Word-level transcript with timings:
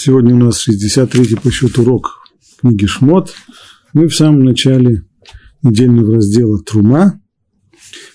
Сегодня 0.00 0.32
у 0.32 0.38
нас 0.38 0.64
63-й 0.68 1.36
по 1.40 1.50
счету 1.50 1.82
урок 1.82 2.22
книги 2.60 2.86
Шмот. 2.86 3.34
Мы 3.94 4.06
в 4.06 4.14
самом 4.14 4.44
начале 4.44 5.02
недельного 5.64 6.14
раздела 6.14 6.62
Трума. 6.62 7.20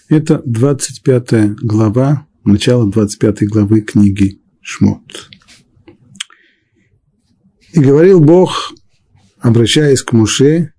Это 0.08 0.42
25 0.46 1.56
глава, 1.62 2.26
начало 2.46 2.90
25 2.90 3.50
главы 3.50 3.82
книги 3.82 4.40
Шмот. 4.62 5.30
И 7.73 7.82
говорил 7.82 8.21
Бог, 8.21 8.71
обращаясь 9.41 10.04
к 10.04 10.13
Муше, 10.13 10.71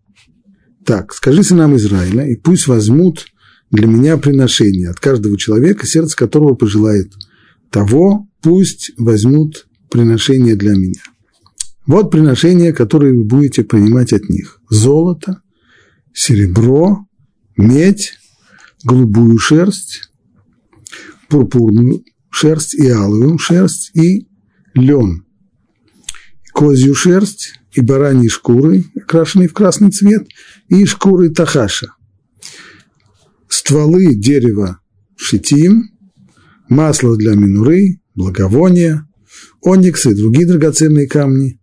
так, 0.86 1.12
скажи 1.12 1.42
сынам 1.42 1.76
Израиля, 1.76 2.26
и 2.26 2.34
пусть 2.34 2.66
возьмут 2.66 3.26
для 3.70 3.86
меня 3.86 4.16
приношение 4.16 4.88
от 4.88 5.00
каждого 5.00 5.36
человека, 5.36 5.86
сердце 5.86 6.16
которого 6.16 6.54
пожелает 6.54 7.12
того, 7.68 8.26
пусть 8.40 8.92
возьмут 8.96 9.66
приношения 9.94 10.56
для 10.56 10.74
меня. 10.74 11.00
Вот 11.86 12.10
приношения, 12.10 12.72
которые 12.72 13.14
вы 13.14 13.22
будете 13.22 13.62
принимать 13.62 14.12
от 14.12 14.28
них. 14.28 14.58
Золото, 14.68 15.40
серебро, 16.12 17.06
медь, 17.56 18.14
голубую 18.82 19.38
шерсть, 19.38 20.10
пурпурную 21.28 22.02
шерсть 22.28 22.74
и 22.74 22.88
алую 22.88 23.38
шерсть 23.38 23.92
и 23.94 24.26
лен, 24.74 25.24
козью 26.52 26.96
шерсть 26.96 27.60
и 27.70 27.80
бараньи 27.80 28.26
шкуры, 28.26 28.82
окрашенные 28.96 29.46
в 29.46 29.52
красный 29.52 29.92
цвет, 29.92 30.26
и 30.66 30.86
шкуры 30.86 31.30
тахаша, 31.30 31.94
стволы 33.48 34.16
дерева 34.16 34.80
шитим, 35.14 35.90
масло 36.68 37.16
для 37.16 37.36
минуры, 37.36 38.00
благовония, 38.16 39.06
ониксы 39.64 40.14
другие 40.14 40.46
драгоценные 40.46 41.08
камни 41.08 41.58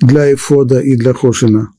для 0.00 0.32
эфода 0.32 0.80
и 0.80 0.96
для 0.96 1.14
хошина. 1.14 1.70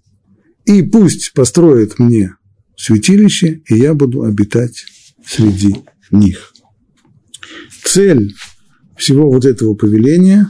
И 0.66 0.82
пусть 0.82 1.34
построят 1.34 2.00
мне 2.00 2.36
святилище, 2.76 3.62
и 3.70 3.78
я 3.78 3.94
буду 3.94 4.24
обитать 4.24 4.86
среди 5.26 5.84
них. 6.12 6.54
Цель 7.84 8.34
всего 8.98 9.32
вот 9.32 9.46
этого 9.46 9.76
повеления, 9.76 10.50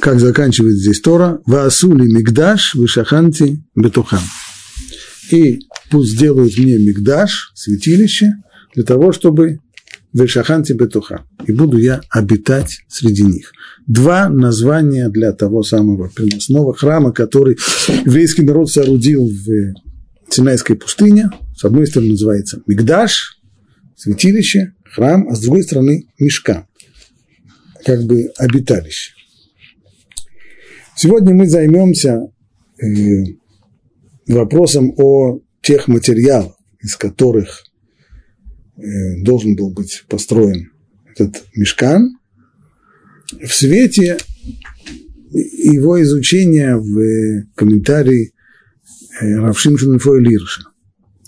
как 0.00 0.18
заканчивает 0.18 0.76
здесь 0.76 1.00
Тора, 1.00 1.40
«Ваасули 1.46 2.10
мигдаш 2.10 2.74
вишаханти 2.74 3.64
бетухам». 3.76 4.22
И 5.30 5.60
пусть 5.90 6.12
сделают 6.12 6.58
мне 6.58 6.76
мигдаш, 6.78 7.52
святилище, 7.54 8.32
для 8.74 8.82
того, 8.82 9.12
чтобы 9.12 9.60
Вешаханти 10.14 10.72
Бетуха, 10.72 11.26
и 11.44 11.52
буду 11.52 11.76
я 11.76 12.00
обитать 12.08 12.78
среди 12.88 13.24
них. 13.24 13.52
Два 13.86 14.28
названия 14.28 15.08
для 15.08 15.32
того 15.32 15.64
самого 15.64 16.08
переносного 16.08 16.72
храма, 16.72 17.12
который 17.12 17.58
еврейский 18.06 18.42
народ 18.42 18.70
соорудил 18.70 19.26
в 19.26 19.74
Синайской 20.30 20.76
пустыне. 20.76 21.30
С 21.56 21.64
одной 21.64 21.88
стороны 21.88 22.12
называется 22.12 22.62
Мигдаш, 22.66 23.40
святилище, 23.96 24.74
храм, 24.84 25.28
а 25.28 25.34
с 25.34 25.40
другой 25.40 25.64
стороны 25.64 26.06
Мешка, 26.20 26.68
как 27.84 28.04
бы 28.04 28.30
обиталище. 28.38 29.12
Сегодня 30.96 31.34
мы 31.34 31.48
займемся 31.48 32.20
э, 32.80 32.84
вопросом 34.28 34.94
о 34.96 35.40
тех 35.60 35.88
материалах, 35.88 36.54
из 36.80 36.94
которых 36.94 37.64
должен 38.76 39.54
был 39.54 39.70
быть 39.70 40.04
построен 40.08 40.70
этот 41.14 41.44
мешкан, 41.54 42.18
в 43.40 43.52
свете 43.52 44.18
его 45.32 46.00
изучения 46.02 46.76
в 46.76 47.46
комментарии 47.54 48.32
э, 49.20 49.34
Равшим 49.36 49.78
Шанфой 49.78 50.20
Лирша. 50.20 50.62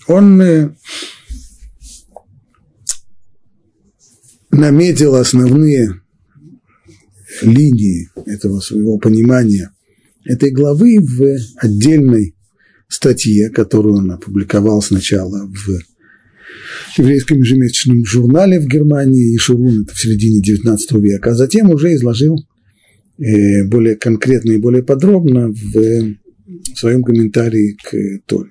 Он 0.06 0.40
э, 0.40 0.70
наметил 4.50 5.16
основные 5.16 6.00
линии 7.42 8.08
этого 8.26 8.60
своего 8.60 8.98
понимания 8.98 9.70
этой 10.24 10.50
главы 10.50 10.98
в 11.00 11.38
отдельной 11.56 12.36
статье, 12.88 13.50
которую 13.50 13.96
он 13.96 14.12
опубликовал 14.12 14.80
сначала 14.82 15.46
в 15.46 15.95
еврейском 16.96 17.38
ежемесячном 17.38 18.04
журнале 18.04 18.60
в 18.60 18.66
Германии, 18.66 19.34
и 19.34 19.38
Шурун 19.38 19.82
это 19.82 19.94
в 19.94 20.00
середине 20.00 20.40
XIX 20.40 20.78
века, 21.00 21.30
а 21.30 21.34
затем 21.34 21.70
уже 21.70 21.94
изложил 21.94 22.36
э, 23.18 23.64
более 23.64 23.96
конкретно 23.96 24.52
и 24.52 24.58
более 24.58 24.82
подробно 24.82 25.48
в 25.48 26.16
своем 26.74 27.02
комментарии 27.02 27.76
к 27.82 28.20
Торе. 28.26 28.50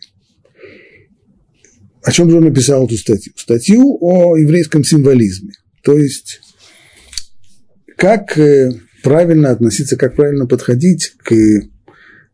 О 2.04 2.12
чем 2.12 2.30
же 2.30 2.38
он 2.38 2.46
написал 2.46 2.86
эту 2.86 2.98
статью? 2.98 3.34
Статью 3.36 3.98
о 4.00 4.38
еврейском 4.38 4.84
символизме. 4.84 5.54
То 5.82 5.98
есть, 5.98 6.40
как 7.98 8.38
э, 8.38 8.74
правильно 9.02 9.50
относиться, 9.50 9.98
как 9.98 10.16
правильно 10.16 10.46
подходить 10.46 11.14
к, 11.18 11.34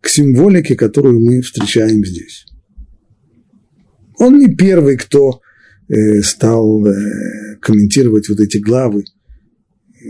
к 0.01 0.07
символике, 0.09 0.75
которую 0.75 1.21
мы 1.21 1.41
встречаем 1.41 2.03
здесь. 2.05 2.45
Он 4.17 4.39
не 4.39 4.53
первый, 4.53 4.97
кто 4.97 5.41
стал 6.23 6.85
э, 6.85 7.57
комментировать 7.59 8.29
вот 8.29 8.39
эти 8.39 8.57
главы 8.57 9.03
э, 9.03 10.05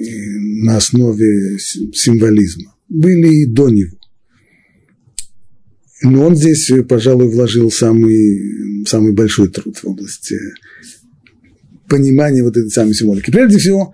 на 0.64 0.78
основе 0.78 1.58
символизма. 1.60 2.76
Были 2.90 3.44
и 3.44 3.46
до 3.46 3.70
него. 3.70 3.98
Но 6.04 6.26
он 6.26 6.36
здесь, 6.36 6.72
пожалуй, 6.90 7.30
вложил 7.30 7.70
самый, 7.72 8.86
самый 8.86 9.14
большой 9.14 9.50
труд 9.50 9.78
в 9.78 9.86
области 9.86 10.36
понимания 11.88 12.42
вот 12.42 12.58
этой 12.58 12.70
самой 12.70 12.94
символики. 12.94 13.30
Прежде 13.30 13.58
всего, 13.58 13.94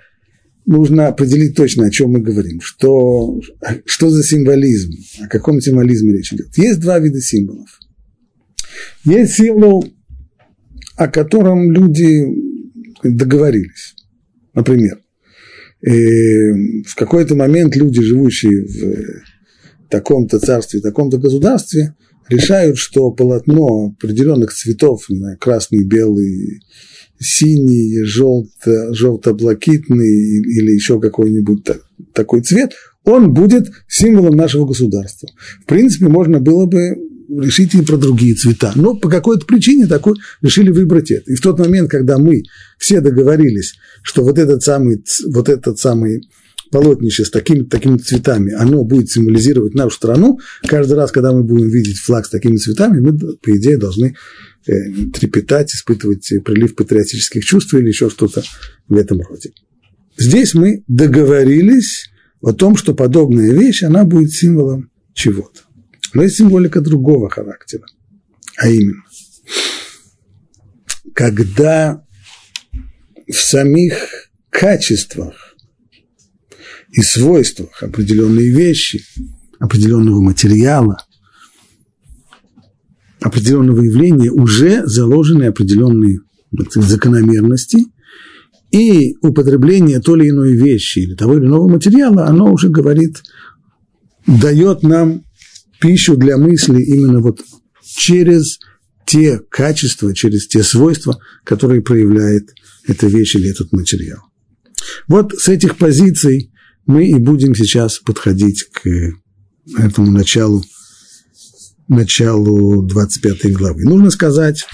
нужно 0.66 1.08
определить 1.08 1.56
точно, 1.56 1.88
о 1.88 1.90
чем 1.90 2.12
мы 2.12 2.20
говорим. 2.20 2.62
Что, 2.62 3.42
что 3.86 4.10
за 4.10 4.24
символизм, 4.24 4.94
о 5.22 5.28
каком 5.28 5.60
символизме 5.60 6.14
речь 6.14 6.32
идет. 6.32 6.56
Есть 6.58 6.80
два 6.80 7.00
вида 7.00 7.20
символов. 7.20 7.80
Есть 9.04 9.34
символ 9.34 9.86
о 10.98 11.08
котором 11.08 11.72
люди 11.72 12.26
договорились. 13.04 13.96
Например, 14.54 14.98
э, 15.82 15.92
в 16.86 16.96
какой-то 16.96 17.36
момент 17.36 17.76
люди, 17.76 18.02
живущие 18.02 18.66
в 18.66 19.90
таком-то 19.90 20.40
царстве, 20.40 20.82
таком-то 20.82 21.20
государстве, 21.20 21.96
решают, 22.28 22.78
что 22.78 23.12
полотно 23.12 23.94
определенных 23.98 24.54
цветов, 24.54 25.06
не 25.10 25.18
знаю, 25.18 25.38
красный, 25.38 25.86
белый, 25.86 26.62
синий, 27.20 28.04
желто, 28.04 28.94
желто-блакитный 28.94 30.42
или 30.42 30.72
еще 30.72 31.00
какой-нибудь 31.00 31.64
такой 32.14 32.42
цвет, 32.42 32.74
он 33.06 33.34
будет 33.34 33.70
символом 33.88 34.36
нашего 34.36 34.66
государства. 34.66 35.30
В 35.62 35.66
принципе, 35.66 36.08
можно 36.08 36.40
было 36.40 36.66
бы 36.66 36.98
решить 37.30 37.74
и 37.76 37.82
про 37.82 37.98
другие 37.98 38.36
цвета. 38.36 38.72
Но 38.76 38.96
по 38.96 39.10
какой-то 39.10 39.46
причине 39.46 39.88
такой 39.88 40.16
решили 40.42 40.70
выбрать 40.70 41.12
это. 41.12 41.32
И 41.32 41.36
в 41.36 41.42
тот 41.42 41.60
момент, 41.60 41.90
когда 41.90 42.18
мы 42.18 42.44
все 42.78 43.02
договорились, 43.02 43.76
что 44.02 44.24
вот 44.24 44.38
этот 44.38 44.64
самый, 44.64 45.04
вот 45.28 45.50
этот 45.50 45.80
самый 45.80 46.28
полотнище 46.72 47.26
с 47.26 47.30
такими, 47.30 47.64
такими 47.64 47.98
цветами, 47.98 48.54
оно 48.54 48.84
будет 48.84 49.10
символизировать 49.10 49.74
нашу 49.74 49.96
страну, 49.96 50.40
каждый 50.68 50.94
раз, 50.94 51.12
когда 51.12 51.32
мы 51.32 51.44
будем 51.44 51.70
видеть 51.70 51.98
флаг 51.98 52.26
с 52.26 52.30
такими 52.30 52.58
цветами, 52.58 53.00
мы, 53.00 53.18
по 53.18 53.58
идее, 53.58 53.78
должны 53.78 54.16
э, 54.68 54.72
трепетать, 55.14 55.74
испытывать 55.74 56.28
прилив 56.44 56.76
патриотических 56.76 57.44
чувств 57.44 57.74
или 57.74 57.88
еще 57.88 58.10
что-то 58.10 58.44
в 58.88 58.96
этом 58.96 59.22
роде. 59.22 59.52
Здесь 60.18 60.54
мы 60.56 60.84
договорились 60.88 62.10
о 62.42 62.54
том, 62.54 62.76
что 62.76 62.94
подобная 62.94 63.54
вещь, 63.54 63.84
она 63.84 64.04
будет 64.04 64.32
символом 64.32 64.90
чего-то. 65.14 65.62
Но 66.14 66.24
есть 66.24 66.38
символика 66.38 66.82
другого 66.82 67.30
характера. 67.30 67.86
А 68.58 68.70
именно, 68.70 69.04
когда 71.14 72.04
в 73.28 73.36
самих 73.36 74.30
качествах 74.50 75.56
и 76.92 77.02
свойствах 77.02 77.84
определенные 77.84 78.50
вещи, 78.50 79.04
определенного 79.60 80.22
материала, 80.22 80.98
определенного 83.22 83.82
явления 83.82 84.32
уже 84.32 84.86
заложены 84.88 85.44
определенные 85.44 86.20
закономерности, 86.52 87.86
и 88.72 89.16
употребление 89.22 90.00
той 90.00 90.20
или 90.20 90.30
иной 90.30 90.54
вещи 90.54 91.00
или 91.00 91.16
того 91.16 91.36
или 91.38 91.46
иного 91.46 91.70
материала, 91.70 92.26
оно 92.26 92.52
уже 92.52 92.70
говорит, 92.70 93.24
дает 94.26 94.84
нам 94.84 95.24
пищу 95.80 96.16
для 96.16 96.38
мысли 96.38 96.82
именно 96.82 97.20
вот 97.20 97.42
через 97.84 98.60
те 99.06 99.40
качества, 99.50 100.14
через 100.14 100.48
те 100.48 100.64
свойства, 100.64 101.20
которые 101.44 101.82
проявляет 101.82 102.54
эта 102.86 103.08
вещь 103.08 103.36
или 103.36 103.50
этот 103.50 103.72
материал. 103.72 104.22
Вот 105.08 105.34
с 105.34 105.48
этих 105.48 105.78
позиций 105.78 106.52
мы 106.86 107.10
и 107.10 107.16
будем 107.16 107.56
сейчас 107.56 108.00
подходить 108.00 108.64
к 108.72 108.88
этому 109.78 110.12
началу, 110.12 110.64
началу 111.88 112.82
25 112.82 113.54
главы. 113.54 113.84
Нужно 113.84 114.10
сказать, 114.10 114.66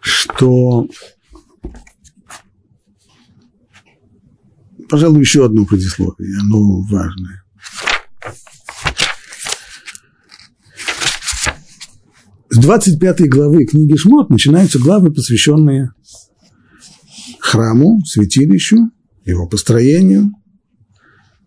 что, 0.00 0.88
пожалуй, 4.88 5.20
еще 5.20 5.44
одно 5.44 5.64
предисловие, 5.64 6.38
оно 6.40 6.82
важное. 6.82 7.41
С 12.52 12.58
25 12.58 13.30
главы 13.30 13.64
книги 13.64 13.96
Шмот 13.96 14.28
начинаются 14.28 14.78
главы, 14.78 15.10
посвященные 15.10 15.92
храму, 17.40 18.02
святилищу, 18.04 18.90
его 19.24 19.48
построению, 19.48 20.32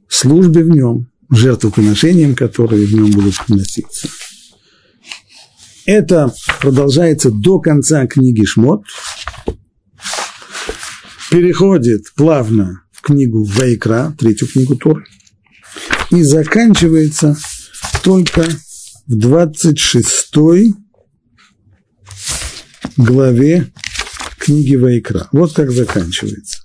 службе 0.09 0.63
в 0.63 0.69
нем, 0.69 1.11
жертвоприношениям, 1.29 2.33
которые 2.33 2.87
в 2.87 2.93
нем 2.95 3.11
будут 3.11 3.35
приноситься. 3.45 4.09
Это 5.85 6.33
продолжается 6.59 7.29
до 7.29 7.59
конца 7.59 8.07
книги 8.07 8.43
Шмот, 8.43 8.85
переходит 11.29 12.05
плавно 12.15 12.81
в 12.91 13.01
книгу 13.01 13.43
Вайкра, 13.43 14.15
третью 14.17 14.47
книгу 14.47 14.75
Тор, 14.75 15.03
и 16.09 16.23
заканчивается 16.23 17.37
только 18.01 18.43
в 19.05 19.15
26 19.15 20.31
главе 22.97 23.71
книги 24.39 24.75
Вайкра. 24.75 25.27
Вот 25.31 25.53
как 25.53 25.71
заканчивается. 25.71 26.63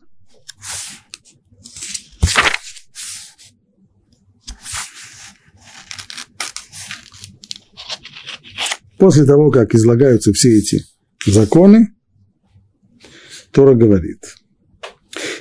После 8.98 9.24
того, 9.24 9.50
как 9.50 9.74
излагаются 9.74 10.32
все 10.32 10.58
эти 10.58 10.84
законы, 11.26 11.94
Тора 13.50 13.74
говорит, 13.74 14.36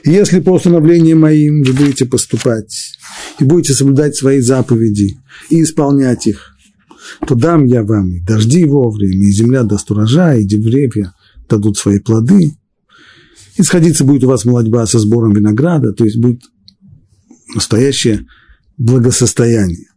если 0.06 0.40
по 0.40 0.52
установлениям 0.52 1.20
моим 1.20 1.64
вы 1.64 1.74
будете 1.74 2.06
поступать 2.06 2.98
и 3.38 3.44
будете 3.44 3.74
соблюдать 3.74 4.16
свои 4.16 4.40
заповеди 4.40 5.18
и 5.50 5.62
исполнять 5.62 6.26
их, 6.26 6.56
то 7.28 7.36
дам 7.36 7.66
я 7.66 7.84
вам 7.84 8.10
и 8.10 8.20
дожди 8.20 8.66
вовремя, 8.66 9.28
и 9.28 9.32
земля 9.32 9.64
даст 9.64 9.90
урожай, 9.92 10.42
и 10.42 10.48
деревья 10.48 11.14
дадут 11.50 11.78
свои 11.78 12.00
плоды. 12.00 12.56
И 13.58 13.64
сходиться 13.64 14.04
будет 14.04 14.24
у 14.24 14.28
вас 14.28 14.46
молодьба 14.46 14.86
со 14.86 15.00
сбором 15.00 15.34
винограда, 15.34 15.92
то 15.94 16.06
есть 16.06 16.18
будет 16.18 16.42
настоящее 17.54 18.26
благосостояние 18.78 19.88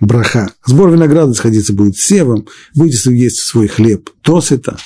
браха. 0.00 0.52
Сбор 0.66 0.92
винограда 0.92 1.34
сходиться 1.34 1.72
будет 1.72 1.96
с 1.96 2.02
севом, 2.02 2.46
будете 2.74 3.16
есть 3.16 3.38
свой 3.38 3.66
хлеб 3.66 4.10
досыта, 4.24 4.78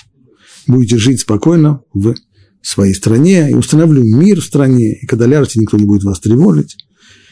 будете 0.67 0.97
жить 0.97 1.21
спокойно 1.21 1.83
в 1.93 2.15
своей 2.63 2.95
стране, 2.95 3.51
и 3.51 3.55
установлю 3.55 4.03
мир 4.05 4.41
в 4.41 4.45
стране, 4.45 4.95
и 4.95 5.07
когда 5.07 5.27
ляжете, 5.27 5.61
никто 5.61 5.77
не 5.77 5.85
будет 5.85 6.05
вас 6.05 6.21
тревожить, 6.21 6.77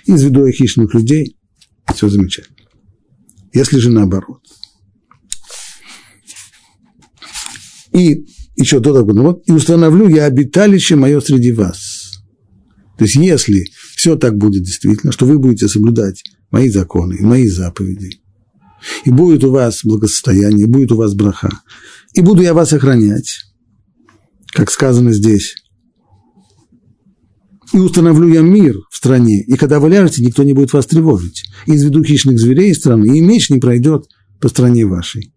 изведу 0.07 0.45
я 0.45 0.53
хищных 0.53 0.93
людей, 0.93 1.37
все 1.95 2.09
замечательно. 2.09 2.57
Если 3.53 3.79
же 3.79 3.91
наоборот. 3.91 4.43
И 7.93 8.27
еще 8.57 8.81
того, 8.81 9.13
ну 9.13 9.23
вот, 9.23 9.43
и 9.47 9.53
установлю 9.53 10.09
я 10.09 10.27
обиталище 10.27 10.97
мое 10.97 11.21
среди 11.21 11.53
вас. 11.53 12.13
То 12.99 13.05
есть, 13.05 13.17
если 13.17 13.65
все 13.97 14.17
так 14.17 14.37
будет 14.37 14.63
действительно, 14.63 15.13
что 15.13 15.27
вы 15.27 15.39
будете 15.39 15.69
соблюдать 15.69 16.23
мои 16.51 16.69
законы, 16.69 17.17
мои 17.21 17.49
заповеди. 17.49 18.21
И 19.05 19.11
будет 19.11 19.45
у 19.45 19.51
вас 19.51 19.81
благосостояние, 19.85 20.67
и 20.67 20.71
будет 20.71 20.93
у 20.93 20.97
вас 20.97 21.15
браха. 21.15 21.51
И 22.15 22.21
буду 22.21 22.43
я 22.43 22.55
вас 22.55 22.73
охранять, 22.73 23.45
как 24.53 24.71
сказано 24.71 25.13
здесь. 25.13 25.57
И 27.73 27.79
установлю 27.79 28.29
я 28.29 28.41
мир 28.41 28.77
в 28.91 28.97
стране, 28.97 29.43
и 29.43 29.55
когда 29.57 29.79
вы 29.79 29.91
ляжете, 29.91 30.25
никто 30.25 30.43
не 30.43 30.53
будет 30.53 30.73
вас 30.73 30.87
тревожить. 30.87 31.45
И 31.67 31.75
изведу 31.75 32.03
хищных 32.03 32.39
зверей 32.39 32.73
из 32.73 32.79
страны, 32.79 33.17
и 33.17 33.21
меч 33.21 33.49
не 33.51 33.61
пройдет 33.61 34.07
по 34.41 34.49
стране 34.49 34.87
вашей. 34.87 35.33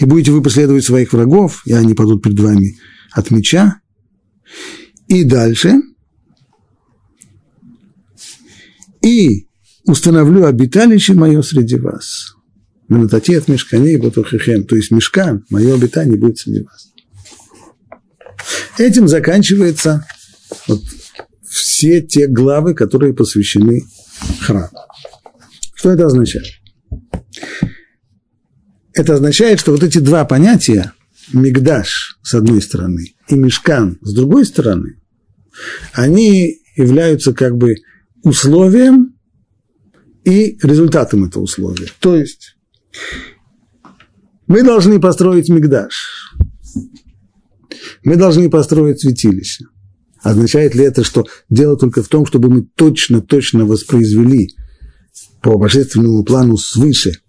И 0.00 0.04
будете 0.04 0.32
вы 0.32 0.42
преследовать 0.42 0.84
своих 0.84 1.12
врагов, 1.12 1.62
и 1.64 1.72
они 1.72 1.94
падут 1.94 2.22
перед 2.22 2.38
вами 2.38 2.76
от 3.12 3.30
меча. 3.30 3.80
И 5.08 5.24
дальше. 5.24 5.80
И 9.02 9.46
установлю 9.84 10.44
обиталище 10.44 11.14
мое 11.14 11.40
среди 11.42 11.76
вас. 11.76 12.34
Венатати 12.88 13.32
от 13.34 13.48
мешканей 13.48 13.96
батухихем, 13.96 14.64
то 14.64 14.76
есть 14.76 14.90
мешкан, 14.90 15.44
мое 15.50 15.74
обитание 15.74 16.16
будет 16.16 16.38
среди 16.38 16.60
вас. 16.60 16.92
Этим 18.78 19.08
заканчивается 19.08 20.06
вот 20.68 20.82
все 21.76 22.00
те 22.00 22.26
главы, 22.26 22.72
которые 22.72 23.12
посвящены 23.12 23.82
храму. 24.40 24.70
Что 25.74 25.90
это 25.90 26.06
означает? 26.06 26.46
Это 28.94 29.12
означает, 29.12 29.60
что 29.60 29.72
вот 29.72 29.82
эти 29.82 29.98
два 29.98 30.24
понятия, 30.24 30.94
мигдаш 31.34 32.18
с 32.22 32.32
одной 32.32 32.62
стороны 32.62 33.14
и 33.28 33.34
мешкан 33.34 33.98
с 34.00 34.14
другой 34.14 34.46
стороны, 34.46 35.02
они 35.92 36.62
являются 36.76 37.34
как 37.34 37.58
бы 37.58 37.74
условием 38.22 39.14
и 40.24 40.58
результатом 40.62 41.24
этого 41.24 41.42
условия. 41.42 41.88
То 42.00 42.16
есть 42.16 42.56
мы 44.46 44.62
должны 44.62 44.98
построить 44.98 45.50
мигдаш, 45.50 46.32
мы 48.02 48.16
должны 48.16 48.48
построить 48.48 49.00
святилище. 49.00 49.66
Означает 50.26 50.74
ли 50.74 50.82
это, 50.82 51.04
что 51.04 51.24
дело 51.48 51.76
только 51.76 52.02
в 52.02 52.08
том, 52.08 52.26
чтобы 52.26 52.50
мы 52.50 52.62
точно-точно 52.74 53.64
воспроизвели 53.64 54.48
по 55.40 55.56
божественному 55.56 56.24
плану 56.24 56.56
свыше 56.56 57.20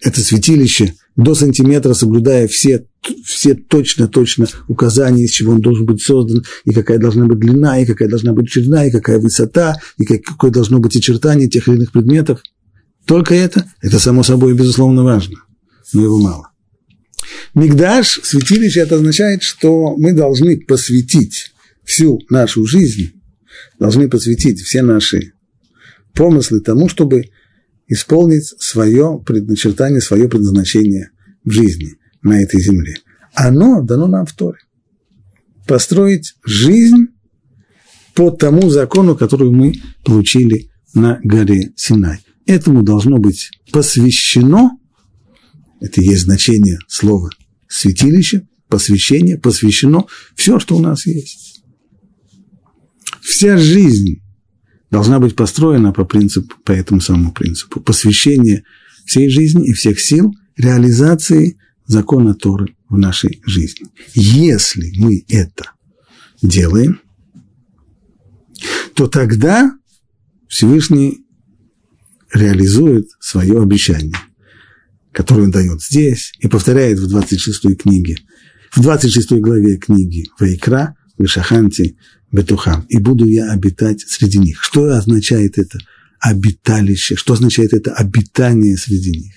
это 0.00 0.22
святилище 0.22 0.94
до 1.16 1.34
сантиметра, 1.34 1.92
соблюдая 1.92 2.48
все, 2.48 2.86
все 3.22 3.52
точно-точно 3.52 4.48
указания, 4.66 5.24
из 5.24 5.32
чего 5.32 5.52
он 5.52 5.60
должен 5.60 5.84
быть 5.84 6.00
создан, 6.00 6.42
и 6.64 6.72
какая 6.72 6.96
должна 6.96 7.26
быть 7.26 7.38
длина, 7.38 7.78
и 7.78 7.84
какая 7.84 8.08
должна 8.08 8.32
быть 8.32 8.50
ширина, 8.50 8.86
и 8.86 8.90
какая 8.90 9.18
высота, 9.18 9.76
и 9.98 10.06
какое 10.06 10.50
должно 10.50 10.78
быть 10.78 10.96
очертание 10.96 11.50
тех 11.50 11.68
или 11.68 11.76
иных 11.76 11.92
предметов. 11.92 12.40
Только 13.04 13.34
это, 13.34 13.70
это 13.82 13.98
само 13.98 14.22
собой, 14.22 14.54
безусловно, 14.54 15.04
важно, 15.04 15.36
но 15.92 16.02
его 16.02 16.18
мало. 16.18 16.48
Мигдаш, 17.54 18.20
святилище, 18.22 18.80
это 18.80 18.94
означает, 18.94 19.42
что 19.42 19.94
мы 19.98 20.14
должны 20.14 20.58
посвятить 20.58 21.49
всю 21.90 22.20
нашу 22.30 22.64
жизнь, 22.66 23.20
должны 23.80 24.08
посвятить 24.08 24.60
все 24.60 24.82
наши 24.82 25.32
помыслы 26.14 26.60
тому, 26.60 26.88
чтобы 26.88 27.24
исполнить 27.88 28.44
свое 28.60 29.20
предначертание, 29.26 30.00
свое 30.00 30.28
предназначение 30.28 31.10
в 31.44 31.50
жизни 31.50 31.96
на 32.22 32.40
этой 32.40 32.60
земле. 32.60 32.94
Оно 33.34 33.82
дано 33.82 34.06
нам 34.06 34.24
в 34.24 34.32
Торе. 34.34 34.58
Построить 35.66 36.34
жизнь 36.44 37.08
по 38.14 38.30
тому 38.30 38.70
закону, 38.70 39.16
который 39.16 39.50
мы 39.50 39.74
получили 40.04 40.70
на 40.94 41.18
горе 41.24 41.72
Синай. 41.76 42.20
Этому 42.46 42.84
должно 42.84 43.18
быть 43.18 43.50
посвящено, 43.72 44.70
это 45.80 46.00
есть 46.02 46.22
значение 46.22 46.78
слова 46.86 47.30
святилище, 47.68 48.46
посвящение, 48.68 49.38
посвящено 49.38 50.06
все, 50.36 50.58
что 50.60 50.76
у 50.76 50.80
нас 50.80 51.06
есть. 51.06 51.49
Вся 53.30 53.56
жизнь 53.56 54.22
должна 54.90 55.20
быть 55.20 55.36
построена 55.36 55.92
по, 55.92 56.04
принципу, 56.04 56.56
по 56.64 56.72
этому 56.72 57.00
самому 57.00 57.30
принципу. 57.30 57.80
Посвящение 57.80 58.64
всей 59.06 59.30
жизни 59.30 59.68
и 59.68 59.72
всех 59.72 60.00
сил 60.00 60.34
реализации 60.56 61.56
закона 61.86 62.34
Торы 62.34 62.74
в 62.88 62.98
нашей 62.98 63.40
жизни. 63.46 63.86
Если 64.14 64.92
мы 64.98 65.24
это 65.28 65.70
делаем, 66.42 67.00
то 68.94 69.06
тогда 69.06 69.78
Всевышний 70.48 71.24
реализует 72.34 73.06
свое 73.20 73.62
обещание, 73.62 74.18
которое 75.12 75.44
он 75.44 75.52
дает 75.52 75.80
здесь 75.80 76.32
и 76.40 76.48
повторяет 76.48 76.98
в 76.98 77.08
26 77.08 77.78
книге, 77.78 78.16
в 78.72 78.80
26 78.80 79.34
главе 79.34 79.76
книги 79.76 80.28
Вайкра, 80.40 80.96
Вишаханти, 81.20 81.96
Бетухам, 82.32 82.86
и 82.88 82.98
буду 82.98 83.26
я 83.26 83.52
обитать 83.52 84.00
среди 84.00 84.38
них. 84.38 84.62
Что 84.62 84.84
означает 84.84 85.58
это 85.58 85.78
обиталище? 86.18 87.16
Что 87.16 87.34
означает 87.34 87.72
это 87.74 87.92
обитание 87.92 88.76
среди 88.76 89.10
них? 89.10 89.34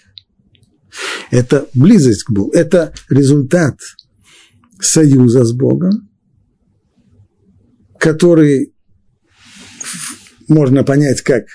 Это 1.31 1.67
близость 1.73 2.23
к 2.23 2.31
Богу, 2.31 2.51
это 2.51 2.93
результат 3.09 3.79
союза 4.79 5.43
с 5.43 5.51
Богом, 5.51 6.09
который 7.97 8.73
можно 10.47 10.83
понять 10.83 11.21
как 11.21 11.45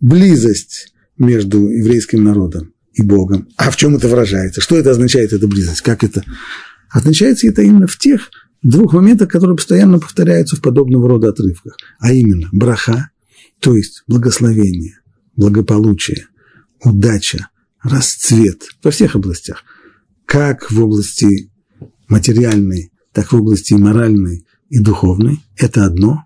близость 0.00 0.94
между 1.18 1.68
еврейским 1.68 2.24
народом 2.24 2.72
и 2.94 3.02
Богом. 3.02 3.48
А 3.56 3.70
в 3.70 3.76
чем 3.76 3.96
это 3.96 4.08
выражается? 4.08 4.60
Что 4.60 4.78
это 4.78 4.90
означает, 4.90 5.32
эта 5.32 5.46
близость? 5.46 5.82
Как 5.82 6.02
это? 6.02 6.24
Означается 6.90 7.46
это 7.46 7.62
именно 7.62 7.86
в 7.86 7.98
тех 7.98 8.30
двух 8.62 8.92
моментах, 8.92 9.28
которые 9.28 9.56
постоянно 9.56 9.98
повторяются 9.98 10.56
в 10.56 10.60
подобного 10.60 11.08
рода 11.08 11.28
отрывках. 11.28 11.76
А 11.98 12.12
именно 12.12 12.48
браха, 12.52 13.10
то 13.60 13.74
есть 13.76 14.02
благословение, 14.06 15.00
благополучие, 15.36 16.26
удача, 16.82 17.48
расцвет 17.82 18.64
во 18.82 18.90
всех 18.90 19.14
областях, 19.14 19.62
как 20.26 20.70
в 20.70 20.82
области 20.82 21.50
материальной, 22.08 22.92
так 23.12 23.32
в 23.32 23.36
области 23.36 23.74
моральной 23.74 24.46
и 24.68 24.78
духовной. 24.78 25.40
Это 25.56 25.84
одно 25.84 26.24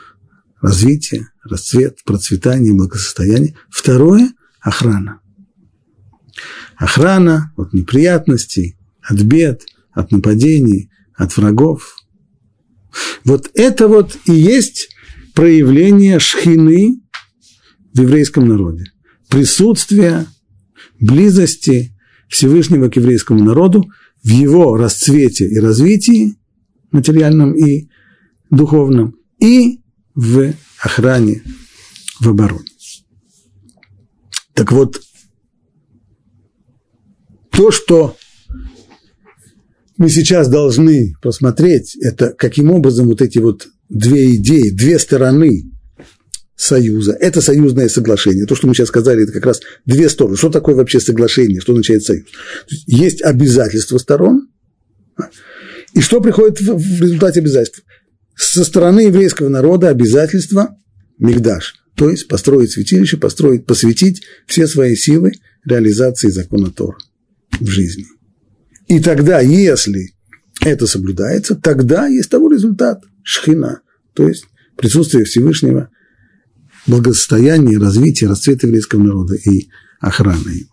–развитие, 0.60 1.28
расцвет, 1.42 1.98
процветание, 2.04 2.74
благосостояние. 2.74 3.56
Второе– 3.70 4.32
охрана. 4.60 5.20
Охрана 6.76 7.52
от 7.56 7.72
неприятностей, 7.72 8.76
от 9.02 9.20
бед, 9.22 9.62
от 9.92 10.12
нападений, 10.12 10.90
от 11.18 11.36
врагов. 11.36 11.96
Вот 13.24 13.50
это 13.54 13.88
вот 13.88 14.16
и 14.24 14.32
есть 14.32 14.88
проявление 15.34 16.18
шхины 16.18 17.02
в 17.92 18.00
еврейском 18.00 18.48
народе. 18.48 18.86
Присутствие, 19.28 20.26
близости 20.98 21.94
Всевышнего 22.28 22.88
к 22.88 22.96
еврейскому 22.96 23.44
народу 23.44 23.84
в 24.22 24.28
его 24.28 24.76
расцвете 24.76 25.46
и 25.46 25.58
развитии, 25.58 26.36
материальном 26.92 27.52
и 27.52 27.88
духовном, 28.50 29.16
и 29.40 29.80
в 30.14 30.54
охране, 30.80 31.42
в 32.20 32.28
обороне. 32.28 32.64
Так 34.54 34.72
вот, 34.72 35.00
то, 37.50 37.70
что 37.70 38.16
мы 39.98 40.08
сейчас 40.08 40.48
должны 40.48 41.14
посмотреть, 41.20 41.96
это 42.00 42.32
каким 42.32 42.70
образом 42.70 43.08
вот 43.08 43.20
эти 43.20 43.38
вот 43.38 43.68
две 43.88 44.36
идеи, 44.36 44.70
две 44.70 44.98
стороны 44.98 45.64
союза. 46.56 47.16
Это 47.18 47.40
союзное 47.40 47.88
соглашение. 47.88 48.46
То, 48.46 48.54
что 48.54 48.66
мы 48.66 48.74
сейчас 48.74 48.88
сказали, 48.88 49.24
это 49.24 49.32
как 49.32 49.46
раз 49.46 49.60
две 49.86 50.08
стороны. 50.08 50.36
Что 50.36 50.50
такое 50.50 50.74
вообще 50.74 51.00
соглашение? 51.00 51.60
Что 51.60 51.72
означает 51.72 52.04
союз? 52.04 52.24
Есть 52.86 53.22
обязательства 53.22 53.98
сторон. 53.98 54.48
И 55.94 56.00
что 56.00 56.20
приходит 56.20 56.60
в 56.60 57.02
результате 57.02 57.40
обязательств? 57.40 57.82
Со 58.36 58.64
стороны 58.64 59.00
еврейского 59.00 59.48
народа 59.48 59.88
обязательства 59.88 60.76
Мигдаш. 61.18 61.74
То 61.96 62.08
есть 62.08 62.28
построить 62.28 62.70
святилище, 62.70 63.16
построить, 63.16 63.66
посвятить 63.66 64.22
все 64.46 64.68
свои 64.68 64.94
силы 64.94 65.32
реализации 65.64 66.28
закона 66.28 66.70
Тора 66.70 66.98
в 67.58 67.66
жизни. 67.66 68.04
И 68.88 69.00
тогда, 69.00 69.40
если 69.40 70.14
это 70.62 70.86
соблюдается, 70.86 71.54
тогда 71.54 72.06
есть 72.06 72.30
того 72.30 72.50
результат– 72.50 73.04
шхина, 73.22 73.82
то 74.14 74.26
есть 74.26 74.46
присутствие 74.76 75.24
Всевышнего 75.24 75.90
благосостояние, 76.86 77.78
развитие, 77.78 78.30
расцвет 78.30 78.62
еврейского 78.62 79.02
народа 79.02 79.34
и 79.34 79.68
охрана 80.00 80.48
его. 80.48 80.70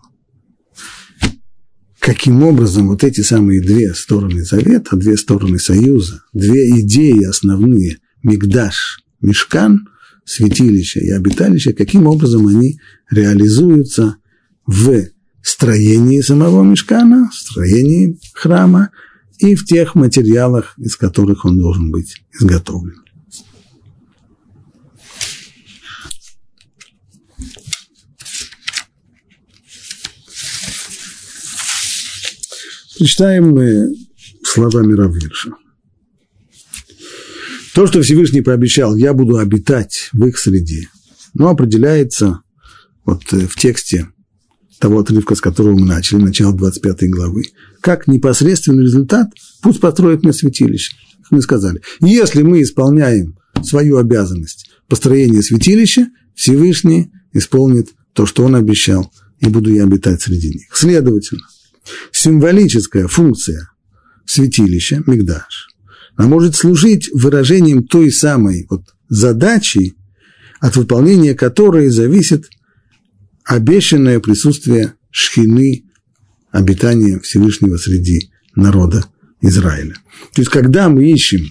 Каким 2.00 2.44
образом 2.44 2.88
вот 2.88 3.04
эти 3.04 3.22
самые 3.22 3.62
две 3.62 3.94
стороны 3.94 4.44
завета, 4.44 4.96
две 4.96 5.18
стороны 5.18 5.60
союза, 5.60 6.24
две 6.34 6.80
идеи 6.82 7.24
основные– 7.26 7.98
Мигдаш, 8.24 9.04
Мешкан, 9.22 9.88
святилище 10.24 11.00
и 11.00 11.12
обиталище, 11.12 11.74
каким 11.74 12.08
образом 12.08 12.48
они 12.48 12.80
реализуются 13.12 14.18
в 14.66 15.08
строении 15.46 16.22
самого 16.22 16.64
Мешкана, 16.64 17.30
строении 17.32 18.20
храма 18.34 18.90
и 19.38 19.56
в 19.56 19.64
тех 19.66 19.94
материалах, 19.94 20.74
из 20.78 20.96
которых 20.96 21.46
он 21.46 21.60
должен 21.60 21.92
быть 21.92 22.24
изготовлен. 22.34 22.96
Прочитаем 32.98 33.50
мы 33.50 33.90
словами 34.44 34.94
Равирша. 34.94 35.52
То, 37.75 37.86
что 37.86 38.02
Всевышний 38.02 38.42
пообещал, 38.42 38.96
я 38.96 39.14
буду 39.14 39.38
обитать 39.38 40.10
в 40.14 40.25
их 40.25 40.40
среде, 40.40 40.90
но 41.34 41.50
определяется 41.50 42.42
вот 43.04 43.22
э, 43.34 43.48
в 43.48 43.56
тексте 43.58 44.08
того 44.79 45.00
отрывка, 45.00 45.36
с 45.36 45.41
которого 45.41 45.74
мы 45.77 45.86
начали, 45.86 46.20
начало 46.20 46.53
25 46.53 47.10
главы, 47.10 47.44
как 47.82 48.08
непосредственный 48.08 48.84
результат, 48.84 49.29
пусть 49.62 49.79
построит 49.79 50.24
мне 50.24 50.34
святилище. 50.34 50.96
Мы 51.32 51.41
сказали, 51.41 51.82
если 52.01 52.41
мы 52.41 52.62
исполняем 52.62 53.38
свою 53.63 53.98
обязанность 53.98 54.70
построения 54.88 55.41
святилища, 55.41 56.08
Всевышний 56.36 57.12
исполнит 57.34 57.89
то, 58.13 58.25
что 58.25 58.44
он 58.44 58.55
обещал, 58.55 59.12
и 59.39 59.48
буду 59.48 59.74
я 59.74 59.84
обитать 59.84 60.22
среди 60.22 60.50
них. 60.50 60.67
Следовательно, 60.74 61.44
символическая 62.12 63.08
функция 63.08 63.70
святилища, 64.25 65.03
Мигдаш, 65.05 65.70
она 66.15 66.27
может 66.27 66.55
служить 66.55 67.10
выражением 67.13 67.84
той 67.84 68.12
самой 68.12 68.65
вот 68.70 68.84
задачи, 69.10 69.96
от 70.60 70.75
выполнения 70.77 71.36
которой 71.36 71.89
зависит 71.89 72.50
обещанное 73.46 74.20
присутствие 74.20 74.94
шхины, 75.12 75.86
обитания 76.52 77.20
Всевышнего 77.20 77.78
среди 77.78 78.32
народа 78.56 79.06
Израиля. 79.42 79.96
То 80.34 80.42
есть, 80.42 80.50
когда 80.50 80.90
мы 80.90 81.10
ищем, 81.10 81.46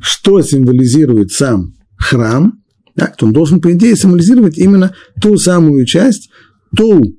что 0.00 0.42
символизирует 0.42 1.32
сам 1.32 1.74
храм, 1.96 2.62
так, 2.94 3.16
то 3.16 3.26
он 3.26 3.32
должен, 3.32 3.60
по 3.60 3.72
идее, 3.72 3.96
символизировать 3.96 4.56
именно 4.56 4.94
ту 5.20 5.36
самую 5.36 5.84
часть, 5.84 6.30
ту 6.76 7.18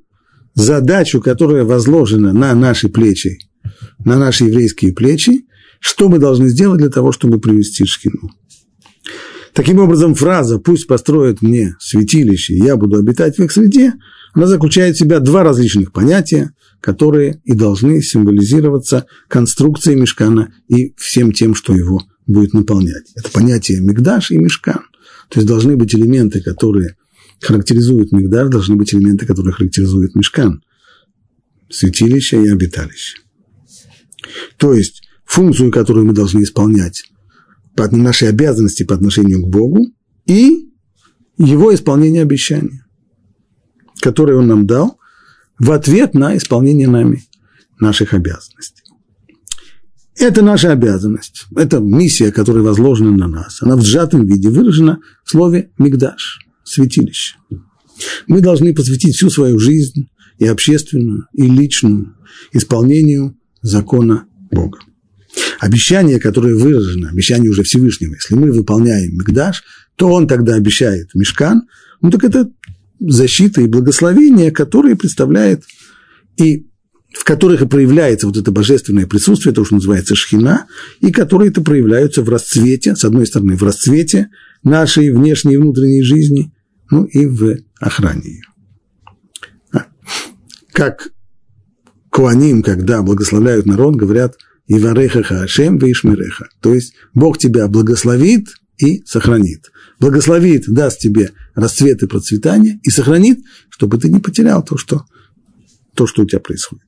задачу, 0.54 1.20
которая 1.20 1.64
возложена 1.64 2.32
на 2.32 2.54
наши 2.54 2.88
плечи, 2.88 3.38
на 4.04 4.16
наши 4.18 4.44
еврейские 4.44 4.94
плечи, 4.94 5.46
что 5.80 6.08
мы 6.08 6.18
должны 6.18 6.48
сделать 6.48 6.78
для 6.78 6.88
того, 6.88 7.12
чтобы 7.12 7.38
привести 7.38 7.84
шхину. 7.84 8.30
Таким 9.56 9.78
образом, 9.78 10.14
фраза 10.14 10.58
«пусть 10.58 10.86
построят 10.86 11.40
мне 11.40 11.76
святилище, 11.80 12.54
я 12.58 12.76
буду 12.76 12.98
обитать 12.98 13.38
в 13.38 13.42
их 13.42 13.50
среде», 13.50 13.94
она 14.34 14.46
заключает 14.46 14.96
в 14.96 14.98
себя 14.98 15.18
два 15.18 15.44
различных 15.44 15.92
понятия, 15.92 16.52
которые 16.82 17.40
и 17.44 17.54
должны 17.54 18.02
символизироваться 18.02 19.06
конструкцией 19.28 19.98
мешкана 19.98 20.52
и 20.68 20.92
всем 20.98 21.32
тем, 21.32 21.54
что 21.54 21.74
его 21.74 22.02
будет 22.26 22.52
наполнять. 22.52 23.04
Это 23.14 23.30
понятие 23.30 23.80
мигдаш 23.80 24.30
и 24.30 24.36
мешкан. 24.36 24.82
То 25.30 25.40
есть 25.40 25.48
должны 25.48 25.74
быть 25.76 25.94
элементы, 25.94 26.42
которые 26.42 26.96
характеризуют 27.40 28.12
Мигдаш, 28.12 28.50
должны 28.50 28.76
быть 28.76 28.92
элементы, 28.94 29.24
которые 29.24 29.54
характеризуют 29.54 30.14
Мешкан, 30.14 30.62
святилище 31.70 32.44
и 32.44 32.48
обиталище. 32.50 33.16
То 34.58 34.74
есть 34.74 35.00
функцию, 35.24 35.70
которую 35.70 36.04
мы 36.04 36.12
должны 36.12 36.42
исполнять, 36.42 37.04
нашей 37.92 38.28
обязанности 38.28 38.82
по 38.82 38.94
отношению 38.94 39.42
к 39.42 39.48
Богу 39.48 39.86
и 40.26 40.68
его 41.38 41.74
исполнение 41.74 42.22
обещания, 42.22 42.84
которое 44.00 44.36
он 44.36 44.46
нам 44.46 44.66
дал 44.66 44.98
в 45.58 45.70
ответ 45.70 46.14
на 46.14 46.36
исполнение 46.36 46.88
нами 46.88 47.24
наших 47.78 48.14
обязанностей. 48.14 48.82
Это 50.18 50.42
наша 50.42 50.72
обязанность, 50.72 51.44
это 51.54 51.78
миссия, 51.78 52.32
которая 52.32 52.62
возложена 52.62 53.10
на 53.10 53.28
нас. 53.28 53.62
Она 53.62 53.76
в 53.76 53.82
сжатом 53.82 54.26
виде 54.26 54.48
выражена 54.48 54.98
в 55.24 55.30
слове 55.30 55.70
«мигдаш» 55.76 56.40
святилище. 56.64 57.36
Мы 58.26 58.40
должны 58.40 58.74
посвятить 58.74 59.14
всю 59.14 59.28
свою 59.28 59.58
жизнь, 59.58 60.08
и 60.38 60.46
общественную, 60.46 61.26
и 61.32 61.42
личную, 61.42 62.14
исполнению 62.52 63.36
закона 63.62 64.26
Бога. 64.50 64.78
Обещание, 65.60 66.18
которое 66.20 66.54
выражено, 66.54 67.08
обещание 67.08 67.50
уже 67.50 67.62
Всевышнего, 67.62 68.14
если 68.14 68.34
мы 68.34 68.52
выполняем 68.52 69.12
Мигдаш, 69.12 69.62
то 69.96 70.10
он 70.10 70.26
тогда 70.26 70.54
обещает 70.54 71.14
Мешкан, 71.14 71.62
ну 72.00 72.10
так 72.10 72.24
это 72.24 72.50
защита 73.00 73.62
и 73.62 73.66
благословение, 73.66 74.50
которые 74.50 74.96
представляет 74.96 75.64
и 76.36 76.66
в 77.12 77.24
которых 77.24 77.62
и 77.62 77.66
проявляется 77.66 78.26
вот 78.26 78.36
это 78.36 78.50
божественное 78.50 79.06
присутствие, 79.06 79.54
то, 79.54 79.64
что 79.64 79.76
называется 79.76 80.14
шхина, 80.14 80.66
и 81.00 81.10
которые 81.10 81.50
это 81.50 81.62
проявляются 81.62 82.22
в 82.22 82.28
расцвете, 82.28 82.94
с 82.94 83.04
одной 83.04 83.26
стороны, 83.26 83.56
в 83.56 83.62
расцвете 83.62 84.28
нашей 84.62 85.10
внешней 85.10 85.54
и 85.54 85.56
внутренней 85.56 86.02
жизни, 86.02 86.52
ну 86.90 87.04
и 87.04 87.24
в 87.24 87.58
охране 87.80 88.22
ее. 88.28 88.42
А, 89.72 89.86
как 90.72 91.08
Куаним, 92.10 92.62
когда 92.62 93.02
благословляют 93.02 93.64
народ, 93.66 93.96
говорят 93.96 94.36
«Ивареха 94.68 95.22
хаашем 95.22 95.78
вишмереха», 95.78 96.48
то 96.60 96.74
есть 96.74 96.94
Бог 97.14 97.38
тебя 97.38 97.68
благословит 97.68 98.48
и 98.78 99.02
сохранит. 99.06 99.70
благословит, 99.98 100.64
даст 100.66 101.00
тебе 101.00 101.32
расцвет 101.54 102.02
и 102.02 102.06
процветание 102.06 102.78
и 102.82 102.90
сохранит, 102.90 103.40
чтобы 103.70 103.98
ты 103.98 104.10
не 104.10 104.20
потерял 104.20 104.62
то, 104.62 104.76
что, 104.76 105.06
то, 105.94 106.06
что 106.06 106.22
у 106.22 106.26
тебя 106.26 106.40
происходит. 106.40 106.84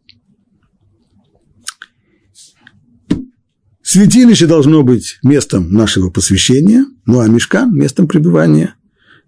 Святилище 3.82 4.46
должно 4.46 4.82
быть 4.82 5.18
местом 5.22 5.72
нашего 5.72 6.10
посвящения, 6.10 6.84
ну 7.06 7.20
а 7.20 7.28
мешкан– 7.28 7.72
местом 7.74 8.06
пребывания 8.06 8.74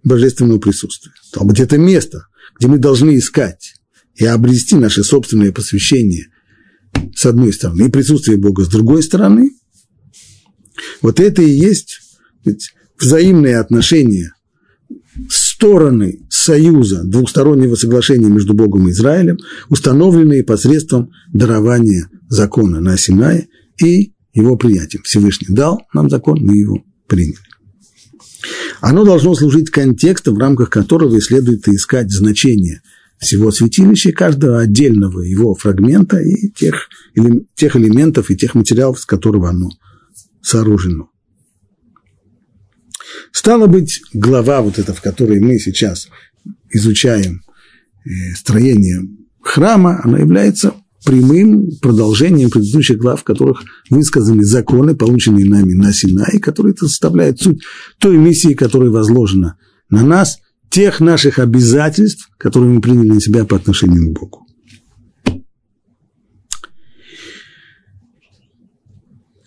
божественного 0.03 0.59
присутствия. 0.59 1.13
Должно 1.33 1.49
быть 1.49 1.59
это 1.59 1.79
место, 1.79 2.27
где 2.59 2.67
мы 2.67 2.77
должны 2.77 3.17
искать 3.17 3.73
и 4.13 4.25
обрести 4.25 4.75
наше 4.75 5.03
собственное 5.03 5.51
посвящение 5.51 6.27
с 7.15 7.25
одной 7.25 7.53
стороны, 7.53 7.87
и 7.87 7.91
присутствие 7.91 8.37
Бога 8.37 8.63
с 8.63 8.67
другой 8.67 9.03
стороны. 9.03 9.51
Вот 11.01 11.19
это 11.19 11.41
и 11.41 11.49
есть 11.49 11.99
взаимные 12.99 13.57
отношения 13.57 14.33
стороны 15.29 16.21
союза, 16.29 17.03
двухстороннего 17.03 17.75
соглашения 17.75 18.29
между 18.29 18.53
Богом 18.53 18.87
и 18.87 18.91
Израилем, 18.91 19.37
установленные 19.69 20.43
посредством 20.43 21.11
дарования 21.33 22.09
закона 22.29 22.79
на 22.79 22.97
Синае 22.97 23.47
и 23.79 24.13
его 24.33 24.55
принятием. 24.55 25.03
Всевышний 25.03 25.53
дал 25.53 25.81
нам 25.93 26.09
закон, 26.09 26.39
мы 26.41 26.57
его 26.57 26.83
приняли. 27.07 27.37
Оно 28.79 29.03
должно 29.03 29.35
служить 29.35 29.69
контекстом, 29.69 30.35
в 30.35 30.39
рамках 30.39 30.69
которого 30.69 31.15
и 31.15 31.21
следует 31.21 31.67
искать 31.67 32.11
значение 32.11 32.81
всего 33.21 33.51
святилища, 33.51 34.11
каждого 34.11 34.59
отдельного 34.59 35.21
его 35.21 35.53
фрагмента 35.53 36.17
и 36.17 36.49
тех, 36.49 36.89
тех 37.55 37.75
элементов 37.75 38.31
и 38.31 38.35
тех 38.35 38.55
материалов, 38.55 38.99
с 38.99 39.05
которого 39.05 39.49
оно 39.49 39.69
сооружено. 40.41 41.09
Стало 43.31 43.67
быть, 43.67 44.01
глава 44.13 44.61
вот 44.61 44.79
эта, 44.79 44.93
в 44.93 45.01
которой 45.01 45.39
мы 45.39 45.59
сейчас 45.59 46.09
изучаем 46.71 47.41
э, 48.05 48.33
строение 48.35 49.01
храма, 49.39 50.01
она 50.03 50.17
является 50.17 50.73
прямым 51.05 51.69
продолжением 51.79 52.49
предыдущих 52.49 52.97
глав, 52.97 53.21
в 53.21 53.23
которых 53.23 53.63
высказаны 53.89 54.43
законы, 54.43 54.95
полученные 54.95 55.45
нами 55.45 55.73
на 55.73 55.93
Синае, 55.93 56.39
которые 56.39 56.75
составляют 56.75 57.39
суть 57.39 57.61
той 57.99 58.17
миссии, 58.17 58.53
которая 58.53 58.89
возложена 58.89 59.57
на 59.89 60.03
нас, 60.03 60.39
тех 60.71 61.01
наших 61.01 61.37
обязательств, 61.37 62.29
которые 62.37 62.71
мы 62.71 62.81
приняли 62.81 63.09
на 63.09 63.21
себя 63.21 63.45
по 63.45 63.57
отношению 63.57 64.09
к 64.09 64.19
Богу. 64.19 64.47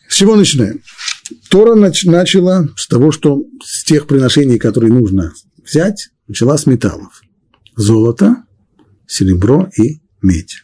С 0.09 0.17
чего 0.17 0.37
начинаем? 0.37 0.81
Тора 1.49 1.75
нач- 1.75 2.09
начала 2.09 2.69
с 2.77 2.87
того, 2.87 3.11
что 3.11 3.43
с 3.65 3.83
тех 3.85 4.07
приношений, 4.07 4.59
которые 4.59 4.93
нужно 4.93 5.33
взять, 5.65 6.11
начала 6.29 6.57
с 6.57 6.67
металлов. 6.67 7.23
Золото, 7.75 8.45
серебро 9.07 9.69
и 9.77 10.03
медь. 10.23 10.63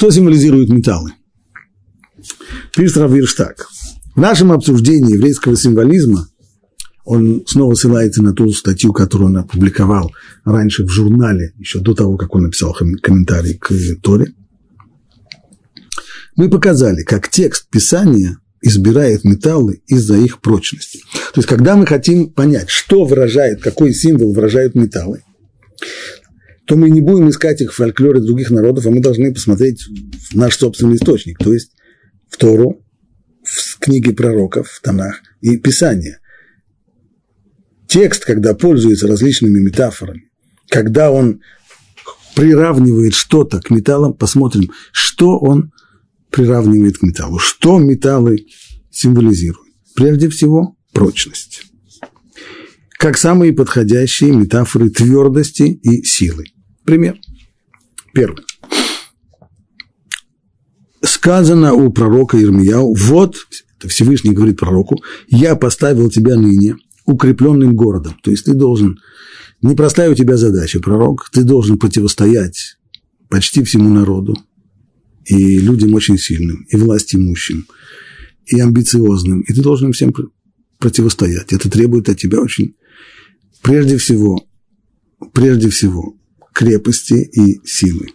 Что 0.00 0.10
символизируют 0.10 0.70
металлы? 0.70 1.12
Пишет 2.74 2.96
Равирш 2.96 3.34
так. 3.34 3.66
В 4.16 4.18
нашем 4.18 4.50
обсуждении 4.50 5.12
еврейского 5.12 5.56
символизма 5.56 6.26
он 7.04 7.44
снова 7.46 7.74
ссылается 7.74 8.22
на 8.22 8.32
ту 8.32 8.50
статью, 8.50 8.94
которую 8.94 9.28
он 9.28 9.36
опубликовал 9.36 10.10
раньше 10.46 10.84
в 10.84 10.88
журнале, 10.88 11.52
еще 11.58 11.80
до 11.80 11.92
того, 11.92 12.16
как 12.16 12.34
он 12.34 12.44
написал 12.44 12.72
комментарий 12.72 13.58
к 13.58 13.70
Торе. 14.00 14.32
Мы 16.34 16.48
показали, 16.48 17.02
как 17.02 17.28
текст 17.28 17.68
Писания 17.68 18.38
избирает 18.62 19.24
металлы 19.24 19.82
из-за 19.86 20.16
их 20.16 20.40
прочности. 20.40 21.02
То 21.34 21.40
есть, 21.40 21.48
когда 21.48 21.76
мы 21.76 21.84
хотим 21.84 22.30
понять, 22.30 22.70
что 22.70 23.04
выражает, 23.04 23.60
какой 23.60 23.92
символ 23.92 24.32
выражают 24.32 24.74
металлы, 24.74 25.24
то 26.70 26.76
мы 26.76 26.88
не 26.88 27.00
будем 27.00 27.28
искать 27.28 27.60
их 27.60 27.72
в 27.72 27.74
фольклоре 27.74 28.20
других 28.20 28.52
народов, 28.52 28.86
а 28.86 28.90
мы 28.90 29.00
должны 29.00 29.34
посмотреть 29.34 29.82
в 30.30 30.36
наш 30.36 30.56
собственный 30.56 30.94
источник, 30.94 31.36
то 31.36 31.52
есть 31.52 31.72
в 32.28 32.36
Тору, 32.36 32.86
в 33.42 33.78
книге 33.80 34.12
пророков, 34.12 34.68
в 34.68 34.80
Танах 34.80 35.20
и 35.40 35.56
Писание. 35.56 36.20
Текст, 37.88 38.24
когда 38.24 38.54
пользуется 38.54 39.08
различными 39.08 39.58
метафорами, 39.58 40.30
когда 40.68 41.10
он 41.10 41.40
приравнивает 42.36 43.14
что-то 43.14 43.60
к 43.60 43.70
металлам, 43.70 44.14
посмотрим, 44.14 44.70
что 44.92 45.40
он 45.40 45.72
приравнивает 46.30 46.98
к 46.98 47.02
металлу. 47.02 47.40
Что 47.40 47.80
металлы 47.80 48.46
символизируют? 48.92 49.66
Прежде 49.96 50.28
всего, 50.28 50.76
прочность. 50.92 51.64
Как 52.96 53.18
самые 53.18 53.52
подходящие 53.52 54.30
метафоры 54.30 54.88
твердости 54.90 55.62
и 55.62 56.04
силы. 56.04 56.44
Пример. 56.84 57.18
Первый. 58.12 58.44
Сказано 61.02 61.72
у 61.74 61.90
пророка 61.90 62.40
Ирмияу, 62.40 62.94
вот, 62.94 63.36
Всевышний 63.86 64.32
говорит 64.32 64.58
пророку, 64.58 64.96
я 65.28 65.56
поставил 65.56 66.10
тебя 66.10 66.36
ныне 66.36 66.76
укрепленным 67.06 67.74
городом. 67.74 68.16
То 68.22 68.30
есть 68.30 68.44
ты 68.44 68.54
должен, 68.54 68.98
непростая 69.62 70.10
у 70.10 70.14
тебя 70.14 70.36
задача, 70.36 70.80
пророк, 70.80 71.30
ты 71.32 71.42
должен 71.42 71.78
противостоять 71.78 72.76
почти 73.28 73.62
всему 73.62 73.88
народу, 73.88 74.36
и 75.24 75.58
людям 75.58 75.94
очень 75.94 76.18
сильным, 76.18 76.66
и 76.68 76.76
власть 76.76 77.14
имущим, 77.14 77.66
и 78.46 78.60
амбициозным, 78.60 79.40
и 79.42 79.52
ты 79.52 79.62
должен 79.62 79.92
всем 79.92 80.12
противостоять. 80.78 81.52
Это 81.52 81.70
требует 81.70 82.08
от 82.08 82.18
тебя 82.18 82.40
очень, 82.40 82.74
прежде 83.62 83.96
всего, 83.96 84.44
прежде 85.32 85.70
всего, 85.70 86.16
крепости 86.52 87.14
и 87.14 87.60
силы. 87.64 88.08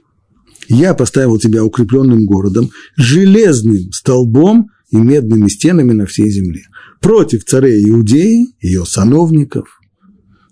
Я 0.68 0.94
поставил 0.94 1.38
тебя 1.38 1.64
укрепленным 1.64 2.26
городом, 2.26 2.72
железным 2.96 3.92
столбом 3.92 4.70
и 4.90 4.98
медными 4.98 5.48
стенами 5.48 5.92
на 5.94 6.06
всей 6.06 6.30
земле. 6.30 6.64
Против 7.02 7.46
царей 7.46 7.88
Иудеи, 7.90 8.48
ее 8.62 8.86
сановников, 8.86 9.80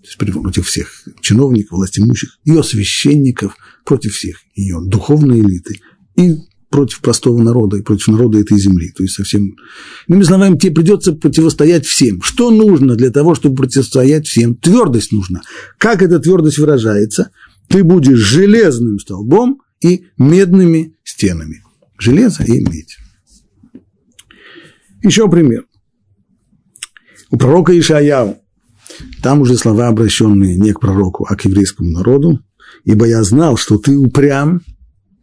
то 0.04 0.24
есть 0.24 0.34
против 0.34 0.66
всех 0.66 0.88
чиновников, 1.20 1.78
властимущих, 1.78 2.38
ее 2.44 2.62
священников, 2.62 3.56
против 3.84 4.12
всех 4.12 4.36
ее 4.54 4.80
духовной 4.82 5.40
элиты 5.40 5.80
и 6.16 6.36
против 6.74 7.00
простого 7.02 7.40
народа 7.40 7.76
и 7.76 7.82
против 7.82 8.08
народа 8.08 8.38
этой 8.38 8.58
земли. 8.58 8.90
То 8.96 9.04
есть 9.04 9.14
совсем... 9.14 9.54
Иными 10.08 10.24
словами, 10.24 10.58
тебе 10.58 10.74
придется 10.74 11.12
противостоять 11.12 11.86
всем. 11.86 12.20
Что 12.20 12.50
нужно 12.50 12.96
для 12.96 13.10
того, 13.10 13.36
чтобы 13.36 13.54
противостоять 13.54 14.26
всем? 14.26 14.56
Твердость 14.56 15.12
нужна. 15.12 15.42
Как 15.78 16.02
эта 16.02 16.18
твердость 16.18 16.58
выражается? 16.58 17.30
Ты 17.68 17.84
будешь 17.84 18.18
железным 18.18 18.98
столбом 18.98 19.60
и 19.80 20.06
медными 20.16 20.96
стенами. 21.02 21.62
Железо 21.98 22.44
и 22.44 22.60
медь. 22.64 22.96
Еще 25.02 25.28
пример. 25.28 25.66
У 27.30 27.36
пророка 27.36 27.78
Ишаяу, 27.78 28.38
там 29.22 29.40
уже 29.40 29.56
слова, 29.56 29.88
обращенные 29.88 30.56
не 30.56 30.72
к 30.72 30.80
пророку, 30.80 31.26
а 31.28 31.36
к 31.36 31.44
еврейскому 31.44 31.90
народу, 31.90 32.40
ибо 32.84 33.06
я 33.06 33.22
знал, 33.22 33.56
что 33.56 33.78
ты 33.78 33.96
упрям, 33.96 34.62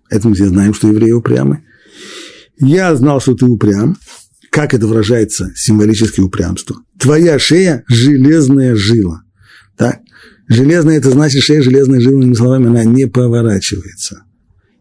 это 0.10 0.28
мы 0.28 0.36
все 0.36 0.48
знаем, 0.48 0.74
что 0.74 0.90
евреи 0.90 1.12
упрямы. 1.12 1.64
Я 2.60 2.94
знал, 2.96 3.22
что 3.22 3.34
ты 3.34 3.46
упрям. 3.46 3.98
Как 4.52 4.74
это 4.74 4.86
выражается 4.86 5.52
символически 5.56 6.20
упрямство? 6.20 6.76
Твоя 7.00 7.40
шея– 7.40 7.86
железная 7.88 8.76
жила. 8.76 9.24
Так? 9.78 10.02
Железная– 10.52 10.98
это 10.98 11.12
значит 11.12 11.44
шея 11.44 11.62
железная 11.62 12.02
жила, 12.02 12.18
иными 12.18 12.34
словами, 12.34 12.68
она 12.68 12.84
не 12.84 13.08
поворачивается. 13.08 14.26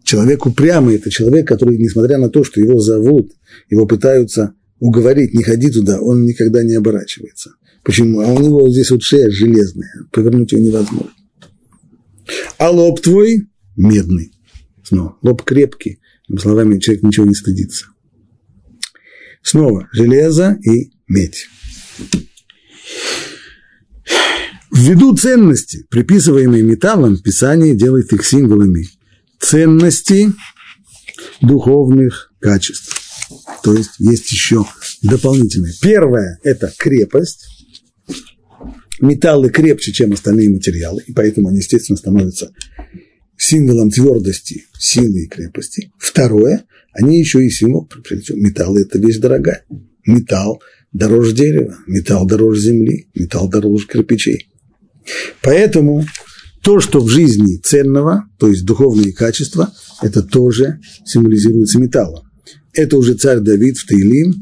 Человек 0.02 0.44
упрямый– 0.44 0.94
это 0.96 1.10
человек, 1.10 1.46
который, 1.46 1.78
несмотря 1.78 2.18
на 2.18 2.28
то, 2.28 2.42
что 2.42 2.60
его 2.60 2.80
зовут, 2.80 3.30
его 3.68 3.86
пытаются 3.86 4.54
уговорить, 4.80 5.32
не 5.32 5.44
ходи 5.44 5.70
туда, 5.70 6.00
он 6.00 6.24
никогда 6.24 6.64
не 6.64 6.74
оборачивается. 6.74 7.52
Почему? 7.84 8.18
А 8.18 8.26
у 8.26 8.40
него 8.40 8.62
вот 8.62 8.72
здесь 8.72 8.90
вот 8.90 9.04
шея 9.04 9.30
железная, 9.30 10.06
повернуть 10.10 10.50
ее 10.50 10.60
невозможно. 10.60 11.12
А 12.58 12.70
лоб 12.70 13.00
твой 13.00 13.46
медный. 13.76 14.32
Снова, 14.82 15.18
лоб 15.22 15.44
крепкий, 15.44 16.00
словами, 16.36 16.80
человек 16.80 17.04
ничего 17.04 17.26
не 17.26 17.34
стыдится. 17.34 17.86
Снова, 19.40 19.88
железо 19.92 20.58
и 20.64 20.90
медь. 21.06 21.46
Ввиду 24.80 25.14
ценности, 25.14 25.84
приписываемые 25.90 26.62
металлом, 26.62 27.18
Писание 27.18 27.74
делает 27.74 28.14
их 28.14 28.24
символами 28.24 28.86
ценности 29.38 30.32
духовных 31.42 32.32
качеств. 32.40 32.96
То 33.62 33.74
есть 33.74 33.90
есть 33.98 34.32
еще 34.32 34.64
дополнительное. 35.02 35.74
Первое– 35.82 36.38
это 36.44 36.72
крепость. 36.78 37.44
Металлы 39.02 39.50
крепче, 39.50 39.92
чем 39.92 40.14
остальные 40.14 40.48
материалы, 40.48 41.02
и 41.06 41.12
поэтому 41.12 41.48
они, 41.48 41.58
естественно, 41.58 41.98
становятся 41.98 42.50
символом 43.36 43.90
твердости, 43.90 44.64
силы 44.78 45.24
и 45.24 45.28
крепости. 45.28 45.92
Второе, 45.98 46.64
они 46.94 47.18
еще 47.18 47.44
и 47.44 47.50
символ, 47.50 47.86
металл– 48.30 48.76
это 48.78 48.98
вещь 48.98 49.18
дорогая. 49.18 49.62
Металл 50.06 50.62
дороже 50.90 51.34
дерева, 51.34 51.76
металл 51.86 52.26
дороже 52.26 52.62
земли, 52.62 53.10
металл 53.14 53.46
дороже 53.50 53.86
кирпичей. 53.86 54.49
Поэтому 55.42 56.04
то, 56.62 56.80
что 56.80 57.00
в 57.00 57.08
жизни 57.08 57.56
ценного, 57.56 58.24
то 58.38 58.48
есть 58.48 58.64
духовные 58.64 59.12
качества, 59.12 59.72
это 60.02 60.22
тоже 60.22 60.80
символизируется 61.04 61.78
металлом. 61.78 62.24
Это 62.72 62.96
уже 62.96 63.14
царь 63.14 63.40
Давид 63.40 63.78
в 63.78 63.86
Таилим. 63.86 64.34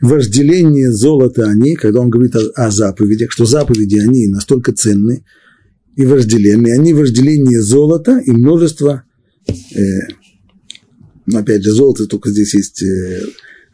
Вожделение 0.00 0.92
золота 0.92 1.48
они, 1.48 1.74
когда 1.74 2.00
он 2.00 2.10
говорит 2.10 2.36
о, 2.36 2.50
о 2.54 2.70
заповедях, 2.70 3.32
что 3.32 3.44
заповеди 3.44 3.98
они 3.98 4.28
настолько 4.28 4.72
ценны 4.72 5.24
и 5.96 6.06
вожделенные, 6.06 6.74
они 6.74 6.92
вожделение 6.92 7.60
золота 7.60 8.18
и 8.18 8.30
множество, 8.30 9.02
э, 9.48 9.82
ну, 11.26 11.38
опять 11.38 11.64
же, 11.64 11.72
золото, 11.72 12.06
только 12.06 12.30
здесь 12.30 12.54
есть 12.54 12.82
э, 12.82 13.22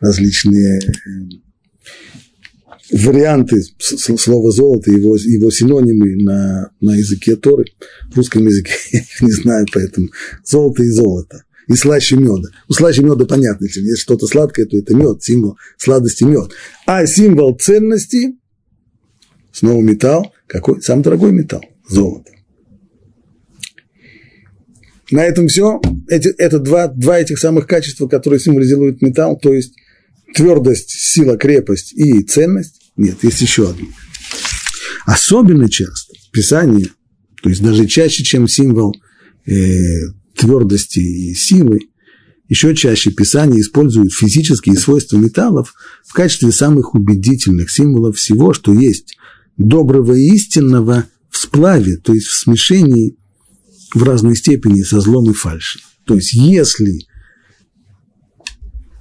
различные 0.00 0.78
э, 0.78 0.90
варианты 2.94 3.62
слова 3.78 4.50
золото, 4.50 4.90
его, 4.90 5.16
его 5.16 5.50
синонимы 5.50 6.22
на, 6.22 6.70
на 6.80 6.96
языке 6.96 7.36
Торы. 7.36 7.64
В 8.10 8.16
русском 8.16 8.46
языке 8.46 8.72
я 8.92 9.00
их 9.00 9.20
не 9.20 9.32
знаю, 9.32 9.66
поэтому 9.72 10.08
золото 10.44 10.82
и 10.82 10.90
золото. 10.90 11.44
И 11.66 11.74
слаще 11.74 12.16
меда. 12.16 12.48
У 12.68 12.72
слаще 12.72 13.02
меда 13.02 13.24
понятно, 13.24 13.64
если 13.64 13.80
есть 13.80 14.02
что-то 14.02 14.26
сладкое, 14.26 14.66
то 14.66 14.76
это 14.76 14.94
мед, 14.94 15.22
символ 15.22 15.56
сладости 15.78 16.24
мед. 16.24 16.52
А 16.86 17.06
символ 17.06 17.56
ценности, 17.56 18.36
снова 19.50 19.80
металл, 19.80 20.32
какой? 20.46 20.82
Самый 20.82 21.02
дорогой 21.02 21.32
металл, 21.32 21.62
золото. 21.88 22.30
На 25.10 25.24
этом 25.24 25.48
все. 25.48 25.80
Эти, 26.08 26.28
это 26.28 26.58
два, 26.58 26.88
два 26.88 27.18
этих 27.18 27.38
самых 27.38 27.66
качества, 27.66 28.08
которые 28.08 28.40
символизируют 28.40 29.00
металл, 29.00 29.38
то 29.38 29.52
есть 29.52 29.74
твердость, 30.34 30.90
сила, 30.90 31.36
крепость 31.36 31.92
и 31.94 32.22
ценность. 32.22 32.83
Нет, 32.96 33.24
есть 33.24 33.40
еще 33.40 33.70
одно. 33.70 33.86
Особенно 35.06 35.68
часто 35.68 36.14
Писание, 36.32 36.88
то 37.42 37.48
есть 37.48 37.62
даже 37.62 37.86
чаще, 37.86 38.24
чем 38.24 38.48
символ 38.48 38.94
э, 39.46 39.52
твердости 40.36 41.00
и 41.00 41.34
силы, 41.34 41.80
еще 42.48 42.74
чаще 42.74 43.10
Писание 43.10 43.60
использует 43.60 44.12
физические 44.12 44.76
свойства 44.76 45.16
металлов 45.16 45.74
в 46.06 46.12
качестве 46.12 46.52
самых 46.52 46.94
убедительных 46.94 47.70
символов 47.70 48.16
всего, 48.16 48.52
что 48.52 48.72
есть 48.72 49.16
доброго 49.56 50.12
и 50.12 50.34
истинного 50.34 51.06
в 51.30 51.36
сплаве, 51.36 51.96
то 51.96 52.12
есть 52.12 52.26
в 52.26 52.38
смешении 52.38 53.16
в 53.94 54.02
разной 54.02 54.36
степени 54.36 54.82
со 54.82 55.00
злом 55.00 55.30
и 55.30 55.34
фальшью. 55.34 55.80
То 56.04 56.14
есть 56.14 56.32
если 56.34 57.00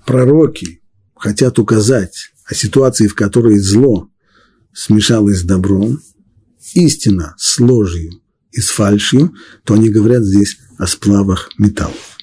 пророки 0.06 0.82
хотят 1.16 1.60
указать 1.60 2.33
о 2.46 2.54
ситуации, 2.54 3.08
в 3.08 3.16
которой 3.16 3.58
зло 3.60 4.10
смешалось 4.74 5.40
с 5.40 5.44
добром, 5.44 6.00
истина 6.74 7.36
с 7.38 7.60
ложью 7.60 8.22
и 8.52 8.60
с 8.60 8.70
фальшью, 8.70 9.34
то 9.64 9.76
они 9.76 9.90
говорят 9.90 10.24
здесь 10.24 10.58
о 10.78 10.88
сплавах 10.88 11.52
металлов. 11.58 12.18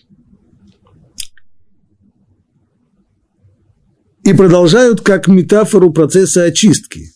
И 4.25 4.33
продолжают 4.35 5.01
как 5.01 5.29
метафору 5.29 5.93
процесса 5.93 6.45
очистки, 6.45 7.13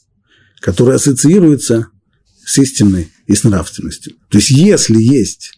который 0.60 0.94
ассоциируется 0.94 1.88
с 2.44 2.58
истиной 2.58 3.12
и 3.26 3.34
с 3.34 3.44
нравственностью. 3.44 4.14
То 4.30 4.38
есть, 4.38 4.50
если 4.50 5.00
есть 5.00 5.52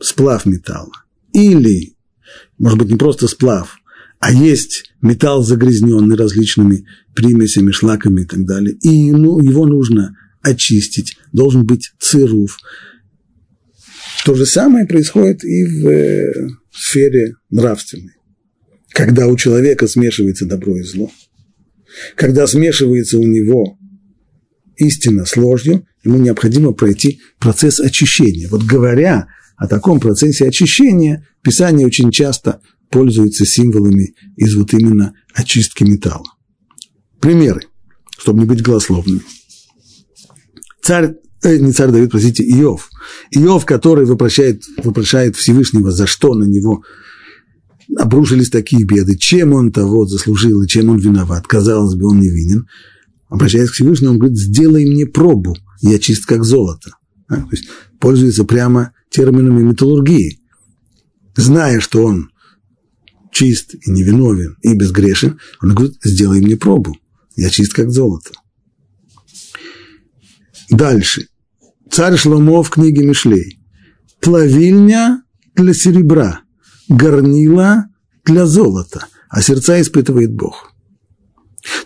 сплав 0.00 0.46
металла, 0.46 0.92
или, 1.32 1.96
может 2.58 2.78
быть, 2.78 2.90
не 2.90 2.96
просто 2.96 3.28
сплав, 3.28 3.78
а 4.18 4.32
есть 4.32 4.92
металл 5.00 5.42
загрязненный 5.42 6.16
различными 6.16 6.86
примесями, 7.14 7.70
шлаками 7.70 8.22
и 8.22 8.24
так 8.24 8.44
далее, 8.44 8.76
и 8.82 9.12
ну, 9.12 9.38
его 9.40 9.66
нужно 9.66 10.16
очистить, 10.42 11.16
должен 11.32 11.64
быть 11.64 11.92
цируф. 11.98 12.58
То 14.24 14.34
же 14.34 14.46
самое 14.46 14.86
происходит 14.86 15.44
и 15.44 15.64
в 15.64 15.88
э, 15.88 16.48
сфере 16.72 17.34
нравственной. 17.50 18.14
Когда 18.90 19.28
у 19.28 19.36
человека 19.36 19.86
смешивается 19.86 20.46
добро 20.46 20.76
и 20.78 20.82
зло, 20.82 21.10
когда 22.16 22.46
смешивается 22.46 23.18
у 23.18 23.26
него 23.26 23.78
истина 24.76 25.24
с 25.24 25.36
ложью, 25.36 25.86
ему 26.04 26.18
необходимо 26.18 26.72
пройти 26.72 27.20
процесс 27.38 27.80
очищения. 27.80 28.48
Вот 28.48 28.64
говоря 28.64 29.28
о 29.56 29.66
таком 29.66 30.00
процессе 30.00 30.46
очищения, 30.46 31.26
Писание 31.42 31.86
очень 31.86 32.10
часто 32.10 32.60
пользуется 32.90 33.44
символами 33.44 34.14
из 34.36 34.54
вот 34.54 34.72
именно 34.74 35.14
очистки 35.34 35.84
металла. 35.84 36.26
Примеры, 37.20 37.62
чтобы 38.18 38.40
не 38.40 38.46
быть 38.46 38.62
голословными. 38.62 39.22
Царь, 40.82 41.16
э, 41.42 41.58
не 41.58 41.72
царь 41.72 41.90
Давид, 41.90 42.10
простите, 42.10 42.44
Иов. 42.44 42.90
Иов, 43.30 43.64
который 43.64 44.06
вопрошает, 44.06 44.62
вопрошает 44.82 45.36
Всевышнего, 45.36 45.90
за 45.90 46.06
что 46.06 46.34
на 46.34 46.44
него 46.44 46.82
обрушились 47.96 48.50
такие 48.50 48.84
беды, 48.84 49.16
чем 49.16 49.52
он 49.52 49.72
того 49.72 50.06
заслужил 50.06 50.62
и 50.62 50.68
чем 50.68 50.90
он 50.90 50.98
виноват. 50.98 51.46
Казалось 51.46 51.94
бы, 51.94 52.08
он 52.08 52.20
невинен. 52.20 52.66
Обращаясь 53.28 53.70
к 53.70 53.74
Всевышнему, 53.74 54.12
он 54.12 54.18
говорит, 54.18 54.38
сделай 54.38 54.86
мне 54.86 55.06
пробу, 55.06 55.56
я 55.80 55.98
чист 55.98 56.24
как 56.26 56.44
золото. 56.44 56.92
А, 57.28 57.36
то 57.36 57.48
есть 57.50 57.68
пользуется 57.98 58.44
прямо 58.44 58.92
терминами 59.10 59.62
металлургии. 59.62 60.40
Зная, 61.36 61.80
что 61.80 62.04
он 62.04 62.30
чист 63.32 63.74
и 63.74 63.90
невиновен 63.90 64.56
и 64.62 64.74
безгрешен, 64.74 65.38
он 65.62 65.74
говорит, 65.74 65.98
сделай 66.02 66.40
мне 66.40 66.56
пробу, 66.56 66.96
я 67.36 67.50
чист 67.50 67.72
как 67.72 67.90
золото. 67.90 68.30
Дальше. 70.70 71.28
Царь 71.90 72.16
Шломо 72.16 72.62
в 72.62 72.70
книге 72.70 73.06
Мишлей. 73.06 73.60
Плавильня 74.20 75.22
для 75.54 75.72
серебра, 75.72 76.42
горнила 76.88 77.86
для 78.24 78.46
золота, 78.46 79.06
а 79.28 79.40
сердца 79.40 79.80
испытывает 79.80 80.32
Бог. 80.32 80.72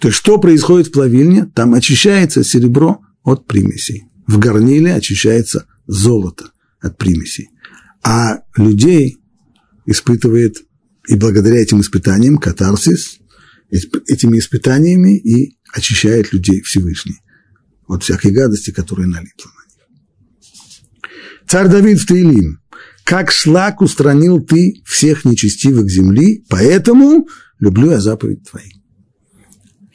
То 0.01 0.09
есть, 0.09 0.19
что 0.19 0.39
происходит 0.39 0.89
в 0.89 0.93
плавильне? 0.93 1.47
Там 1.55 1.75
очищается 1.75 2.45
серебро 2.45 3.01
от 3.23 3.47
примесей. 3.47 4.05
В 4.27 4.39
горниле 4.39 4.95
очищается 4.95 5.67
золото 5.87 6.51
от 6.81 6.99
примесей. 6.99 7.51
А 8.03 8.41
людей 8.57 9.19
испытывает 9.87 10.65
и 11.09 11.15
благодаря 11.17 11.61
этим 11.61 11.81
испытаниям 11.81 12.39
катарсис, 12.39 13.19
этими 13.71 14.39
испытаниями 14.39 15.19
и 15.19 15.59
очищает 15.73 16.33
людей 16.33 16.61
Всевышний 16.63 17.21
от 17.87 18.03
всякой 18.03 18.33
гадости, 18.33 18.71
которая 18.71 19.07
налипла 19.07 19.51
на 19.51 19.65
них. 19.75 19.87
Царь 21.49 21.69
Давид 21.69 21.99
в 21.99 22.07
Таилим. 22.07 22.61
Как 23.05 23.33
шлак 23.33 23.81
устранил 23.81 24.41
ты 24.41 24.83
всех 24.87 25.25
нечестивых 25.25 25.91
земли, 25.91 26.45
поэтому 26.49 27.27
люблю 27.59 27.91
я 27.91 28.01
заповедь 28.01 28.49
твои. 28.49 28.71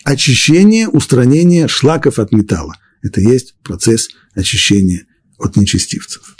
Очищение, 0.03 0.87
устранение 0.87 1.67
шлаков 1.67 2.19
от 2.19 2.31
металла. 2.31 2.75
Это 3.01 3.21
есть 3.21 3.55
процесс 3.63 4.09
очищения 4.33 5.05
от 5.37 5.55
нечестивцев. 5.55 6.36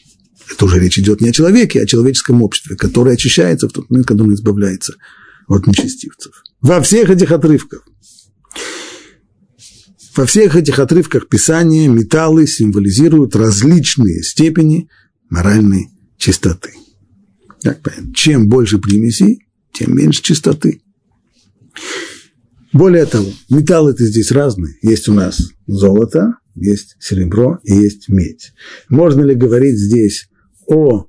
Это 0.52 0.66
уже 0.66 0.80
речь 0.80 0.98
идет 0.98 1.22
не 1.22 1.30
о 1.30 1.34
человеке, 1.34 1.80
а 1.80 1.84
о 1.84 1.88
человеческом 1.88 2.42
обществе, 2.42 2.76
которое 2.76 3.14
очищается 3.14 3.68
в 3.68 3.74
тот 3.74 3.90
момент, 3.90 4.08
когда 4.08 4.24
он 4.24 4.34
избавляется 4.34 4.96
от 5.48 5.68
нечестивцев. 5.68 6.44
Во 6.62 6.82
всех 6.82 7.10
этих 7.10 7.32
отрывках, 7.32 7.88
во 10.16 10.26
всех 10.26 10.56
этих 10.56 10.80
отрывках 10.80 11.28
Писания 11.28 11.88
металлы 11.88 12.48
символизируют 12.48 13.36
различные 13.36 14.24
степени 14.24 14.90
моральной 15.30 15.90
чистоты. 16.18 16.74
Так, 17.62 17.80
чем 18.16 18.48
больше 18.48 18.80
примесей, 18.80 19.48
тем 19.74 19.96
меньше 19.96 20.24
чистоты. 20.24 20.82
Более 22.74 23.06
того, 23.06 23.32
металлы-то 23.50 24.06
здесь 24.06 24.32
разные. 24.32 24.76
Есть 24.82 25.08
у 25.08 25.14
нас 25.14 25.42
золото, 25.68 26.34
есть 26.56 26.96
серебро 27.00 27.60
и 27.64 27.74
есть 27.74 28.10
медь. 28.10 28.54
Можно 28.90 29.22
ли 29.22 29.36
говорить 29.36 29.78
здесь 29.78 30.30
о 30.68 31.08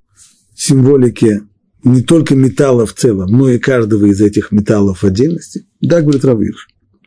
символике 0.55 1.43
не 1.85 2.03
только 2.03 2.35
металла 2.35 2.87
в 2.87 2.95
целом, 2.95 3.31
но 3.31 3.51
и 3.51 3.59
каждого 3.59 4.07
из 4.07 4.21
этих 4.21 4.51
металлов 4.53 5.03
в 5.03 5.05
отдельности? 5.05 5.67
Да, 5.81 6.01
говорит 6.01 6.25
Равир. 6.25 6.55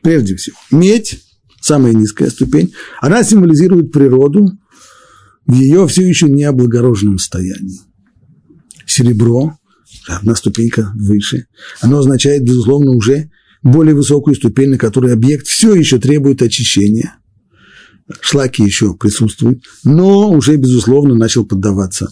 Прежде 0.02 0.36
всего, 0.36 0.58
медь, 0.72 1.20
самая 1.62 1.94
низкая 1.94 2.30
ступень, 2.30 2.74
она 3.02 3.24
символизирует 3.24 3.92
природу 3.92 4.52
в 5.46 5.54
ее 5.54 5.88
все 5.88 6.08
еще 6.08 6.30
не 6.30 6.44
облагороженном 6.44 7.18
состоянии. 7.18 7.82
Серебро, 8.86 9.58
одна 10.08 10.36
ступенька 10.36 10.92
выше, 10.96 11.48
оно 11.82 12.00
означает, 12.00 12.44
безусловно, 12.44 12.92
уже 12.92 13.30
более 13.64 13.96
высокую 13.96 14.36
ступень, 14.36 14.70
на 14.70 14.78
которой 14.78 15.14
объект 15.14 15.48
все 15.48 15.76
еще 15.76 16.00
требует 16.00 16.42
очищения. 16.42 17.16
Шлаки 18.20 18.64
еще 18.64 18.96
присутствуют, 18.96 19.64
но 19.84 20.32
уже, 20.32 20.56
безусловно, 20.58 21.16
начал 21.16 21.46
поддаваться 21.46 22.12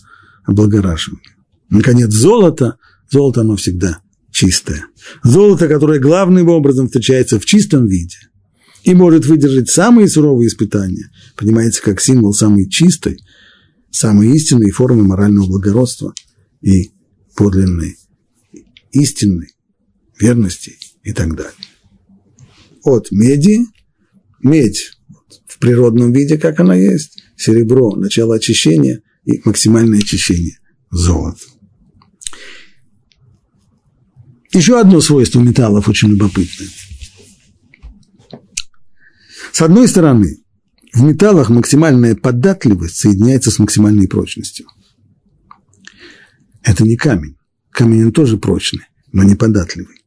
облагораживания. 0.50 1.36
Наконец, 1.70 2.12
золото, 2.12 2.78
золото 3.10 3.42
оно 3.42 3.56
всегда 3.56 4.02
чистое. 4.32 4.86
Золото, 5.24 5.68
которое 5.68 6.00
главным 6.00 6.50
образом 6.50 6.88
встречается 6.88 7.40
в 7.40 7.46
чистом 7.46 7.88
виде 7.88 8.18
и 8.84 8.94
может 8.94 9.26
выдержать 9.26 9.70
самые 9.70 10.08
суровые 10.08 10.48
испытания, 10.48 11.12
понимается 11.36 11.82
как 11.82 12.02
символ 12.02 12.34
самой 12.34 12.70
чистой, 12.70 13.20
самой 13.92 14.36
истинной 14.36 14.72
формы 14.72 15.04
морального 15.04 15.48
благородства 15.48 16.14
и 16.62 16.92
подлинной, 17.36 17.98
истинной 18.92 19.50
верности 20.20 20.78
и 21.04 21.14
так 21.14 21.36
далее. 21.36 21.54
От 22.84 23.12
меди, 23.12 23.66
медь 24.42 24.92
в 25.46 25.60
природном 25.60 26.14
виде, 26.14 26.38
как 26.38 26.60
она 26.60 26.76
есть, 26.76 27.22
серебро– 27.36 27.96
начало 27.98 28.36
очищения 28.36 29.02
и 29.30 29.42
максимальное 29.46 30.00
очищение– 30.00 30.60
золото. 30.92 31.44
Еще 34.52 34.80
одно 34.80 35.00
свойство 35.00 35.40
металлов 35.40 35.88
очень 35.88 36.10
любопытное. 36.10 36.70
С 39.52 39.62
одной 39.62 39.88
стороны, 39.88 40.38
в 40.94 41.02
металлах 41.02 41.50
максимальная 41.50 42.16
податливость 42.16 42.96
соединяется 42.96 43.52
с 43.52 43.60
максимальной 43.60 44.08
прочностью. 44.08 44.68
Это 46.64 46.84
не 46.84 46.96
камень. 46.96 47.38
Камень 47.70 48.06
он 48.06 48.12
тоже 48.12 48.38
прочный, 48.38 48.86
но 49.12 49.24
не 49.24 49.36
податливый. 49.36 50.04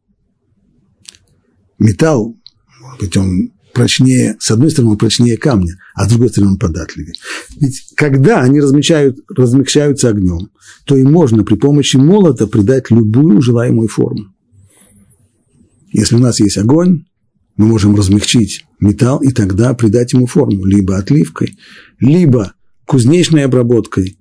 Металл, 1.79 2.37
может 2.81 3.01
быть, 3.01 3.17
он 3.17 3.52
прочнее, 3.73 4.37
с 4.39 4.51
одной 4.51 4.71
стороны, 4.71 4.93
он 4.93 4.99
прочнее 4.99 5.37
камня, 5.37 5.77
а 5.95 6.05
с 6.05 6.09
другой 6.09 6.29
стороны, 6.29 6.53
он 6.53 6.59
податливее. 6.59 7.15
Ведь 7.61 7.93
когда 7.97 8.41
они 8.41 8.61
размягчают, 8.61 9.19
размягчаются 9.29 10.09
огнем, 10.09 10.51
то 10.85 10.97
и 10.97 11.03
можно 11.03 11.45
при 11.45 11.55
помощи 11.55 11.97
молота 11.97 12.47
придать 12.47 12.91
любую 12.91 13.41
желаемую 13.43 13.89
форму. 13.89 14.27
Если 15.93 16.17
у 16.17 16.21
нас 16.21 16.41
есть 16.41 16.59
огонь, 16.59 17.05
мы 17.57 17.67
можем 17.67 17.95
размягчить 17.95 18.65
металл 18.81 19.19
и 19.19 19.31
тогда 19.31 19.75
придать 19.75 20.13
ему 20.15 20.27
форму 20.27 20.65
либо 20.65 20.97
отливкой, 20.97 21.57
либо 22.01 22.55
кузнечной 22.87 23.45
обработкой, 23.45 24.19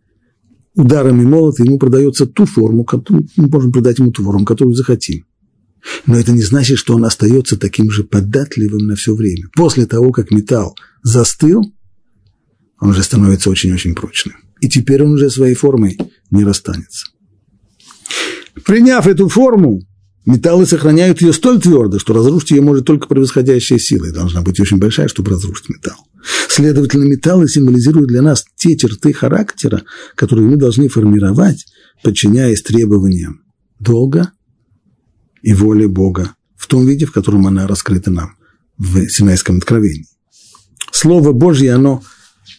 ударами 0.76 1.24
молота 1.24 1.64
ему 1.64 1.80
продается 1.80 2.26
ту 2.26 2.46
форму, 2.46 2.86
мы 3.10 3.48
можем 3.48 3.72
придать 3.72 4.00
ему 4.00 4.12
ту 4.12 4.24
форму, 4.24 4.46
которую 4.46 4.76
захотим. 4.76 5.26
Но 6.06 6.17
это 6.17 6.32
не 6.32 6.44
значит, 6.44 6.78
что 6.78 6.96
он 6.96 7.06
остается 7.06 7.58
таким 7.58 7.91
же 7.91 8.04
податливым 8.04 8.88
на 8.88 8.96
все 8.96 9.15
время. 9.15 9.50
После 9.56 9.86
того, 9.86 10.12
как 10.12 10.32
металл 10.32 10.76
застыл, 11.04 11.74
он 12.80 12.89
уже 12.89 13.04
становится 13.04 13.50
очень-очень 13.50 13.96
прочным. 13.96 14.36
И 14.60 14.70
теперь 14.70 15.04
он 15.04 15.13
уже 15.13 15.30
своей 15.30 15.56
формой 15.56 15.98
не 16.30 16.44
расстанется. 16.44 17.08
Приняв 18.65 19.08
эту 19.08 19.30
форму, 19.30 19.82
Металлы 20.26 20.67
сохраняют 20.67 21.22
ее 21.22 21.34
столь 21.34 21.60
твердо, 21.60 21.98
что 21.98 22.13
разрушить 22.13 22.52
ее 22.52 22.62
может 22.62 22.86
только 22.86 23.08
превосходящая 23.08 23.80
сила, 23.80 24.06
и 24.06 24.12
должна 24.12 24.41
быть 24.41 24.60
очень 24.60 24.78
большая, 24.78 25.08
чтобы 25.08 25.32
разрушить 25.32 25.70
металл. 25.70 25.98
Следовательно, 26.48 27.06
металлы 27.06 27.48
символизируют 27.48 28.08
для 28.08 28.22
нас 28.22 28.46
те 28.56 28.78
черты 28.78 29.13
характера, 29.13 29.82
которые 30.15 30.48
мы 30.48 30.58
должны 30.58 30.89
формировать, 30.89 31.65
подчиняясь 32.04 32.62
требованиям 32.62 33.41
долга 33.80 34.32
и 35.41 35.54
воли 35.54 35.86
Бога 35.86 36.36
в 36.56 36.67
том 36.67 36.86
виде, 36.86 37.06
в 37.06 37.12
котором 37.12 37.47
она 37.47 37.67
раскрыта 37.67 38.12
нам 38.12 38.36
в 38.77 39.08
Синайском 39.10 39.58
откровении. 39.58 40.08
Слово 40.91 41.32
Божье, 41.32 41.73
оно, 41.73 42.01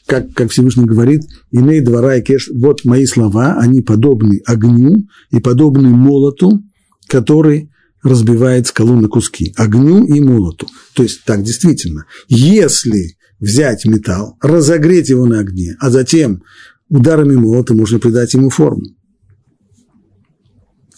как, 0.07 0.33
как 0.35 0.51
Всевышний 0.51 0.85
говорит, 0.85 1.23
имей 1.51 1.81
двора 1.81 2.16
и 2.16 2.23
кеш, 2.23 2.51
вот 2.53 2.85
мои 2.85 3.07
слова, 3.07 3.59
они 3.59 3.81
подобны 3.81 4.40
огню 4.47 5.07
и 5.31 5.40
подобны 5.40 5.88
молоту, 5.90 6.62
который 7.07 7.71
разбивает 8.03 8.66
скалу 8.66 8.97
на 8.97 9.09
куски, 9.09 9.55
огню 9.57 10.05
и 10.05 10.21
молоту. 10.21 10.66
То 10.95 11.03
есть 11.03 11.25
так 11.25 11.42
действительно, 11.42 12.07
если 12.29 13.16
взять 13.38 13.85
металл, 13.85 14.37
разогреть 14.40 15.09
его 15.09 15.27
на 15.27 15.40
огне, 15.40 15.77
а 15.81 15.90
затем 15.90 16.42
ударами 16.88 17.35
молота 17.35 17.75
можно 17.75 17.99
придать 17.99 18.35
ему 18.35 18.51
форму. 18.51 18.85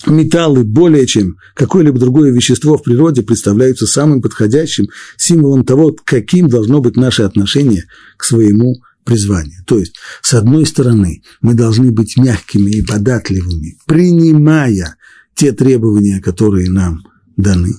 Металлы 0.07 0.65
более 0.65 1.07
чем 1.07 1.37
какое-либо 1.55 1.99
другое 1.99 2.31
вещество 2.31 2.77
в 2.77 2.83
природе 2.83 3.23
представляются 3.23 3.87
самым 3.87 4.21
подходящим 4.21 4.89
символом 5.17 5.65
того, 5.65 5.97
каким 6.05 6.49
должно 6.49 6.81
быть 6.81 6.97
наше 6.97 7.23
отношение 7.23 7.85
к 8.17 8.25
своему 8.25 8.77
призванию. 9.05 9.65
То 9.67 9.79
есть, 9.79 9.95
с 10.23 10.35
одной 10.35 10.67
стороны, 10.67 11.23
мы 11.41 11.55
должны 11.55 11.91
быть 11.91 12.17
мягкими 12.17 12.71
и 12.71 12.83
податливыми, 12.83 13.79
принимая 13.87 14.97
те 15.35 15.53
требования, 15.53 16.21
которые 16.21 16.71
нам 16.71 17.01
даны. 17.37 17.75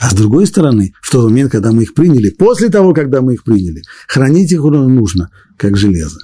А 0.00 0.10
с 0.10 0.14
другой 0.14 0.46
стороны, 0.46 0.92
в 1.00 1.10
тот 1.10 1.30
момент, 1.30 1.52
когда 1.52 1.72
мы 1.72 1.84
их 1.84 1.94
приняли, 1.94 2.30
после 2.30 2.68
того, 2.68 2.92
когда 2.92 3.20
мы 3.20 3.34
их 3.34 3.44
приняли, 3.44 3.82
хранить 4.08 4.52
их 4.52 4.60
нужно, 4.62 5.30
как 5.56 5.76
железо. 5.76 6.20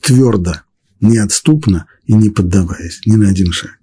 Твердо, 0.00 0.63
неотступно 1.08 1.86
и 2.06 2.14
не 2.14 2.30
поддаваясь 2.30 3.00
ни 3.06 3.16
на 3.16 3.30
один 3.30 3.52
шаг. 3.52 3.78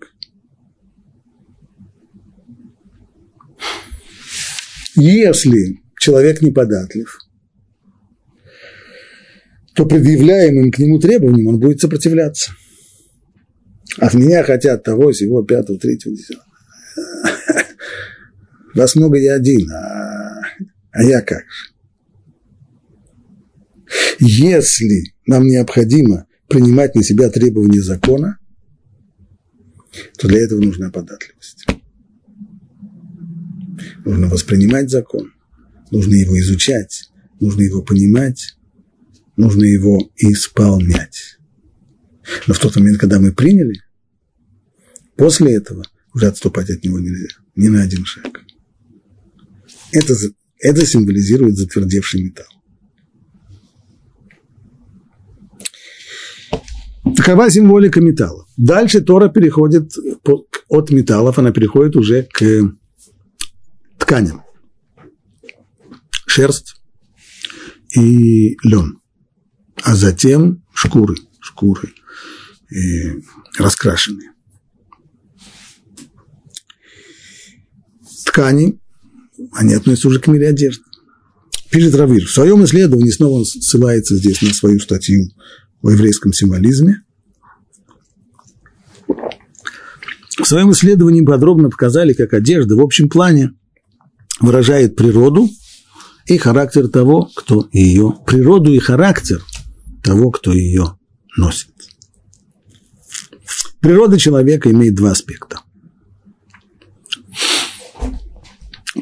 Если 4.95 5.81
человек 5.99 6.41
неподатлив, 6.41 7.17
то 9.73 9.85
предъявляемым 9.85 10.71
к 10.71 10.79
нему 10.79 10.99
требованиям 10.99 11.47
он 11.47 11.59
будет 11.59 11.79
сопротивляться. 11.79 12.51
От 13.97 14.13
меня 14.13 14.43
хотят 14.43 14.83
того, 14.83 15.11
всего, 15.11 15.43
пятого, 15.43 15.79
третьего, 15.79 16.15
десятого. 16.15 16.45
Вас 18.75 18.95
много, 18.95 19.17
я 19.17 19.35
один, 19.35 19.69
а, 19.71 20.41
а 20.91 21.03
я 21.03 21.21
как 21.21 21.39
же? 21.39 21.71
Если 24.19 25.13
нам 25.25 25.47
необходимо 25.47 26.25
принимать 26.51 26.95
на 26.95 27.03
себя 27.03 27.29
требования 27.29 27.81
закона, 27.81 28.37
то 30.17 30.27
для 30.27 30.39
этого 30.39 30.61
нужна 30.61 30.89
податливость. 30.89 31.65
Нужно 34.05 34.27
воспринимать 34.27 34.89
закон, 34.89 35.33
нужно 35.91 36.15
его 36.15 36.37
изучать, 36.39 37.09
нужно 37.39 37.61
его 37.61 37.81
понимать, 37.81 38.57
нужно 39.37 39.63
его 39.63 40.11
исполнять. 40.17 41.37
Но 42.47 42.53
в 42.53 42.59
тот 42.59 42.75
момент, 42.75 42.99
когда 42.99 43.19
мы 43.19 43.31
приняли, 43.33 43.81
после 45.15 45.55
этого 45.55 45.85
уже 46.13 46.27
отступать 46.27 46.69
от 46.69 46.83
него 46.83 46.99
нельзя, 46.99 47.29
ни 47.55 47.67
на 47.67 47.81
один 47.81 48.05
шаг. 48.05 48.41
Это, 49.91 50.13
это 50.59 50.85
символизирует 50.85 51.57
затвердевший 51.57 52.23
металл. 52.23 52.60
Такова 57.31 57.49
символика 57.49 58.01
металла. 58.01 58.45
Дальше 58.57 58.99
Тора 58.99 59.29
переходит 59.29 59.93
от 60.67 60.91
металлов, 60.91 61.39
она 61.39 61.51
переходит 61.51 61.95
уже 61.95 62.23
к 62.23 62.75
тканям. 63.97 64.41
Шерсть 66.27 66.75
и 67.95 68.57
лен. 68.63 68.99
А 69.81 69.95
затем 69.95 70.61
шкуры, 70.73 71.15
шкуры 71.39 71.93
и 72.69 73.23
раскрашенные. 73.57 74.33
Ткани, 78.25 78.77
они 79.53 79.73
относятся 79.73 80.09
уже 80.09 80.19
к 80.19 80.27
мире 80.27 80.49
одежды. 80.49 80.83
Пишет 81.69 81.95
Равир, 81.95 82.25
в 82.25 82.31
своем 82.31 82.65
исследовании 82.65 83.09
снова 83.09 83.37
он 83.37 83.45
ссылается 83.45 84.17
здесь 84.17 84.41
на 84.41 84.49
свою 84.49 84.81
статью 84.81 85.29
о 85.81 85.91
еврейском 85.91 86.33
символизме. 86.33 87.05
В 90.37 90.45
своем 90.45 90.71
исследовании 90.71 91.21
подробно 91.21 91.69
показали, 91.69 92.13
как 92.13 92.33
одежда 92.33 92.75
в 92.75 92.81
общем 92.81 93.09
плане 93.09 93.51
выражает 94.39 94.95
природу 94.95 95.49
и 96.25 96.37
характер 96.37 96.87
того, 96.87 97.29
кто 97.35 97.67
ее, 97.71 98.13
природу 98.25 98.73
и 98.73 98.79
характер 98.79 99.43
того, 100.03 100.31
кто 100.31 100.53
ее 100.53 100.97
носит. 101.37 101.69
Природа 103.81 104.17
человека 104.17 104.71
имеет 104.71 104.95
два 104.95 105.11
аспекта. 105.11 105.59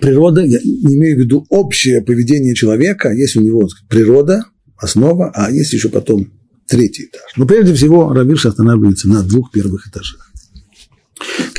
Природа, 0.02 0.42
я 0.42 0.60
не 0.64 0.96
имею 0.96 1.18
в 1.18 1.20
виду 1.20 1.46
общее 1.50 2.02
поведение 2.02 2.56
человека, 2.56 3.12
есть 3.12 3.36
у 3.36 3.42
него 3.42 3.68
природа, 3.90 4.46
основа, 4.78 5.32
а 5.34 5.52
есть 5.52 5.74
еще 5.74 5.90
потом 5.90 6.32
третий 6.68 7.06
этаж. 7.06 7.34
Но 7.36 7.46
прежде 7.46 7.74
всего 7.74 8.14
Равирш 8.14 8.46
останавливается 8.46 9.10
на 9.10 9.24
двух 9.24 9.52
первых 9.52 9.88
этажах. 9.88 10.29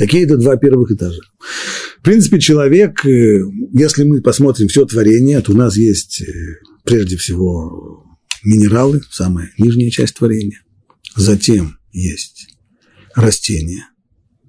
Какие 0.01 0.25
это 0.25 0.39
два 0.39 0.57
первых 0.57 0.93
этажа? 0.93 1.21
В 1.99 2.03
принципе, 2.03 2.41
человек, 2.41 3.05
э, 3.05 3.43
если 3.75 4.05
мы 4.05 4.23
посмотрим 4.23 4.69
все 4.69 4.87
творение, 4.87 5.43
то 5.43 5.53
у 5.53 5.55
нас 5.55 5.77
есть 5.77 6.23
э, 6.23 6.57
прежде 6.85 7.19
всего 7.19 8.07
минералы, 8.43 9.03
самая 9.11 9.53
нижняя 9.59 9.91
часть 9.91 10.15
творения. 10.15 10.63
Затем 11.17 11.77
есть 11.93 12.49
растения. 13.15 13.91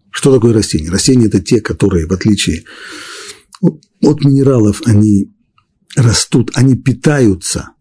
Что 0.10 0.34
такое 0.34 0.54
растения? 0.54 0.90
Растения– 0.90 1.26
это 1.28 1.42
те, 1.42 1.60
которые, 1.60 2.08
в 2.08 2.14
отличие 2.14 2.64
от 3.60 4.24
минералов, 4.24 4.82
они 4.86 5.34
растут, 5.98 6.52
они 6.54 6.78
питаются, 6.78 7.72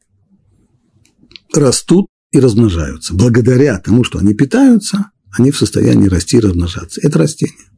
растут 1.54 2.08
и 2.32 2.40
размножаются. 2.40 3.14
Благодаря 3.14 3.78
тому, 3.78 4.02
что 4.02 4.18
они 4.18 4.34
питаются, 4.34 5.12
они 5.32 5.50
в 5.50 5.58
состоянии 5.58 6.08
расти 6.08 6.36
и 6.36 6.40
размножаться. 6.40 7.00
Это 7.02 7.18
растения. 7.18 7.70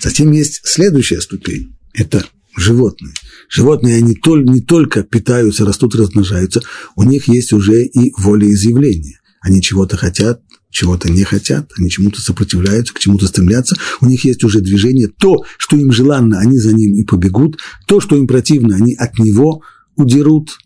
Затем 0.00 0.32
есть 0.32 0.60
следующая 0.64 1.20
ступень. 1.20 1.76
Это 1.94 2.24
животные. 2.56 3.14
Животные, 3.48 3.96
они 3.96 4.16
не 4.50 4.60
только 4.60 5.02
питаются, 5.02 5.64
растут 5.64 5.94
размножаются, 5.94 6.62
у 6.96 7.04
них 7.04 7.28
есть 7.28 7.52
уже 7.52 7.84
и 7.84 8.12
волеизъявление. 8.16 9.20
Они 9.40 9.62
чего-то 9.62 9.96
хотят, 9.96 10.42
чего-то 10.70 11.10
не 11.10 11.24
хотят, 11.24 11.70
они 11.78 11.88
чему-то 11.88 12.20
сопротивляются, 12.20 12.92
к 12.92 12.98
чему-то 12.98 13.26
стремятся, 13.26 13.76
у 14.00 14.06
них 14.06 14.24
есть 14.24 14.44
уже 14.44 14.60
движение, 14.60 15.08
то, 15.08 15.44
что 15.56 15.76
им 15.76 15.92
желанно, 15.92 16.40
они 16.40 16.58
за 16.58 16.74
ним 16.74 16.94
и 16.94 17.04
побегут, 17.04 17.58
то, 17.86 18.00
что 18.00 18.16
им 18.16 18.26
противно, 18.26 18.76
они 18.76 18.94
от 18.94 19.18
него 19.18 19.62
удерут, 19.96 20.58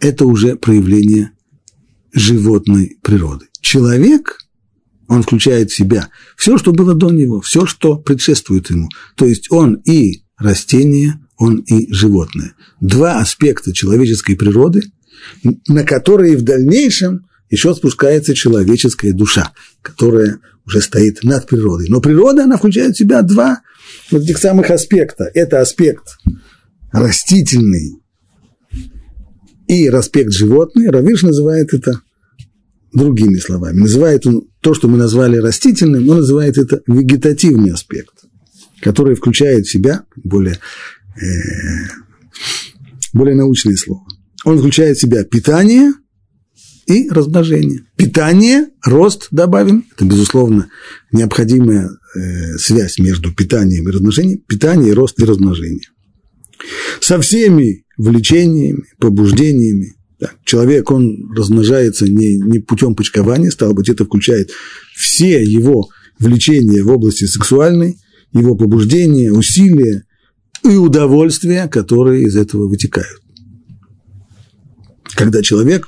это 0.00 0.24
уже 0.24 0.56
проявление 0.56 1.32
животной 2.12 2.98
природы. 3.02 3.46
Человек, 3.60 4.38
он 5.08 5.22
включает 5.22 5.70
в 5.70 5.76
себя 5.76 6.08
все, 6.36 6.58
что 6.58 6.72
было 6.72 6.94
до 6.94 7.10
него, 7.10 7.40
все, 7.40 7.66
что 7.66 7.96
предшествует 7.96 8.70
ему, 8.70 8.88
то 9.16 9.24
есть 9.24 9.50
он 9.50 9.74
и 9.84 10.22
растение, 10.36 11.20
он 11.36 11.56
и 11.58 11.92
животное. 11.92 12.54
Два 12.80 13.18
аспекта 13.20 13.72
человеческой 13.72 14.36
природы, 14.36 14.82
на 15.66 15.84
которые 15.84 16.36
в 16.36 16.42
дальнейшем 16.42 17.26
еще 17.50 17.74
спускается 17.74 18.34
человеческая 18.34 19.12
душа, 19.12 19.52
которая 19.82 20.40
уже 20.66 20.80
стоит 20.82 21.24
над 21.24 21.46
природой. 21.46 21.88
Но 21.88 22.00
природа, 22.00 22.44
она 22.44 22.58
включает 22.58 22.94
в 22.94 22.98
себя 22.98 23.22
два 23.22 23.62
вот 24.10 24.22
этих 24.22 24.38
самых 24.38 24.70
аспекта. 24.70 25.24
Это 25.34 25.60
аспект 25.60 26.18
растительный 26.92 28.02
и 29.66 29.86
аспект 29.88 30.32
животный. 30.32 30.90
Равиш 30.90 31.22
называет 31.22 31.72
это 31.72 32.00
другими 32.92 33.38
словами. 33.38 33.78
Называет 33.78 34.26
он 34.26 34.48
то, 34.60 34.74
что 34.74 34.88
мы 34.88 34.98
назвали 34.98 35.36
растительным, 35.36 36.08
он 36.08 36.18
называет 36.18 36.58
это 36.58 36.82
вегетативный 36.86 37.72
аспект, 37.72 38.14
который 38.80 39.14
включает 39.14 39.66
в 39.66 39.70
себя 39.70 40.04
более, 40.16 40.58
э, 41.16 41.26
более 43.12 43.36
научное 43.36 43.76
слово. 43.76 44.04
Он 44.44 44.58
включает 44.58 44.96
в 44.96 45.00
себя 45.00 45.24
питание– 45.24 45.92
и 46.88 47.08
размножение. 47.10 47.84
Питание, 47.96 48.68
рост 48.82 49.28
добавим, 49.30 49.86
это, 49.94 50.06
безусловно, 50.06 50.70
необходимая 51.12 51.90
э, 51.90 52.56
связь 52.56 52.98
между 52.98 53.32
питанием 53.34 53.86
и 53.86 53.92
размножением, 53.92 54.38
питание, 54.48 54.94
рост 54.94 55.20
и 55.20 55.24
размножение. 55.24 55.86
Со 57.00 57.20
всеми 57.20 57.84
влечениями, 57.98 58.84
побуждениями. 58.98 59.96
Да, 60.20 60.32
человек, 60.44 60.90
он 60.90 61.32
размножается 61.36 62.06
не, 62.06 62.38
не 62.38 62.58
путем 62.58 62.96
почкования, 62.96 63.50
стало 63.50 63.72
быть, 63.72 63.88
это 63.88 64.04
включает 64.04 64.50
все 64.96 65.42
его 65.42 65.88
влечения 66.18 66.82
в 66.82 66.90
области 66.90 67.24
сексуальной, 67.24 67.98
его 68.32 68.56
побуждения, 68.56 69.30
усилия 69.30 70.04
и 70.64 70.76
удовольствия, 70.76 71.68
которые 71.68 72.24
из 72.24 72.36
этого 72.36 72.66
вытекают. 72.66 73.20
Когда 75.14 75.40
человек 75.40 75.86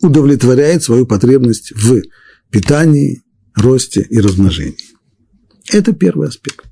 удовлетворяет 0.00 0.82
свою 0.82 1.06
потребность 1.06 1.72
в 1.72 2.02
питании, 2.50 3.22
росте 3.54 4.06
и 4.08 4.20
размножении. 4.20 4.76
Это 5.70 5.92
первый 5.92 6.28
аспект. 6.28 6.64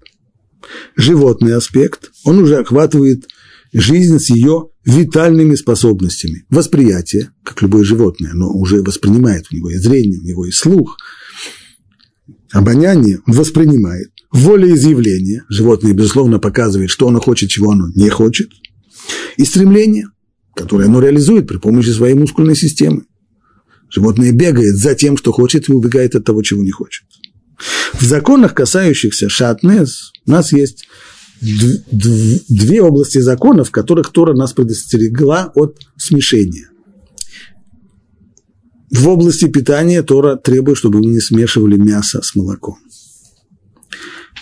Животный 0.97 1.55
аспект, 1.55 2.11
он 2.25 2.39
уже 2.39 2.59
охватывает 2.59 3.27
жизнь 3.73 4.19
с 4.19 4.31
ее 4.31 4.69
витальными 4.85 5.55
способностями. 5.55 6.45
Восприятие, 6.51 7.31
как 7.45 7.63
любое 7.63 7.85
животное, 7.85 8.33
оно 8.33 8.53
уже 8.53 8.83
воспринимает, 8.83 9.47
у 9.51 9.57
него 9.57 9.71
есть 9.71 9.85
зрение, 9.85 10.21
у 10.21 10.25
него 10.25 10.47
есть 10.47 10.59
слух. 10.59 10.97
Обоняние 12.53 13.21
он 13.27 13.35
воспринимает. 13.35 14.09
Волеизъявление, 14.33 15.45
животное, 15.49 15.93
безусловно, 15.93 16.39
показывает, 16.39 16.91
что 16.91 17.09
оно 17.09 17.21
хочет, 17.21 17.51
чего 17.51 17.73
оно 17.73 17.89
не 17.95 18.09
хочет. 18.09 18.51
И 19.37 19.45
стремление, 19.45 20.09
которое 20.55 20.87
оно 20.87 21.01
реализует 21.01 21.47
при 21.47 21.59
помощи 21.59 21.91
своей 21.91 22.15
мускульной 22.15 22.57
системы. 22.57 23.05
Животное 23.89 24.33
бегает 24.33 24.77
за 24.77 24.95
тем, 24.95 25.17
что 25.17 25.33
хочет, 25.33 25.69
и 25.69 25.73
убегает 25.73 26.15
от 26.15 26.25
того, 26.25 26.43
чего 26.43 26.63
не 26.63 26.71
хочет. 26.71 27.05
В 27.93 28.03
законах, 28.03 28.55
касающихся 28.55 29.29
шатнес, 29.29 30.13
у 30.27 30.31
нас 30.31 30.53
есть 30.53 30.87
две 31.41 32.83
области 32.83 33.19
законов, 33.19 33.69
в 33.69 33.73
которых 33.73 34.13
Тора 34.13 34.35
нас 34.35 34.53
предостерегла 34.53 35.51
от 35.55 35.79
смешения. 35.97 36.69
В 38.91 39.09
области 39.09 39.47
питания 39.47 40.03
Тора 40.03 40.37
требует, 40.37 40.77
чтобы 40.77 40.99
мы 40.99 41.07
не 41.07 41.21
смешивали 41.21 41.77
мясо 41.77 42.21
с 42.23 42.35
молоком. 42.35 42.77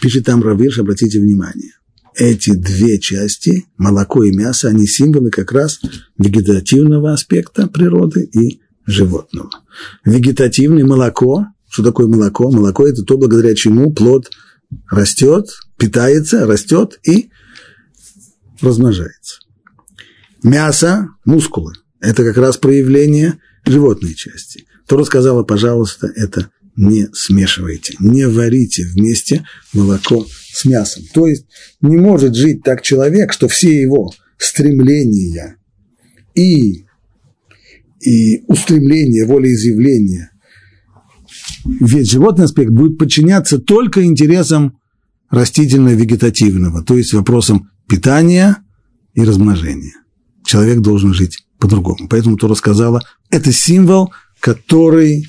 Пишет 0.00 0.24
там 0.24 0.42
Равирш, 0.42 0.78
обратите 0.78 1.20
внимание. 1.20 1.72
Эти 2.16 2.54
две 2.54 2.98
части, 2.98 3.66
молоко 3.76 4.24
и 4.24 4.34
мясо, 4.34 4.68
они 4.68 4.86
символы 4.86 5.30
как 5.30 5.52
раз 5.52 5.80
вегетативного 6.16 7.12
аспекта 7.12 7.68
природы 7.68 8.28
и 8.32 8.60
животного. 8.86 9.50
Вегетативное 10.04 10.84
молоко. 10.84 11.46
Что 11.68 11.84
такое 11.84 12.06
молоко? 12.06 12.50
Молоко– 12.50 12.86
это 12.88 13.02
то, 13.02 13.18
благодаря 13.18 13.54
чему 13.54 13.92
плод 13.92 14.30
растет, 14.90 15.46
питается, 15.78 16.46
растет 16.46 16.98
и 17.04 17.30
размножается. 18.60 19.40
Мясо, 20.42 21.08
мускулы– 21.24 21.72
это 22.00 22.24
как 22.24 22.36
раз 22.36 22.56
проявление 22.56 23.38
животной 23.64 24.14
части. 24.14 24.66
Тора 24.86 25.04
сказала, 25.04 25.42
пожалуйста, 25.42 26.08
это 26.14 26.50
не 26.76 27.08
смешивайте, 27.12 27.94
не 27.98 28.26
варите 28.28 28.86
вместе 28.86 29.44
молоко 29.72 30.26
с 30.52 30.64
мясом. 30.64 31.04
То 31.12 31.26
есть 31.26 31.46
не 31.80 31.96
может 31.96 32.34
жить 32.34 32.62
так 32.62 32.82
человек, 32.82 33.32
что 33.32 33.48
все 33.48 33.80
его 33.80 34.12
стремления 34.38 35.56
и 36.34 36.84
и 38.00 38.44
устремление, 38.46 39.26
волеизъявление, 39.26 40.30
весь 41.80 42.10
животный 42.10 42.44
аспект 42.44 42.70
будет 42.70 42.96
подчиняться 42.96 43.58
только 43.58 44.04
интересам 44.04 44.77
растительно-вегетативного, 45.30 46.82
то 46.82 46.96
есть 46.96 47.12
вопросам 47.12 47.70
питания 47.88 48.58
и 49.14 49.22
размножения. 49.22 49.94
Человек 50.44 50.80
должен 50.80 51.12
жить 51.12 51.44
по-другому. 51.58 52.08
Поэтому 52.08 52.36
Тора 52.36 52.54
сказала, 52.54 53.02
это 53.30 53.52
символ, 53.52 54.12
который 54.40 55.26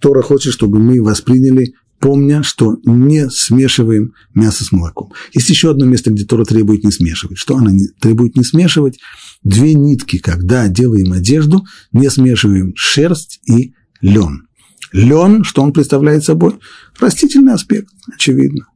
Тора 0.00 0.22
хочет, 0.22 0.52
чтобы 0.52 0.78
мы 0.78 1.02
восприняли, 1.02 1.74
помня, 1.98 2.42
что 2.42 2.76
не 2.84 3.28
смешиваем 3.28 4.12
мясо 4.34 4.64
с 4.64 4.70
молоком. 4.70 5.12
Есть 5.32 5.50
еще 5.50 5.70
одно 5.70 5.84
место, 5.86 6.10
где 6.10 6.24
Тора 6.24 6.44
требует 6.44 6.84
не 6.84 6.92
смешивать. 6.92 7.38
Что 7.38 7.56
она 7.56 7.72
требует 8.00 8.36
не 8.36 8.44
смешивать? 8.44 8.98
две 9.42 9.74
нитки, 9.74 10.18
когда 10.18 10.68
делаем 10.68 11.12
одежду, 11.12 11.64
не 11.92 12.10
смешиваем 12.10 12.72
шерсть 12.76 13.40
и 13.46 13.74
лен. 14.00 14.48
Лен, 14.92 15.44
что 15.44 15.62
он 15.62 15.72
представляет 15.72 16.24
собой? 16.24 16.58
Растительный 16.98 17.52
аспект, 17.52 17.88
очевидно. 18.12 18.66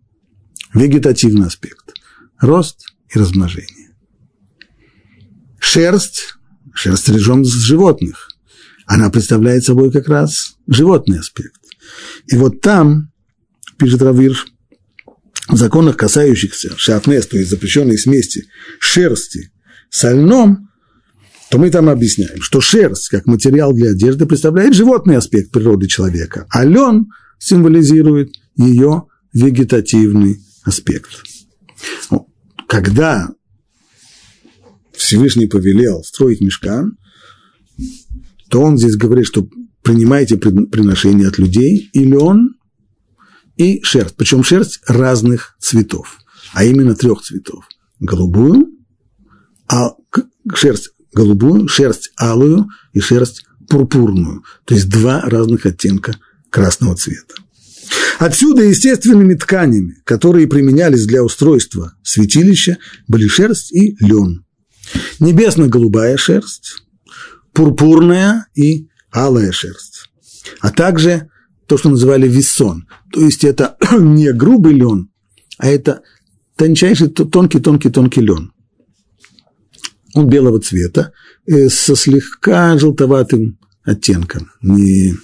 Вегетативный 0.74 1.46
аспект. 1.46 1.94
Рост 2.40 2.86
и 3.14 3.18
размножение. 3.18 3.90
Шерсть, 5.58 6.34
шерсть 6.74 7.08
режем 7.08 7.44
с 7.44 7.52
животных, 7.52 8.28
она 8.86 9.10
представляет 9.10 9.64
собой 9.64 9.92
как 9.92 10.08
раз 10.08 10.56
животный 10.66 11.20
аспект. 11.20 11.60
И 12.26 12.36
вот 12.36 12.60
там, 12.60 13.12
пишет 13.78 14.02
Равир, 14.02 14.36
в 15.48 15.56
законах, 15.56 15.96
касающихся 15.96 16.76
шатнес, 16.76 17.26
то 17.26 17.36
есть 17.36 17.50
запрещенной 17.50 17.98
смеси 17.98 18.46
шерсти 18.78 19.52
сольном, 19.90 20.70
то 21.50 21.58
мы 21.58 21.70
там 21.70 21.88
объясняем, 21.88 22.40
что 22.40 22.60
шерсть, 22.60 23.08
как 23.08 23.26
материал 23.26 23.74
для 23.74 23.90
одежды, 23.90 24.24
представляет 24.24 24.74
животный 24.74 25.16
аспект 25.16 25.50
природы 25.50 25.86
человека, 25.86 26.46
а 26.50 26.64
лен 26.64 27.08
символизирует 27.38 28.32
ее 28.56 29.04
вегетативный 29.34 30.40
аспект. 30.64 31.10
Когда 32.68 33.30
Всевышний 34.92 35.46
повелел 35.46 36.02
строить 36.04 36.40
мешкан, 36.40 36.96
то 38.48 38.60
он 38.60 38.78
здесь 38.78 38.96
говорит, 38.96 39.26
что 39.26 39.48
принимайте 39.82 40.36
приношения 40.36 41.28
от 41.28 41.38
людей, 41.38 41.90
и 41.92 42.04
лен, 42.04 42.54
и 43.56 43.82
шерсть. 43.82 44.16
Причем 44.16 44.44
шерсть 44.44 44.80
разных 44.86 45.56
цветов, 45.60 46.18
а 46.52 46.64
именно 46.64 46.94
трех 46.94 47.22
цветов. 47.22 47.64
Голубую, 47.98 48.68
а 49.68 49.90
шерсть 50.54 50.90
голубую, 51.12 51.68
шерсть 51.68 52.12
алую 52.16 52.68
и 52.92 53.00
шерсть 53.00 53.44
пурпурную, 53.68 54.44
то 54.64 54.74
есть 54.74 54.88
два 54.88 55.20
разных 55.22 55.66
оттенка 55.66 56.16
красного 56.50 56.96
цвета. 56.96 57.34
Отсюда 58.22 58.62
естественными 58.62 59.34
тканями, 59.34 59.96
которые 60.04 60.46
применялись 60.46 61.06
для 61.06 61.24
устройства 61.24 61.94
святилища, 62.04 62.78
были 63.08 63.26
шерсть 63.26 63.72
и 63.72 63.96
лен. 63.98 64.44
Небесно-голубая 65.18 66.16
шерсть, 66.16 66.84
пурпурная 67.52 68.46
и 68.54 68.86
алая 69.10 69.50
шерсть, 69.50 70.08
а 70.60 70.70
также 70.70 71.30
то, 71.66 71.76
что 71.76 71.88
называли 71.88 72.28
висон, 72.28 72.86
то 73.12 73.20
есть 73.20 73.42
это 73.42 73.76
не 73.98 74.32
грубый 74.32 74.74
лен, 74.74 75.10
а 75.58 75.66
это 75.66 76.02
тончайший, 76.54 77.08
тонкий-тонкий-тонкий 77.08 78.20
лен. 78.20 78.52
Он 80.14 80.28
белого 80.28 80.60
цвета, 80.60 81.12
э, 81.44 81.68
со 81.68 81.96
слегка 81.96 82.78
желтоватым 82.78 83.58
оттенком, 83.82 84.52
не, 84.62 85.16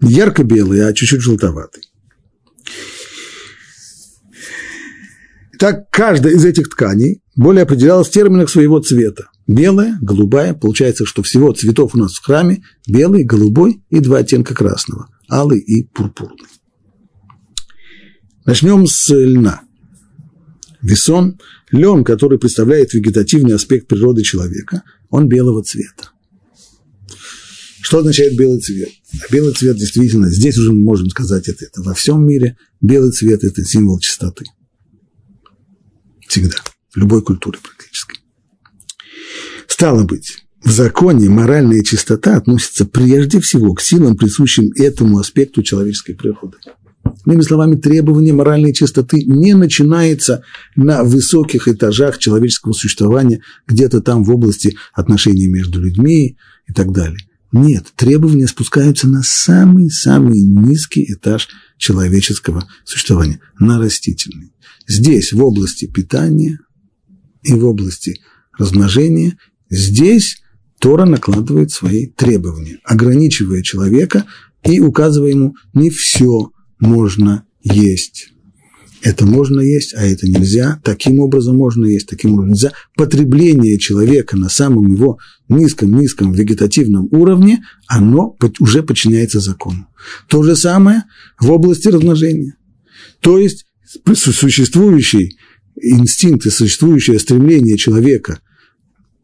не 0.00 0.12
ярко-белый, 0.12 0.86
а 0.86 0.92
чуть-чуть 0.92 1.20
желтоватый. 1.20 1.82
Так 5.58 5.90
каждая 5.90 6.34
из 6.34 6.44
этих 6.44 6.70
тканей 6.70 7.22
более 7.36 7.64
определялась 7.64 8.08
в 8.08 8.12
терминах 8.12 8.48
своего 8.48 8.80
цвета. 8.80 9.28
Белая, 9.46 9.98
голубая, 10.00 10.54
получается, 10.54 11.04
что 11.04 11.22
всего 11.22 11.52
цветов 11.52 11.94
у 11.94 11.98
нас 11.98 12.14
в 12.14 12.24
храме 12.24 12.62
белый, 12.88 13.24
голубой 13.24 13.82
и 13.90 14.00
два 14.00 14.18
оттенка 14.18 14.54
красного, 14.54 15.08
алый 15.30 15.58
и 15.58 15.82
пурпурный. 15.82 16.48
Начнем 18.46 18.86
с 18.86 19.12
льна. 19.14 19.60
Весон, 20.80 21.38
лен, 21.70 22.04
который 22.04 22.38
представляет 22.38 22.94
вегетативный 22.94 23.54
аспект 23.54 23.86
природы 23.86 24.22
человека, 24.22 24.82
он 25.10 25.28
белого 25.28 25.62
цвета. 25.62 26.10
Что 27.82 27.98
означает 27.98 28.36
белый 28.36 28.60
цвет? 28.60 28.90
Белый 29.30 29.54
цвет 29.54 29.76
действительно, 29.76 30.30
здесь 30.30 30.56
уже 30.58 30.72
мы 30.72 30.82
можем 30.82 31.08
сказать 31.08 31.48
это, 31.48 31.64
это 31.64 31.82
во 31.82 31.94
всем 31.94 32.26
мире. 32.26 32.56
Белый 32.80 33.12
цвет– 33.12 33.42
это 33.44 33.64
символ 33.64 33.98
чистоты. 33.98 34.44
Всегда. 36.28 36.56
В 36.90 36.96
любой 36.96 37.22
культуре 37.22 37.58
практически. 37.62 38.18
Стало 39.66 40.04
быть, 40.04 40.44
в 40.62 40.70
законе 40.70 41.28
моральная 41.30 41.82
чистота 41.82 42.36
относится 42.36 42.84
прежде 42.84 43.40
всего 43.40 43.72
к 43.74 43.80
силам, 43.80 44.16
присущим 44.16 44.70
этому 44.76 45.18
аспекту 45.18 45.62
человеческой 45.62 46.14
природы. 46.14 46.58
Иными 47.26 47.40
словами, 47.42 47.76
требование 47.76 48.34
моральной 48.34 48.72
чистоты 48.74 49.24
не 49.24 49.54
начинается 49.54 50.42
на 50.76 51.02
высоких 51.02 51.66
этажах 51.66 52.18
человеческого 52.18 52.72
существования, 52.72 53.40
где-то 53.66 54.00
там 54.00 54.22
в 54.22 54.30
области 54.30 54.76
отношений 54.92 55.48
между 55.48 55.80
людьми 55.80 56.36
и 56.68 56.72
так 56.72 56.92
далее. 56.92 57.18
Нет, 57.52 57.92
требования 57.96 58.46
спускаются 58.46 59.08
на 59.08 59.22
самый-самый 59.22 60.40
низкий 60.40 61.12
этаж 61.12 61.48
человеческого 61.78 62.68
существования, 62.84 63.40
на 63.58 63.78
растительный. 63.78 64.52
Здесь, 64.86 65.32
в 65.32 65.42
области 65.42 65.86
питания 65.86 66.60
и 67.42 67.52
в 67.52 67.64
области 67.64 68.20
размножения, 68.56 69.36
здесь 69.68 70.42
Тора 70.78 71.06
накладывает 71.06 71.72
свои 71.72 72.06
требования, 72.06 72.78
ограничивая 72.84 73.62
человека 73.62 74.26
и 74.62 74.78
указывая 74.80 75.30
ему 75.30 75.56
не 75.74 75.90
все 75.90 76.52
можно 76.78 77.44
есть. 77.62 78.32
Это 79.02 79.24
можно 79.24 79.60
есть, 79.60 79.94
а 79.94 80.04
это 80.04 80.28
нельзя. 80.28 80.80
Таким 80.84 81.20
образом 81.20 81.56
можно 81.56 81.86
есть, 81.86 82.06
таким 82.06 82.34
образом 82.34 82.50
нельзя. 82.50 82.72
Потребление 82.96 83.78
человека 83.78 84.36
на 84.36 84.48
самом 84.48 84.92
его 84.92 85.18
низком-низком 85.48 86.32
вегетативном 86.32 87.08
уровне, 87.10 87.64
оно 87.86 88.36
уже 88.58 88.82
подчиняется 88.82 89.40
закону. 89.40 89.86
То 90.28 90.42
же 90.42 90.54
самое 90.54 91.04
в 91.38 91.50
области 91.50 91.88
размножения. 91.88 92.56
То 93.20 93.38
есть 93.38 93.66
существующий 94.14 95.38
инстинкт 95.80 96.46
и 96.46 96.50
существующее 96.50 97.18
стремление 97.18 97.78
человека, 97.78 98.40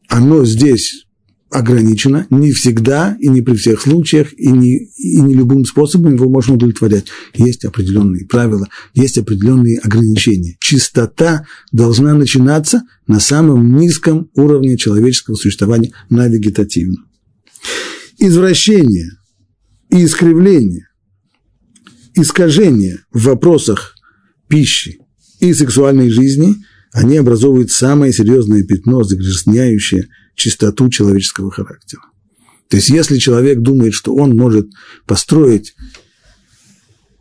оно 0.09 0.45
здесь 0.45 1.06
ограничено, 1.51 2.27
не 2.31 2.53
всегда 2.53 3.17
и 3.21 3.29
не 3.29 3.41
при 3.41 3.55
всех 3.55 3.81
случаях, 3.81 4.33
и 4.37 4.49
не, 4.49 4.87
и 4.97 5.21
не 5.21 5.35
любым 5.35 5.65
способом 5.65 6.15
его 6.15 6.29
можно 6.29 6.55
удовлетворять. 6.55 7.07
Есть 7.35 7.65
определенные 7.65 8.27
правила, 8.27 8.69
есть 8.95 9.19
определенные 9.19 9.79
ограничения. 9.79 10.57
Чистота 10.61 11.47
должна 11.71 12.15
начинаться 12.15 12.83
на 13.07 13.21
самом 13.21 13.77
низком 13.77 14.29
уровне 14.35 14.77
человеческого 14.77 15.37
существования, 15.37 15.93
на 16.11 16.27
вегетативном. 16.27 17.07
Извращение 18.19 19.13
и 19.91 20.05
искривление, 20.05 20.89
искажение 22.15 23.05
в 23.13 23.25
вопросах 23.25 23.95
пищи 24.49 24.99
и 25.39 25.55
сексуальной 25.55 26.11
жизни, 26.11 26.57
они 26.93 27.19
образовывают 27.19 27.71
самое 27.71 28.13
серьезное 28.13 28.65
пятно, 28.65 29.05
загрязняющее– 29.05 30.09
чистоту 30.37 30.89
человеческого 30.91 31.51
характера. 31.51 32.03
То 32.69 32.77
есть, 32.77 32.89
если 32.89 33.19
человек 33.19 33.61
думает, 33.61 33.95
что 33.95 34.15
он 34.15 34.37
может 34.37 34.69
построить 35.07 35.75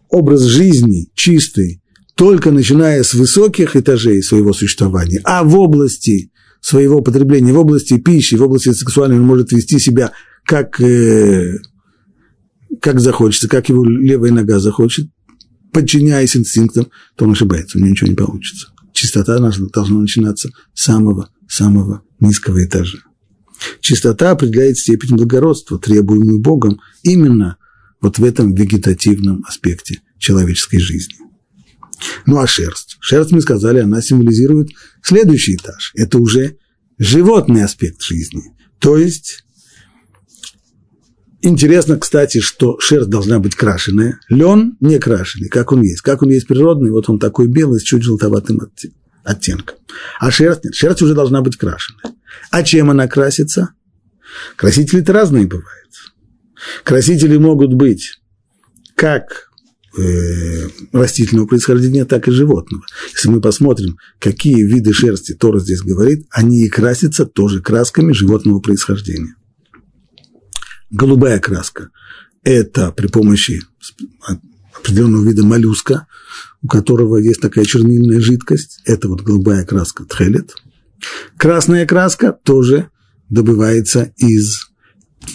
образ 0.09 0.41
жизни 0.43 1.07
чистый, 1.15 1.81
только 2.15 2.51
начиная 2.51 3.03
с 3.03 3.13
высоких 3.13 3.75
этажей 3.75 4.23
своего 4.23 4.53
существования, 4.53 5.21
а 5.23 5.43
в 5.43 5.57
области 5.57 6.31
своего 6.61 7.01
потребления, 7.01 7.53
в 7.53 7.59
области 7.59 7.99
пищи, 7.99 8.35
в 8.35 8.41
области 8.41 8.71
сексуальной 8.71 9.17
он 9.17 9.25
может 9.25 9.51
вести 9.51 9.79
себя 9.79 10.13
как, 10.45 10.79
э, 10.81 11.57
как 12.81 12.99
захочется, 12.99 13.47
как 13.47 13.69
его 13.69 13.83
левая 13.83 14.31
нога 14.31 14.59
захочет, 14.59 15.09
подчиняясь 15.71 16.37
инстинктам, 16.37 16.87
то 17.15 17.25
он 17.25 17.31
ошибается, 17.31 17.77
у 17.77 17.81
него 17.81 17.91
ничего 17.91 18.09
не 18.09 18.15
получится. 18.15 18.69
Чистота 18.93 19.37
должна 19.37 19.99
начинаться 19.99 20.49
с 20.73 20.83
самого, 20.83 21.29
самого 21.55 22.03
низкого 22.19 22.63
этажа. 22.63 22.99
Чистота 23.79 24.31
определяет 24.31 24.77
степень 24.77 25.15
благородства, 25.15 25.79
требуемую 25.79 26.39
Богом 26.39 26.81
именно 27.03 27.57
вот 28.01 28.19
в 28.19 28.23
этом 28.23 28.53
вегетативном 28.53 29.43
аспекте 29.47 30.01
человеческой 30.19 30.79
жизни. 30.79 31.15
Ну 32.25 32.39
а 32.39 32.47
шерсть? 32.47 32.97
Шерсть, 32.99 33.31
мы 33.31 33.41
сказали, 33.41 33.79
она 33.79 34.01
символизирует 34.01 34.69
следующий 35.01 35.55
этаж. 35.55 35.91
Это 35.95 36.17
уже 36.19 36.57
животный 36.97 37.63
аспект 37.63 38.01
жизни. 38.01 38.43
То 38.79 38.97
есть, 38.97 39.45
интересно, 41.41 41.97
кстати, 41.97 42.41
что 42.41 42.77
шерсть 42.79 43.09
должна 43.09 43.39
быть 43.39 43.55
крашеная, 43.55 44.19
лен 44.29 44.77
не 44.81 44.99
крашеный, 44.99 45.47
как 45.47 45.71
он 45.71 45.81
есть. 45.81 46.01
Как 46.01 46.21
он 46.21 46.29
есть 46.29 46.47
природный, 46.47 46.91
вот 46.91 47.09
он 47.09 47.17
такой 47.17 47.47
белый 47.47 47.79
с 47.79 47.83
чуть 47.83 48.03
желтоватым 48.03 48.59
оттенком. 48.61 49.04
А 50.19 50.31
шерсть 50.31 50.63
нет, 50.63 50.75
шерсть 50.75 51.01
уже 51.01 51.13
должна 51.13 51.41
быть 51.41 51.57
крашеная. 51.57 52.15
А 52.51 52.63
чем 52.63 52.89
она 52.89 53.07
красится? 53.07 53.73
Красители-то 54.55 55.13
разные 55.13 55.47
бывают. 55.47 55.91
Красители 56.83 57.37
могут 57.37 57.73
быть 57.73 58.19
как 58.95 59.49
э, 59.97 60.67
растительного 60.93 61.47
происхождения, 61.47 62.05
так 62.05 62.27
и 62.27 62.31
животного. 62.31 62.83
Если 63.13 63.29
мы 63.29 63.41
посмотрим, 63.41 63.97
какие 64.19 64.63
виды 64.63 64.93
шерсти 64.93 65.33
Тора 65.33 65.59
здесь 65.59 65.81
говорит, 65.81 66.25
они 66.31 66.65
и 66.65 66.69
красятся 66.69 67.25
тоже 67.25 67.61
красками 67.61 68.13
животного 68.13 68.59
происхождения. 68.59 69.35
Голубая 70.91 71.39
краска– 71.39 71.89
это 72.43 72.91
при 72.91 73.07
помощи 73.07 73.61
определенного 74.73 75.25
вида 75.25 75.43
моллюска, 75.43 76.07
у 76.65 76.67
которого 76.67 77.17
есть 77.17 77.41
такая 77.41 77.63
чернильная 77.63 78.19
жидкость, 78.19 78.81
это 78.85 79.07
вот 79.07 79.21
голубая 79.21 79.65
краска 79.65 80.03
тхелет– 80.03 80.53
Красная 81.37 81.85
краска 81.85 82.31
тоже 82.31 82.89
добывается 83.29 84.13
из 84.17 84.69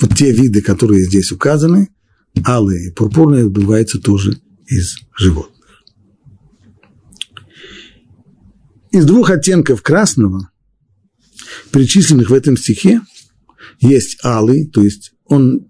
вот 0.00 0.16
те 0.16 0.32
виды, 0.32 0.62
которые 0.62 1.04
здесь 1.04 1.32
указаны, 1.32 1.88
алые 2.46 2.88
и 2.88 2.92
пурпурные 2.92 3.44
добываются 3.44 4.00
тоже 4.00 4.40
из 4.66 4.96
животных. 5.16 5.56
Из 8.92 9.04
двух 9.04 9.30
оттенков 9.30 9.82
красного, 9.82 10.50
перечисленных 11.72 12.30
в 12.30 12.34
этом 12.34 12.56
стихе, 12.56 13.00
есть 13.80 14.18
алый, 14.24 14.68
то 14.68 14.82
есть 14.82 15.12
он 15.24 15.69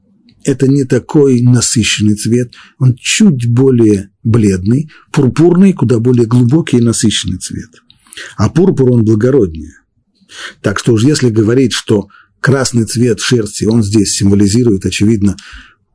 это 0.51 0.69
не 0.69 0.85
такой 0.85 1.43
насыщенный 1.43 2.15
цвет, 2.15 2.53
он 2.79 2.97
чуть 2.97 3.49
более 3.49 4.11
бледный, 4.23 4.91
пурпурный, 5.13 5.73
куда 5.73 5.99
более 5.99 6.27
глубокий 6.27 6.79
и 6.79 6.83
насыщенный 6.83 7.39
цвет. 7.39 7.71
А 8.37 8.51
пурпур 8.51 8.91
он 8.91 9.05
благороднее. 9.05 9.75
Так 10.61 10.79
что 10.79 10.93
уж 10.93 11.05
если 11.05 11.31
говорить, 11.31 11.73
что 11.73 12.09
красный 12.41 12.85
цвет 12.85 13.21
шерсти, 13.21 13.65
он 13.65 13.83
здесь 13.83 14.13
символизирует, 14.13 14.87
очевидно, 14.87 15.37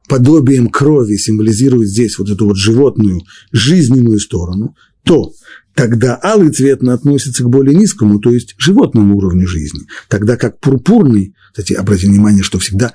подобием 0.08 0.70
крови, 0.70 1.18
символизирует 1.18 1.90
здесь 1.90 2.18
вот 2.18 2.30
эту 2.30 2.48
вот 2.48 2.58
животную, 2.58 3.22
жизненную 3.52 4.20
сторону, 4.20 4.76
то 5.04 5.32
тогда 5.76 6.20
алый 6.24 6.52
цвет 6.52 6.82
относится 6.84 7.44
к 7.44 7.50
более 7.50 7.76
низкому, 7.76 8.20
то 8.20 8.32
есть 8.32 8.56
животному 8.58 9.18
уровню 9.18 9.48
жизни, 9.48 9.82
тогда 10.08 10.38
как 10.38 10.60
пурпурный, 10.60 11.36
кстати, 11.52 11.74
обратите 11.74 12.08
внимание, 12.08 12.44
что 12.44 12.60
всегда 12.60 12.94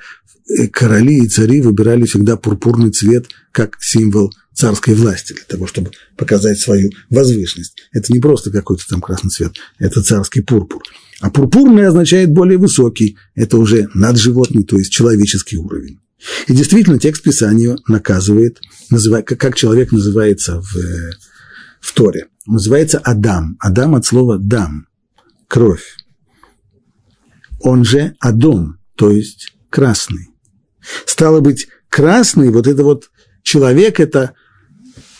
э, 0.49 0.67
короли 0.67 1.19
и 1.19 1.29
цари 1.29 1.61
выбирали 1.61 2.05
всегда 2.05 2.37
пурпурный 2.37 2.91
цвет 2.91 3.29
как 3.53 3.77
символ 3.81 4.33
царской 4.55 4.95
власти, 4.95 5.35
для 5.35 5.45
того, 5.45 5.67
чтобы 5.67 5.91
показать 6.17 6.59
свою 6.59 6.91
возвышенность. 7.09 7.77
Это 7.93 8.13
не 8.13 8.19
просто 8.19 8.51
какой-то 8.51 8.87
там 8.89 9.01
красный 9.01 9.31
цвет, 9.31 9.53
это 9.79 10.03
царский 10.03 10.41
пурпур. 10.41 10.83
А 11.21 11.31
пурпурный 11.31 11.87
означает 11.87 12.31
более 12.31 12.59
высокий, 12.59 13.17
это 13.35 13.59
уже 13.59 13.89
надживотный, 13.95 14.65
то 14.65 14.79
есть 14.79 14.91
человеческий 14.91 15.59
уровень. 15.59 16.01
И 16.47 16.55
действительно, 16.55 16.99
текст 16.99 17.23
Писания 17.23 17.79
наказывает, 17.89 18.61
называет, 18.91 19.27
как 19.27 19.55
человек 19.55 19.93
называется 19.93 20.61
в, 20.61 20.77
в 21.81 21.93
Торе. 21.95 22.29
Он 22.47 22.55
называется 22.55 22.99
Адам. 22.99 23.57
Адам 23.61 23.95
от 23.95 24.07
слова 24.07 24.39
«дам»– 24.39 24.87
кровь. 25.49 25.97
Он 27.61 27.85
же 27.85 28.15
Адом, 28.21 28.79
то 28.97 29.11
есть 29.11 29.55
красный. 29.69 30.29
Стало 31.05 31.41
быть, 31.41 31.69
красный, 31.89 32.51
вот 32.51 32.67
это 32.67 32.85
вот 32.85 33.11
человек– 33.43 34.01
это 34.01 34.35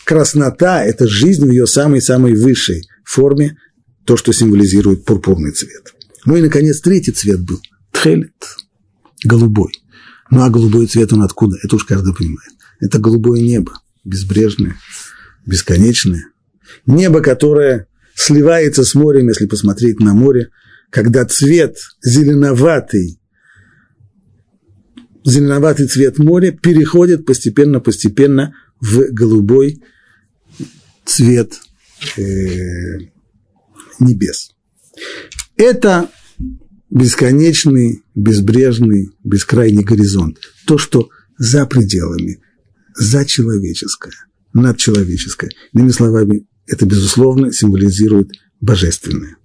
краснота– 0.05 0.83
это 0.85 1.07
жизнь 1.07 1.45
в 1.45 1.51
ее 1.51 1.67
самой-самой 1.67 2.35
высшей 2.35 2.87
форме, 3.03 3.57
то, 4.05 4.17
что 4.17 4.33
символизирует 4.33 5.05
пурпурный 5.05 5.51
цвет. 5.51 5.93
Ну 6.25 6.35
и, 6.35 6.41
наконец, 6.41 6.81
третий 6.81 7.11
цвет 7.11 7.41
был– 7.41 7.59
тхелет, 7.91 8.57
голубой. 9.23 9.71
Ну 10.29 10.41
а 10.41 10.49
голубой 10.49 10.87
цвет 10.87 11.13
он 11.13 11.23
откуда? 11.23 11.57
Это 11.61 11.75
уж 11.75 11.83
каждый 11.83 12.15
понимает. 12.15 12.51
Это 12.79 12.99
голубое 12.99 13.41
небо, 13.41 13.73
безбрежное, 14.03 14.77
бесконечное. 15.45 16.27
Небо, 16.85 17.21
которое 17.21 17.87
сливается 18.15 18.83
с 18.83 18.95
морем, 18.95 19.27
если 19.29 19.45
посмотреть 19.45 19.99
на 19.99 20.13
море, 20.13 20.49
когда 20.89 21.25
цвет 21.25 21.77
зеленоватый, 22.03 23.19
зеленоватый 25.23 25.87
цвет 25.87 26.17
моря 26.17 26.51
переходит 26.51 27.25
постепенно-постепенно 27.25 28.53
в 28.79 29.11
голубой 29.11 29.81
цвет 31.05 31.53
э, 32.17 32.21
небес. 33.99 34.51
Это 35.55 36.09
бесконечный, 36.89 38.03
безбрежный, 38.15 39.09
бескрайний 39.23 39.83
горизонт. 39.83 40.39
То, 40.65 40.77
что 40.77 41.09
за 41.37 41.65
пределами, 41.65 42.41
за 42.95 43.25
человеческое, 43.25 44.13
надчеловеческое. 44.53 45.51
Иными 45.73 45.91
словами, 45.91 46.45
это, 46.71 46.85
безусловно, 46.85 47.51
символизирует 47.51 48.31
божественное. 48.59 49.37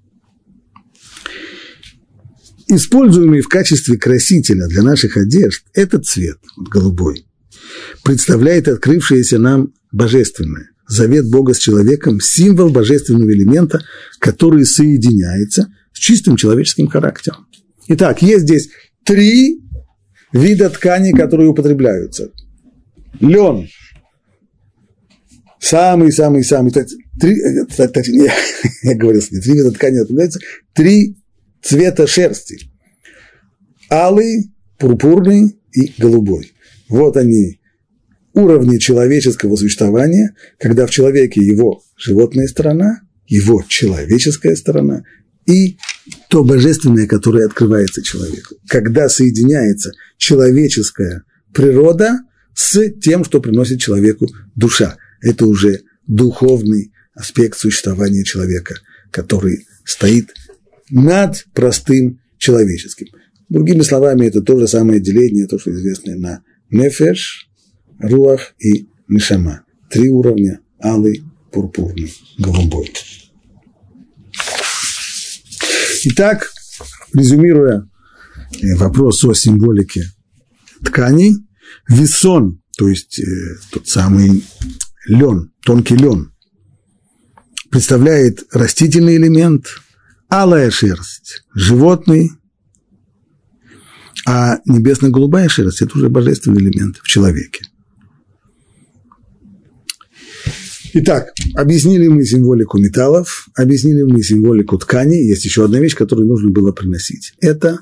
Используемый 2.68 3.40
в 3.40 3.48
качестве 3.48 3.96
красителя 3.96 4.66
для 4.66 4.82
наших 4.82 5.16
одежд, 5.16 5.64
этот 5.74 6.06
цвет, 6.06 6.38
голубой, 6.56 7.26
представляет 8.02 8.68
открывшееся 8.68 9.38
нам 9.38 9.72
божественное 9.92 10.70
завет 10.88 11.28
Бога 11.28 11.54
с 11.54 11.58
человеком, 11.58 12.20
символ 12.20 12.70
божественного 12.70 13.30
элемента, 13.32 13.82
который 14.18 14.64
соединяется 14.64 15.68
с 15.92 15.98
чистым 15.98 16.36
человеческим 16.36 16.88
характером. 16.88 17.46
Итак, 17.88 18.22
есть 18.22 18.44
здесь 18.44 18.68
три 19.04 19.60
вида 20.32 20.70
тканей, 20.70 21.12
которые 21.12 21.48
употребляются. 21.48 22.30
Лен. 23.20 23.68
Самый-самый-самый. 25.60 26.70
Три, 26.70 27.36
я, 27.38 28.34
я 28.82 28.94
говорил, 28.94 29.22
три 29.22 29.54
вида 29.54 29.72
ткани 29.72 29.98
употребляются. 29.98 30.40
Три 30.74 31.16
цвета 31.62 32.06
шерсти. 32.06 32.70
Алый, 33.90 34.52
пурпурный 34.78 35.58
и 35.72 35.92
голубой. 35.98 36.52
Вот 36.88 37.16
они 37.16 37.60
уровне 38.32 38.78
человеческого 38.78 39.56
существования, 39.56 40.34
когда 40.58 40.86
в 40.86 40.90
человеке 40.90 41.40
его 41.42 41.82
животная 41.96 42.46
сторона, 42.46 43.00
его 43.26 43.64
человеческая 43.66 44.54
сторона 44.56 45.02
и 45.46 45.78
то 46.28 46.44
божественное, 46.44 47.06
которое 47.06 47.46
открывается 47.46 48.02
человеку. 48.02 48.56
Когда 48.68 49.08
соединяется 49.08 49.92
человеческая 50.18 51.24
природа 51.52 52.20
с 52.54 52.90
тем, 53.00 53.24
что 53.24 53.40
приносит 53.40 53.80
человеку 53.80 54.26
душа. 54.54 54.96
Это 55.20 55.46
уже 55.46 55.82
духовный 56.06 56.92
аспект 57.14 57.58
существования 57.58 58.24
человека, 58.24 58.76
который 59.10 59.66
стоит 59.84 60.34
над 60.90 61.46
простым 61.54 62.20
человеческим. 62.38 63.08
Другими 63.48 63.82
словами, 63.82 64.26
это 64.26 64.42
то 64.42 64.58
же 64.58 64.66
самое 64.66 65.00
деление, 65.00 65.46
то, 65.46 65.58
что 65.58 65.70
известно 65.72 66.16
на 66.16 66.42
нефеш, 66.70 67.48
руах 67.98 68.54
и 68.58 68.88
нишама. 69.08 69.64
Три 69.90 70.10
уровня– 70.10 70.60
алый, 70.82 71.22
пурпурный, 71.52 72.12
голубой. 72.38 72.92
Итак, 76.04 76.52
резюмируя 77.14 77.88
э, 78.60 78.74
вопрос 78.76 79.24
о 79.24 79.32
символике 79.32 80.02
тканей, 80.84 81.36
весон, 81.88 82.60
то 82.76 82.88
есть 82.88 83.18
э, 83.18 83.24
тот 83.70 83.88
самый 83.88 84.44
лен, 85.06 85.52
тонкий 85.64 85.96
лен, 85.96 86.32
представляет 87.70 88.44
растительный 88.52 89.16
элемент, 89.16 89.66
алая 90.28 90.70
шерсть– 90.70 91.44
животный, 91.54 92.30
а 94.26 94.58
небесно-голубая 94.66 95.48
шерсть– 95.48 95.82
это 95.82 95.96
уже 95.96 96.08
божественный 96.08 96.60
элемент 96.60 96.98
в 97.02 97.06
человеке– 97.06 97.64
Итак, 100.98 101.34
объяснили 101.54 102.08
мы 102.08 102.24
символику 102.24 102.78
металлов, 102.78 103.48
объяснили 103.54 104.00
мы 104.04 104.22
символику 104.22 104.78
ткани. 104.78 105.16
Есть 105.16 105.44
еще 105.44 105.66
одна 105.66 105.78
вещь, 105.78 105.94
которую 105.94 106.26
нужно 106.26 106.48
было 106.48 106.72
приносить. 106.72 107.34
Это 107.38 107.80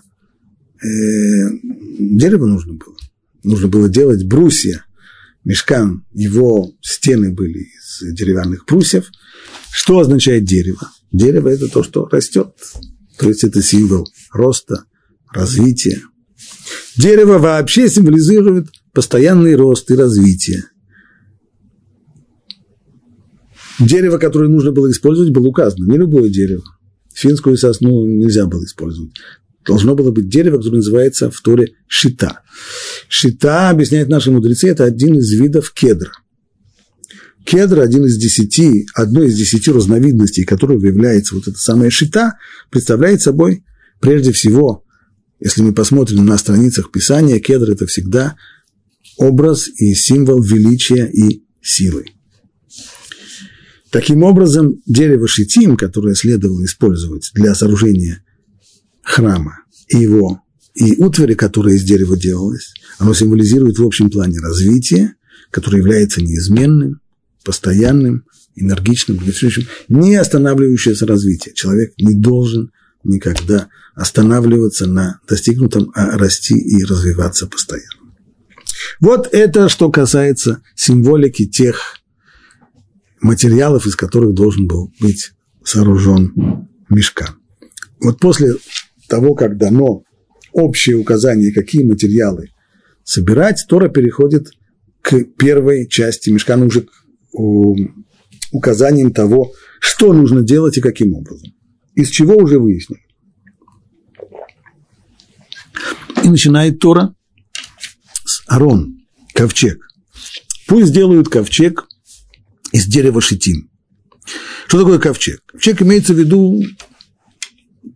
э, 0.83 0.89
дерево 2.01 2.47
нужно 2.47 2.73
было. 2.73 2.97
Нужно 3.45 3.69
было 3.69 3.89
делать 3.89 4.25
брусья. 4.25 4.85
Мешкан, 5.45 6.05
его 6.13 6.73
стены 6.81 7.33
были 7.33 7.59
из 7.59 8.15
деревянных 8.15 8.65
брусьев. 8.67 9.11
Что 9.71 9.99
означает 9.99 10.45
дерево? 10.45 10.91
Дерево– 11.13 11.49
это 11.51 11.69
то, 11.69 11.83
что 11.83 12.07
растет. 12.07 12.55
То 13.19 13.29
есть 13.29 13.45
это 13.45 13.63
символ 13.63 14.09
роста, 14.33 14.85
развития. 15.33 16.01
Дерево 16.97 17.39
вообще 17.39 17.89
символизирует 17.89 18.69
постоянный 18.93 19.55
рост 19.55 19.91
и 19.91 19.95
развитие. 19.95 20.65
Дерево, 23.79 24.19
которое 24.19 24.49
нужно 24.49 24.73
было 24.73 24.91
использовать, 24.91 25.33
было 25.33 25.49
указано. 25.49 25.91
Не 25.91 25.99
любое 25.99 26.31
дерево. 26.31 26.63
Финскую 27.13 27.57
сосну 27.57 28.07
нельзя 28.07 28.47
было 28.47 28.65
использовать. 28.65 29.13
Должно 29.65 29.95
было 29.95 30.11
быть 30.11 30.29
дерево, 30.29 30.59
которое 30.59 30.77
называется 30.77 31.31
в 31.31 31.41
Торе 31.41 31.75
шита. 31.87 32.41
Шита, 33.09 33.71
объясняют 33.71 34.09
наши 34.09 34.31
мудрецы, 34.31 34.69
это 34.69 34.85
один 34.85 35.17
из 35.17 35.33
видов 35.33 35.73
кедра. 35.73 36.13
Кедр, 37.45 37.81
один 37.81 38.05
из 38.05 38.17
десяти, 38.17 38.87
одной 38.95 39.29
из 39.29 39.37
десяти 39.37 39.71
разновидностей, 39.71 40.45
которого 40.45 40.85
является 40.85 41.35
вот 41.35 41.49
эта 41.49 41.59
самая 41.59 41.91
шита, 41.91 42.35
представляет 42.71 43.23
собой 43.23 43.65
прежде 44.01 44.33
всего, 44.33 44.85
если 45.41 45.63
мы 45.63 45.75
посмотрим 45.75 46.25
на 46.25 46.39
страницах 46.39 46.91
Писания, 46.91 47.41
кедр– 47.41 47.71
это 47.73 47.87
всегда 47.87 48.37
образ 49.19 49.69
и 49.69 49.95
символ 49.95 50.43
величия 50.43 51.07
и 51.07 51.45
силы. 51.61 52.07
Таким 53.91 54.23
образом, 54.23 54.81
дерево 54.87 55.29
шитим, 55.29 55.77
которое 55.77 56.15
следовало 56.15 56.65
использовать 56.65 57.31
для 57.35 57.55
сооружения 57.55 58.24
храма, 59.05 59.61
и 59.89 59.99
его 59.99 60.41
и 60.75 61.01
утвари, 61.01 61.35
которая 61.35 61.75
из 61.75 61.85
дерева 61.85 62.17
делалась, 62.17 62.75
оно 62.99 63.15
символизирует 63.15 63.79
в 63.79 63.87
общем 63.87 64.11
плане 64.11 64.41
развитие, 64.41 65.15
которое 65.51 65.79
является 65.79 66.21
неизменным, 66.21 67.01
постоянным, 67.45 68.25
энергичным, 68.57 69.21
не 69.89 70.17
останавливающееся 70.17 71.07
развитие. 71.07 71.55
Человек 71.55 71.93
не 71.99 72.15
должен 72.15 72.73
никогда 73.05 73.69
останавливаться 73.95 74.87
на 74.87 75.21
достигнутом, 75.29 75.93
а 75.95 76.19
расти 76.19 76.55
и 76.55 76.83
развиваться 76.85 77.47
постоянно. 77.47 78.13
Вот 79.01 79.29
это, 79.33 79.69
что 79.69 79.91
касается 79.91 80.63
символики 80.75 81.47
тех 81.47 81.99
материалов, 83.21 83.87
из 83.87 83.95
которых 83.95 84.35
должен 84.35 84.67
был 84.67 84.93
быть 85.01 85.33
сооружен 85.63 86.69
мешкан. 86.89 87.37
Вот 88.01 88.19
после 88.19 88.55
того, 89.09 89.35
как 89.35 89.57
дано 89.57 90.03
общее 90.53 90.97
указание, 90.97 91.53
какие 91.53 91.85
материалы 91.85 92.51
собирать, 93.03 93.65
Тора 93.69 93.89
переходит 93.89 94.49
к 95.03 95.25
первой 95.37 95.87
части 95.89 96.31
мешкана, 96.31 96.67
уже 96.67 96.87
указанием 98.53 99.13
того, 99.13 99.53
что 99.81 100.13
нужно 100.13 100.43
делать 100.43 100.79
и 100.79 100.81
каким 100.81 101.15
образом. 101.15 101.51
Из 101.95 102.09
чего 102.09 102.37
уже 102.37 102.59
выяснили. 102.59 103.03
И 106.23 106.29
начинает 106.29 106.79
Тора 106.79 107.15
с 108.25 108.43
Арон, 108.47 108.97
ковчег. 109.35 109.87
Пусть 110.67 110.89
сделают 110.89 111.29
ковчег 111.29 111.87
из 112.73 112.87
дерева 112.87 113.21
шитим. 113.21 113.69
Что 114.67 114.81
такое 114.81 114.99
ковчег? 114.99 115.41
Ковчег 115.47 115.83
имеется 115.83 116.15
в 116.15 116.19
виду 116.19 116.63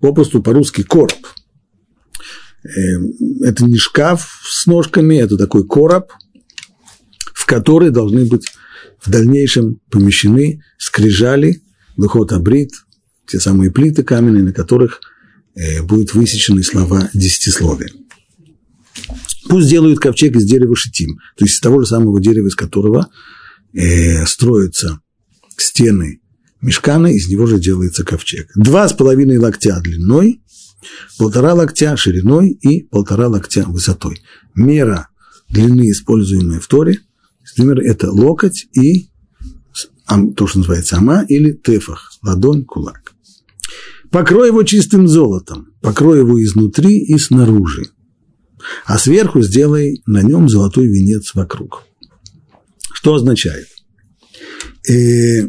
попросту 0.01 0.42
по-русски 0.42 0.82
короб. 0.82 1.26
Эм, 2.64 3.12
это 3.42 3.64
не 3.64 3.76
шкаф 3.76 4.42
с 4.44 4.66
ножками, 4.66 5.16
это 5.16 5.36
такой 5.36 5.66
короб, 5.66 6.12
в 7.34 7.46
который 7.46 7.90
должны 7.90 8.26
быть 8.26 8.46
в 9.01 9.11
дальнейшем 9.11 9.80
помещены 9.90 10.62
скрижали, 10.76 11.62
выход 11.96 12.32
абрит, 12.32 12.72
те 13.26 13.38
самые 13.38 13.70
плиты 13.70 14.03
каменные, 14.03 14.42
на 14.42 14.53
которых 14.53 15.01
э, 15.55 15.82
будут 15.82 16.14
высечены 16.14 16.62
слова 16.62 17.09
десятисловия. 17.14 17.90
Пусть 19.49 19.68
делают 19.68 20.01
ковчег 20.01 20.36
из 20.36 20.44
дерева 20.44 20.74
шитим, 20.76 21.16
то 21.36 21.44
есть 21.44 21.55
из 21.57 21.61
того 21.61 21.80
же 21.80 21.86
самого 21.86 22.20
дерева, 22.20 22.49
из 22.49 22.55
которого 22.55 23.09
э, 23.72 24.26
строятся 24.26 25.01
стены 25.57 26.20
мешкана, 26.61 27.09
из 27.09 27.28
него 27.28 27.46
же 27.46 27.59
делается 27.59 28.04
ковчег. 28.04 28.50
Два 28.54 28.88
с 28.88 28.92
половиной 28.92 29.38
локтя 29.38 29.80
длиной, 29.80 30.42
полтора 31.18 31.54
локтя 31.54 31.96
шириной 31.96 32.50
и 32.50 32.82
полтора 32.82 33.28
локтя 33.28 33.64
высотой. 33.66 34.22
Мера 34.54 35.09
длины, 35.48 35.90
используемая 35.90 36.61
в 36.61 36.66
Торе, 36.66 37.00
например, 37.56 37.80
это 37.80 38.11
локоть 38.11 38.68
и 38.72 39.09
то, 40.36 40.46
что 40.46 40.59
называется 40.59 40.96
ама 40.96 41.24
или 41.28 41.52
тефах, 41.52 42.12
ладонь, 42.22 42.64
кулак. 42.64 43.12
Покрой 44.11 44.48
его 44.48 44.62
чистым 44.62 45.06
золотом, 45.06 45.68
покрой 45.82 46.20
его 46.20 46.42
изнутри 46.42 46.98
и 46.98 47.18
снаружи, 47.18 47.90
а 48.86 48.98
сверху 48.98 49.42
сделай 49.42 50.02
на 50.06 50.22
нем 50.22 50.48
золотой 50.48 50.86
венец 50.86 51.34
вокруг. 51.34 51.84
Что 52.92 53.14
означает? 53.14 53.66
Э, 54.88 55.48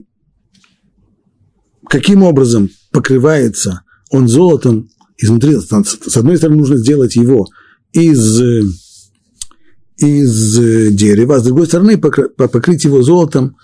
каким 1.90 2.24
образом 2.24 2.70
покрывается 2.92 3.82
он 4.10 4.28
золотом 4.28 4.90
изнутри? 5.18 5.58
С 5.58 6.18
одной 6.18 6.38
стороны, 6.38 6.60
нужно 6.60 6.78
сделать 6.78 7.16
его 7.16 7.48
из, 7.92 8.42
из 9.98 10.94
дерева, 10.96 11.36
а 11.36 11.40
с 11.40 11.44
другой 11.44 11.68
стороны, 11.68 11.98
покрыть 11.98 12.86
его 12.86 13.02
золотом 13.02 13.58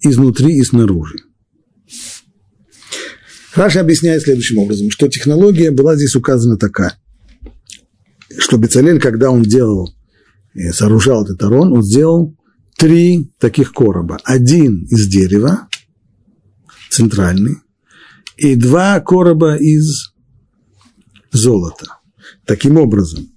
изнутри 0.00 0.56
и 0.56 0.62
снаружи. 0.62 1.16
Раша 3.54 3.80
объясняет 3.80 4.22
следующим 4.22 4.58
образом, 4.58 4.90
что 4.90 5.08
технология 5.08 5.70
была 5.70 5.94
здесь 5.96 6.16
указана 6.16 6.56
такая, 6.56 6.94
что 8.38 8.56
Бецалель, 8.56 8.98
когда 8.98 9.30
он 9.30 9.42
делал, 9.42 9.94
э, 10.54 10.72
сооружал 10.72 11.24
этот 11.24 11.42
арон, 11.42 11.72
он 11.72 11.82
сделал 11.82 12.34
три 12.78 13.30
таких 13.38 13.72
короба. 13.72 14.18
Один 14.24 14.84
из 14.84 15.06
дерева, 15.06 15.68
центральный, 16.92 17.56
и 18.36 18.54
два 18.54 19.00
короба 19.00 19.56
из 19.56 20.12
золота. 21.32 21.86
Таким 22.46 22.76
образом, 22.76 23.28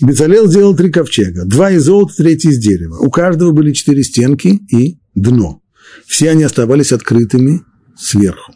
Бецалел 0.00 0.48
сделал 0.48 0.74
три 0.74 0.90
ковчега. 0.90 1.44
Два 1.44 1.70
из 1.70 1.84
золота, 1.84 2.14
третий 2.16 2.48
из 2.48 2.58
дерева. 2.58 2.98
У 2.98 3.10
каждого 3.10 3.52
были 3.52 3.72
четыре 3.72 4.02
стенки 4.02 4.58
и 4.68 4.98
дно. 5.14 5.62
Все 6.06 6.30
они 6.30 6.42
оставались 6.42 6.92
открытыми 6.92 7.62
сверху. 7.96 8.52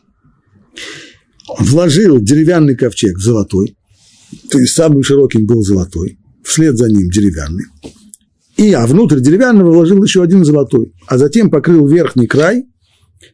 Вложил 1.60 2.20
деревянный 2.20 2.76
ковчег 2.76 3.16
в 3.16 3.22
золотой, 3.22 3.76
то 4.50 4.58
есть 4.58 4.74
самым 4.74 5.04
широким 5.04 5.46
был 5.46 5.62
золотой, 5.62 6.18
вслед 6.44 6.76
за 6.76 6.88
ним 6.88 7.08
деревянный. 7.10 7.64
И, 8.56 8.72
а 8.72 8.86
внутрь 8.86 9.20
деревянного 9.20 9.70
вложил 9.70 10.02
еще 10.02 10.22
один 10.22 10.44
золотой, 10.44 10.92
а 11.06 11.18
затем 11.18 11.50
покрыл 11.50 11.86
верхний 11.86 12.26
край 12.26 12.64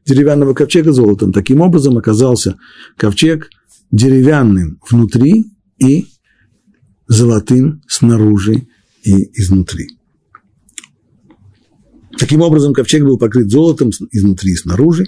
деревянного 0.06 0.54
ковчега 0.54 0.92
золотом. 0.92 1.32
Таким 1.32 1.60
образом 1.60 1.98
оказался 1.98 2.56
ковчег 2.96 3.50
деревянным 3.90 4.80
внутри 4.90 5.52
и 5.78 6.06
золотым 7.08 7.82
снаружи 7.88 8.66
и 9.04 9.30
изнутри. 9.40 9.88
Таким 12.18 12.40
образом, 12.42 12.72
ковчег 12.72 13.02
был 13.02 13.18
покрыт 13.18 13.50
золотом 13.50 13.90
изнутри 14.10 14.52
и 14.52 14.56
снаружи. 14.56 15.06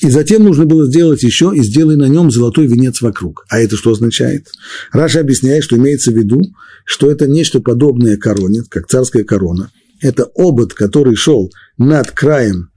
И 0.00 0.10
затем 0.10 0.44
нужно 0.44 0.66
было 0.66 0.86
сделать 0.86 1.22
еще 1.22 1.52
и 1.54 1.62
сделай 1.62 1.96
на 1.96 2.08
нем 2.08 2.30
золотой 2.30 2.66
венец 2.66 3.00
вокруг. 3.00 3.44
А 3.48 3.60
это 3.60 3.76
что 3.76 3.92
означает? 3.92 4.48
Раша 4.92 5.20
объясняет, 5.20 5.64
что 5.64 5.76
имеется 5.76 6.10
в 6.10 6.16
виду, 6.16 6.40
что 6.84 7.10
это 7.10 7.26
нечто 7.26 7.60
подобное 7.60 8.16
короне, 8.16 8.62
как 8.68 8.88
царская 8.88 9.24
корона. 9.24 9.70
Это 10.00 10.24
обод, 10.34 10.74
который 10.74 11.14
шел 11.14 11.50
над 11.78 12.10
краем 12.10 12.69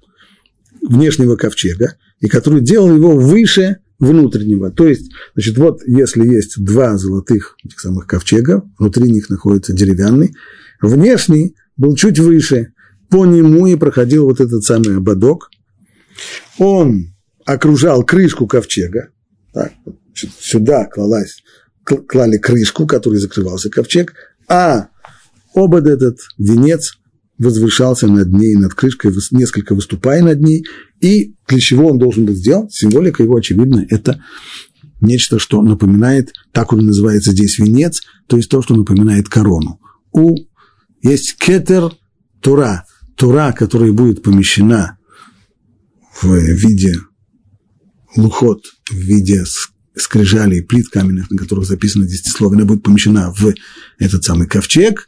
внешнего 0.87 1.35
ковчега, 1.35 1.95
и 2.19 2.27
который 2.27 2.61
делал 2.61 2.93
его 2.95 3.15
выше 3.15 3.77
внутреннего. 3.99 4.71
То 4.71 4.87
есть, 4.87 5.11
значит, 5.33 5.57
вот 5.57 5.81
если 5.85 6.27
есть 6.27 6.63
два 6.63 6.97
золотых 6.97 7.55
этих 7.63 7.79
самых 7.79 8.07
ковчега, 8.07 8.63
внутри 8.77 9.11
них 9.11 9.29
находится 9.29 9.73
деревянный, 9.73 10.33
внешний 10.81 11.55
был 11.77 11.95
чуть 11.95 12.19
выше, 12.19 12.73
по 13.09 13.25
нему 13.25 13.67
и 13.67 13.75
проходил 13.75 14.25
вот 14.25 14.41
этот 14.41 14.63
самый 14.63 14.97
ободок. 14.97 15.49
Он 16.57 17.13
окружал 17.45 18.03
крышку 18.03 18.47
ковчега, 18.47 19.09
так, 19.53 19.71
значит, 19.85 20.31
сюда 20.39 20.85
клалась, 20.85 21.43
клали 21.83 22.37
крышку, 22.37 22.87
которой 22.87 23.17
закрывался 23.17 23.69
ковчег, 23.69 24.13
а 24.47 24.89
обод 25.53 25.87
этот, 25.87 26.19
венец, 26.37 26.97
возвышался 27.37 28.07
над 28.07 28.31
ней, 28.31 28.55
над 28.55 28.73
крышкой, 28.73 29.11
несколько 29.31 29.75
выступая 29.75 30.21
над 30.23 30.39
ней, 30.41 30.65
и 31.01 31.35
для 31.47 31.59
чего 31.59 31.89
он 31.89 31.97
должен 31.97 32.25
был 32.25 32.35
сделать? 32.35 32.73
Символика 32.73 33.23
его, 33.23 33.35
очевидно, 33.35 33.85
это 33.89 34.23
нечто, 35.01 35.39
что 35.39 35.61
напоминает, 35.61 36.33
так 36.51 36.73
он 36.73 36.85
называется 36.85 37.31
здесь 37.31 37.59
венец, 37.59 38.01
то 38.27 38.37
есть 38.37 38.49
то, 38.49 38.61
что 38.61 38.75
напоминает 38.75 39.29
корону. 39.29 39.79
У 40.11 40.35
есть 41.01 41.35
кетер 41.37 41.91
тура, 42.39 42.85
тура, 43.15 43.51
которая 43.51 43.91
будет 43.91 44.23
помещена 44.23 44.97
в 46.21 46.35
виде 46.35 46.95
лухот, 48.15 48.63
в 48.89 48.95
виде 48.95 49.43
скрижалей, 49.95 50.63
плит 50.63 50.87
каменных, 50.89 51.29
на 51.29 51.37
которых 51.37 51.65
записано 51.65 52.05
десятисловие, 52.05 52.57
она 52.57 52.65
будет 52.65 52.83
помещена 52.83 53.33
в 53.33 53.53
этот 53.99 54.23
самый 54.23 54.47
ковчег, 54.47 55.05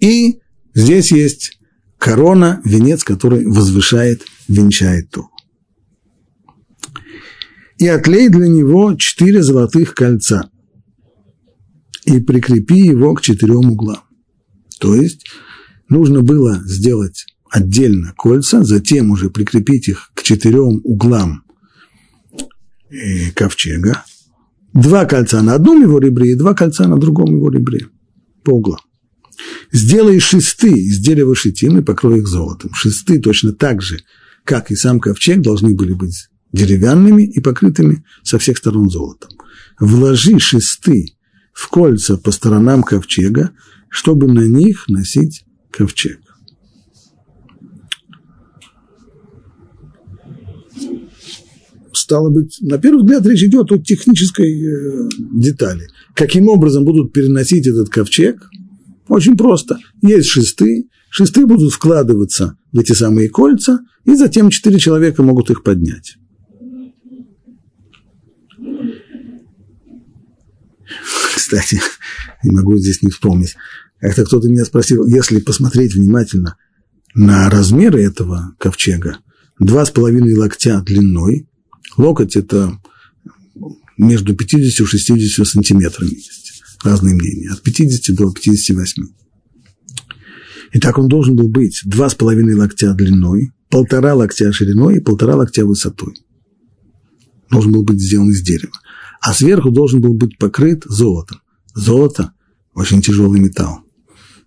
и 0.00 0.38
здесь 0.74 1.12
есть 1.12 1.58
корона, 2.02 2.60
венец, 2.64 3.04
который 3.04 3.46
возвышает, 3.46 4.22
венчает 4.48 5.08
Тору. 5.10 5.30
И 7.78 7.86
отлей 7.86 8.28
для 8.28 8.48
него 8.48 8.94
четыре 8.96 9.40
золотых 9.40 9.94
кольца 9.94 10.50
и 12.04 12.18
прикрепи 12.18 12.80
его 12.80 13.14
к 13.14 13.20
четырем 13.20 13.70
углам. 13.70 14.00
То 14.80 14.96
есть 14.96 15.26
нужно 15.88 16.22
было 16.22 16.60
сделать 16.64 17.24
отдельно 17.48 18.12
кольца, 18.16 18.64
затем 18.64 19.12
уже 19.12 19.30
прикрепить 19.30 19.86
их 19.86 20.10
к 20.14 20.24
четырем 20.24 20.80
углам 20.82 21.44
э, 22.90 23.30
ковчега. 23.32 24.02
Два 24.72 25.04
кольца 25.04 25.40
на 25.40 25.54
одном 25.54 25.80
его 25.80 26.00
ребре 26.00 26.32
и 26.32 26.36
два 26.36 26.54
кольца 26.54 26.88
на 26.88 26.98
другом 26.98 27.32
его 27.32 27.48
ребре 27.48 27.86
по 28.42 28.50
углам. 28.50 28.80
Сделай 29.72 30.20
шесты 30.20 30.70
из 30.70 30.98
дерева 30.98 31.34
шитины, 31.34 31.82
покрой 31.82 32.18
их 32.18 32.28
золотом. 32.28 32.72
Шесты 32.74 33.20
точно 33.20 33.52
так 33.52 33.80
же, 33.80 34.00
как 34.44 34.70
и 34.70 34.76
сам 34.76 35.00
ковчег, 35.00 35.40
должны 35.40 35.74
были 35.74 35.94
быть 35.94 36.28
деревянными 36.52 37.22
и 37.22 37.40
покрытыми 37.40 38.04
со 38.22 38.38
всех 38.38 38.58
сторон 38.58 38.90
золотом. 38.90 39.30
Вложи 39.80 40.38
шесты 40.38 41.14
в 41.54 41.68
кольца 41.68 42.18
по 42.18 42.30
сторонам 42.30 42.82
ковчега, 42.82 43.52
чтобы 43.88 44.26
на 44.26 44.46
них 44.46 44.84
носить 44.88 45.44
ковчег. 45.70 46.20
Стало 51.94 52.30
быть, 52.30 52.58
на 52.60 52.78
первый 52.78 53.02
взгляд 53.02 53.24
речь 53.26 53.44
идет 53.44 53.70
о 53.72 53.78
технической 53.78 54.50
э, 54.50 55.08
детали. 55.32 55.88
Каким 56.14 56.48
образом 56.48 56.84
будут 56.84 57.12
переносить 57.12 57.66
этот 57.66 57.88
ковчег– 57.88 58.50
очень 59.12 59.36
просто. 59.36 59.78
Есть 60.00 60.28
шесты, 60.28 60.88
шесты 61.10 61.44
будут 61.46 61.72
вкладываться 61.72 62.56
в 62.72 62.78
эти 62.78 62.92
самые 62.92 63.28
кольца, 63.28 63.80
и 64.04 64.14
затем 64.16 64.50
четыре 64.50 64.78
человека 64.78 65.22
могут 65.22 65.50
их 65.50 65.62
поднять. 65.62 66.16
Кстати, 71.36 71.80
не 72.42 72.50
могу 72.50 72.78
здесь 72.78 73.02
не 73.02 73.10
вспомнить. 73.10 73.54
Как-то 74.00 74.24
кто-то 74.24 74.48
меня 74.48 74.64
спросил, 74.64 75.06
если 75.06 75.40
посмотреть 75.40 75.94
внимательно, 75.94 76.56
на 77.14 77.50
размеры 77.50 78.02
этого 78.02 78.54
ковчега 78.58 79.18
два 79.58 79.84
с 79.84 79.90
половиной 79.90 80.34
локтя 80.34 80.80
длиной. 80.80 81.46
Локоть– 81.98 82.36
это 82.36 82.80
между 83.98 84.34
50 84.34 84.80
и 84.80 84.86
60 84.88 85.46
сантиметрами. 85.46 86.16
Разные 86.82 87.14
мнения. 87.14 87.50
От 87.50 87.62
50 87.62 88.16
до 88.16 88.30
58. 88.30 89.04
И 90.72 90.80
так 90.80 90.98
он 90.98 91.08
должен 91.08 91.36
был 91.36 91.48
быть 91.48 91.82
два 91.84 92.08
с 92.08 92.14
половиной 92.14 92.54
локтя 92.54 92.94
длиной, 92.94 93.52
полтора 93.68 94.14
локтя 94.14 94.52
шириной 94.52 94.96
и 94.96 95.00
полтора 95.00 95.36
локтя 95.36 95.64
высотой. 95.66 96.14
Должен 97.50 97.72
был 97.72 97.84
быть 97.84 98.00
сделан 98.00 98.30
из 98.30 98.42
дерева. 98.42 98.72
А 99.20 99.34
сверху 99.34 99.70
должен 99.70 100.00
был 100.00 100.14
быть 100.14 100.38
покрыт 100.38 100.84
золотом. 100.84 101.40
Золото– 101.74 102.32
очень 102.74 103.02
тяжелый 103.02 103.40
металл. 103.40 103.80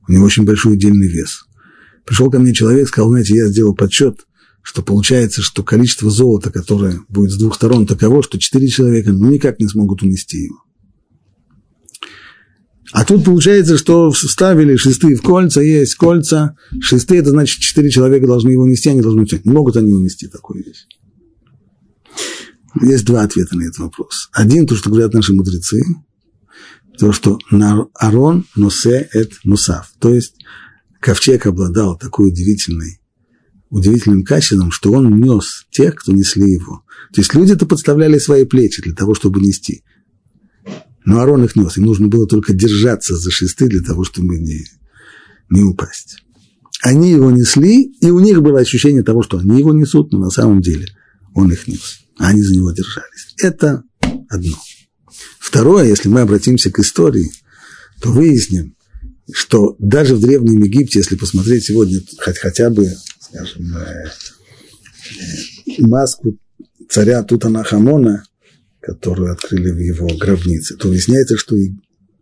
У 0.07 0.11
него 0.11 0.25
очень 0.25 0.45
большой 0.45 0.73
удельный 0.73 1.07
вес. 1.07 1.45
Пришел 2.05 2.29
ко 2.29 2.39
мне 2.39 2.53
человек, 2.53 2.87
сказал, 2.87 3.09
знаете, 3.09 3.35
я 3.35 3.47
сделал 3.47 3.75
подсчет, 3.75 4.25
что 4.61 4.81
получается, 4.81 5.41
что 5.41 5.63
количество 5.63 6.09
золота, 6.09 6.51
которое 6.51 6.99
будет 7.07 7.31
с 7.31 7.37
двух 7.37 7.55
сторон, 7.55 7.85
таково, 7.85 8.23
что 8.23 8.39
четыре 8.39 8.67
человека 8.67 9.11
ну 9.11 9.31
никак 9.31 9.59
не 9.59 9.67
смогут 9.67 10.01
унести 10.01 10.37
его. 10.37 10.64
А 12.91 13.03
тут 13.03 13.25
получается, 13.25 13.77
что 13.77 14.11
вставили 14.11 14.75
шесты 14.75 15.15
в 15.15 15.21
кольца, 15.21 15.61
есть 15.61 15.95
кольца, 15.95 16.55
шесты, 16.79 17.17
это 17.17 17.31
значит, 17.31 17.59
четыре 17.59 17.89
человека 17.89 18.27
должны 18.27 18.51
его 18.51 18.67
нести, 18.67 18.89
они 18.89 19.01
должны. 19.01 19.25
Не 19.43 19.51
могут 19.51 19.75
они 19.77 19.91
унести 19.91 20.27
такую 20.27 20.63
вещь. 20.63 20.85
Есть 22.81 23.05
два 23.05 23.23
ответа 23.23 23.55
на 23.55 23.63
этот 23.63 23.79
вопрос. 23.79 24.29
Один, 24.33 24.67
то, 24.67 24.75
что 24.75 24.89
говорят 24.89 25.13
наши 25.13 25.33
мудрецы, 25.33 25.83
то, 26.97 27.11
что 27.11 27.39
Арон 27.93 28.45
носе 28.55 29.09
эт 29.13 29.33
нусав. 29.43 29.91
То 29.99 30.13
есть 30.13 30.35
ковчег 30.99 31.45
обладал 31.47 31.97
такой 31.97 32.29
удивительной, 32.29 32.99
удивительным 33.69 34.23
качеством, 34.23 34.71
что 34.71 34.91
он 34.91 35.19
нес 35.19 35.65
тех, 35.71 35.95
кто 35.95 36.11
несли 36.11 36.51
его. 36.51 36.83
То 37.13 37.21
есть 37.21 37.33
люди-то 37.33 37.65
подставляли 37.65 38.17
свои 38.17 38.45
плечи 38.45 38.81
для 38.81 38.93
того, 38.93 39.15
чтобы 39.15 39.39
нести. 39.39 39.83
Но 41.05 41.19
Арон 41.19 41.45
их 41.45 41.55
нес, 41.55 41.77
им 41.77 41.85
нужно 41.85 42.07
было 42.07 42.27
только 42.27 42.53
держаться 42.53 43.15
за 43.15 43.29
шесты 43.29 43.67
для 43.67 43.81
того, 43.81 44.03
чтобы 44.03 44.39
не, 44.39 44.65
не 45.49 45.63
упасть. 45.63 46.17
Они 46.81 47.11
его 47.11 47.31
несли, 47.31 47.93
и 48.01 48.09
у 48.09 48.19
них 48.19 48.41
было 48.41 48.59
ощущение 48.59 49.03
того, 49.03 49.23
что 49.23 49.37
они 49.37 49.59
его 49.59 49.71
несут, 49.71 50.11
но 50.11 50.19
на 50.19 50.29
самом 50.29 50.61
деле 50.61 50.87
он 51.33 51.51
их 51.51 51.67
нес. 51.67 51.99
А 52.17 52.29
они 52.29 52.41
за 52.41 52.55
него 52.55 52.71
держались. 52.71 53.33
Это 53.37 53.83
одно. 54.29 54.57
Второе, 55.39 55.85
если 55.85 56.09
мы 56.09 56.21
обратимся 56.21 56.71
к 56.71 56.79
истории, 56.79 57.31
то 58.01 58.11
выясним, 58.11 58.75
что 59.31 59.75
даже 59.79 60.15
в 60.15 60.21
Древнем 60.21 60.63
Египте, 60.63 60.99
если 60.99 61.15
посмотреть 61.15 61.65
сегодня 61.65 62.01
хоть, 62.19 62.37
хотя 62.37 62.69
бы, 62.69 62.91
скажем, 63.19 63.77
э, 63.77 64.09
э, 65.67 65.81
маску 65.81 66.37
царя 66.89 67.23
Тутанахамона, 67.23 68.25
которую 68.85 69.31
открыли 69.31 69.71
в 69.71 69.79
его 69.79 70.07
гробнице, 70.19 70.75
то 70.77 70.87
выясняется, 70.87 71.37
что 71.37 71.55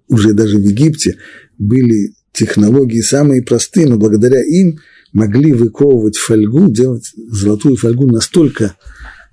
уже 0.07 0.34
даже 0.34 0.57
в 0.57 0.61
Египте 0.61 1.18
были 1.57 2.14
технологии 2.32 3.01
самые 3.01 3.43
простые, 3.43 3.88
но 3.88 3.97
благодаря 3.97 4.41
им 4.41 4.80
могли 5.11 5.51
выковывать 5.51 6.18
фольгу, 6.18 6.70
делать 6.70 7.11
золотую 7.16 7.76
фольгу 7.76 8.07
настолько, 8.07 8.76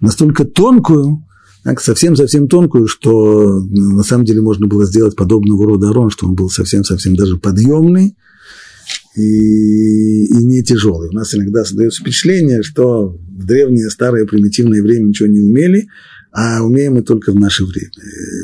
настолько 0.00 0.44
тонкую, 0.44 1.24
совсем-совсем 1.78 2.48
тонкую, 2.48 2.88
что 2.88 3.60
на 3.60 4.02
самом 4.02 4.24
деле 4.24 4.40
можно 4.40 4.66
было 4.66 4.84
сделать 4.84 5.14
подобного 5.16 5.66
рода 5.66 5.90
арон, 5.90 6.10
что 6.10 6.26
он 6.26 6.34
был 6.34 6.50
совсем-совсем 6.50 7.14
даже 7.16 7.36
подъемный 7.36 8.16
и, 9.16 10.24
и 10.26 10.44
не 10.44 10.62
тяжелый. 10.62 11.10
У 11.10 11.12
нас 11.12 11.34
иногда 11.34 11.64
создается 11.64 12.02
впечатление, 12.02 12.62
что 12.62 13.08
в 13.08 13.46
древнее, 13.46 13.90
старое, 13.90 14.26
примитивное 14.26 14.82
время 14.82 15.08
ничего 15.08 15.28
не 15.28 15.40
умели, 15.40 15.88
а 16.32 16.62
умеем 16.62 16.94
мы 16.94 17.02
только 17.02 17.32
в 17.32 17.36
наше 17.36 17.64
время. 17.64 17.90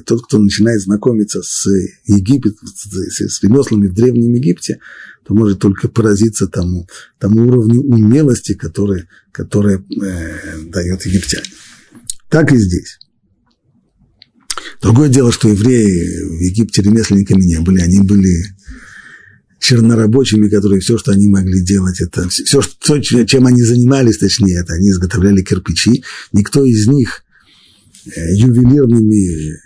Тот, 0.06 0.24
кто 0.26 0.38
начинает 0.38 0.80
знакомиться 0.82 1.42
с 1.42 1.68
Египет, 2.06 2.56
с 2.62 3.42
ремеслами 3.42 3.86
в 3.86 3.94
Древнем 3.94 4.34
Египте, 4.34 4.80
то 5.24 5.34
может 5.34 5.58
только 5.58 5.88
поразиться 5.88 6.46
тому, 6.46 6.88
тому 7.18 7.48
уровню 7.48 7.80
умелости, 7.82 8.54
который, 8.54 9.04
который 9.32 9.76
э, 9.76 10.70
дает 10.70 11.04
египтяне. 11.04 11.46
Так 12.28 12.52
и 12.52 12.58
здесь. 12.58 12.98
Другое 14.80 15.08
дело, 15.08 15.32
что 15.32 15.48
евреи 15.48 16.38
в 16.38 16.40
Египте 16.40 16.82
ремесленниками 16.82 17.42
не 17.42 17.60
были, 17.60 17.80
они 17.80 18.00
были 18.02 18.56
чернорабочими, 19.58 20.48
которые 20.48 20.80
все, 20.80 20.98
что 20.98 21.12
они 21.12 21.28
могли 21.28 21.60
делать, 21.64 22.00
это 22.00 22.28
все, 22.28 22.60
что, 22.62 23.00
чем 23.00 23.46
они 23.46 23.62
занимались, 23.62 24.18
точнее, 24.18 24.60
это 24.60 24.74
они 24.74 24.90
изготовляли 24.90 25.42
кирпичи. 25.42 26.04
Никто 26.32 26.64
из 26.64 26.86
них 26.86 27.22
э, 27.22 27.25
ювелирными 28.14 29.56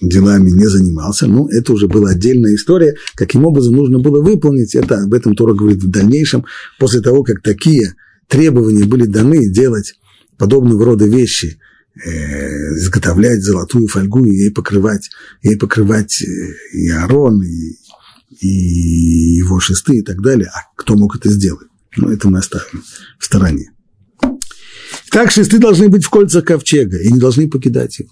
делами 0.00 0.50
не 0.50 0.66
занимался, 0.66 1.26
но 1.26 1.48
это 1.50 1.72
уже 1.72 1.88
была 1.88 2.10
отдельная 2.10 2.54
история, 2.54 2.94
каким 3.14 3.46
образом 3.46 3.74
нужно 3.74 3.98
было 3.98 4.22
выполнить, 4.22 4.74
это 4.74 5.02
об 5.02 5.14
этом 5.14 5.34
Тора 5.34 5.54
говорит 5.54 5.82
в 5.82 5.90
дальнейшем, 5.90 6.44
после 6.78 7.00
того, 7.00 7.22
как 7.22 7.42
такие 7.42 7.94
требования 8.28 8.84
были 8.84 9.06
даны 9.06 9.48
делать 9.48 9.94
подобного 10.36 10.84
рода 10.84 11.06
вещи– 11.06 11.58
э, 11.94 12.74
изготовлять 12.76 13.42
золотую 13.42 13.88
фольгу 13.88 14.24
и 14.24 14.36
ей 14.36 14.50
покрывать, 14.50 15.10
ей 15.42 15.56
покрывать 15.56 16.22
э, 16.22 16.26
и 16.72 16.88
Арон, 16.90 17.42
и, 17.42 17.76
и 18.40 18.48
его 19.36 19.60
шесты 19.60 19.98
и 19.98 20.02
так 20.02 20.20
далее. 20.20 20.50
А 20.52 20.72
кто 20.76 20.96
мог 20.96 21.16
это 21.16 21.30
сделать? 21.30 21.68
Ну, 21.96 22.10
это 22.10 22.28
мы 22.28 22.38
оставим 22.38 22.82
в 23.18 23.24
стороне. 23.24 23.70
Так 25.14 25.30
шесты 25.30 25.60
должны 25.60 25.88
быть 25.88 26.04
в 26.04 26.10
кольцах 26.10 26.44
ковчега 26.44 26.98
и 26.98 27.12
не 27.12 27.20
должны 27.20 27.48
покидать 27.48 28.00
его. 28.00 28.10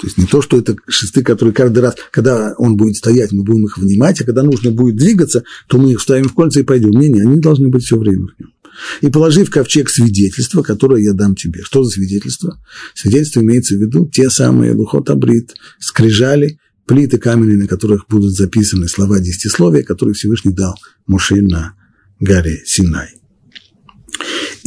То 0.00 0.06
есть 0.06 0.16
не 0.16 0.24
то, 0.24 0.40
что 0.40 0.58
это 0.58 0.74
шесты, 0.88 1.22
которые 1.22 1.54
каждый 1.54 1.80
раз, 1.80 1.96
когда 2.10 2.54
он 2.56 2.78
будет 2.78 2.96
стоять, 2.96 3.32
мы 3.32 3.44
будем 3.44 3.66
их 3.66 3.76
внимать, 3.76 4.18
а 4.22 4.24
когда 4.24 4.42
нужно 4.42 4.70
будет 4.70 4.96
двигаться, 4.96 5.44
то 5.68 5.76
мы 5.76 5.92
их 5.92 6.00
ставим 6.00 6.28
в 6.28 6.32
кольца 6.34 6.60
и 6.60 6.62
пойдем. 6.62 6.92
Не, 6.92 7.10
не, 7.10 7.20
они 7.20 7.40
должны 7.40 7.68
быть 7.68 7.84
все 7.84 7.98
время 7.98 8.26
в 8.26 8.40
нем 8.40 8.52
и 9.00 9.08
положи 9.08 9.44
в 9.44 9.50
ковчег 9.50 9.88
свидетельство, 9.90 10.62
которое 10.62 11.02
я 11.02 11.12
дам 11.12 11.34
тебе. 11.34 11.62
Что 11.62 11.82
за 11.82 11.90
свидетельство? 11.90 12.58
Свидетельство 12.94 13.40
имеется 13.40 13.74
в 13.74 13.78
виду 13.78 14.06
те 14.06 14.30
самые 14.30 14.72
лухот 14.72 15.10
абрит, 15.10 15.54
скрижали, 15.78 16.58
плиты 16.86 17.18
каменные, 17.18 17.56
на 17.56 17.66
которых 17.66 18.06
будут 18.08 18.32
записаны 18.32 18.88
слова 18.88 19.18
десятисловия, 19.18 19.82
которые 19.82 20.14
Всевышний 20.14 20.52
дал 20.52 20.74
Моше 21.06 21.42
на 21.42 21.74
горе 22.20 22.62
Синай. 22.64 23.15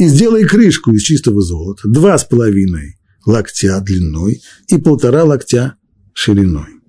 И 0.00 0.08
сделай 0.08 0.44
крышку 0.44 0.92
из 0.92 1.02
чистого 1.02 1.42
золота, 1.42 1.82
два 1.86 2.16
с 2.16 2.24
половиной 2.24 2.96
локтя 3.26 3.78
длиной 3.80 4.40
и 4.68 4.78
полтора 4.78 5.24
локтя 5.24 5.74
шириной. 6.14 6.80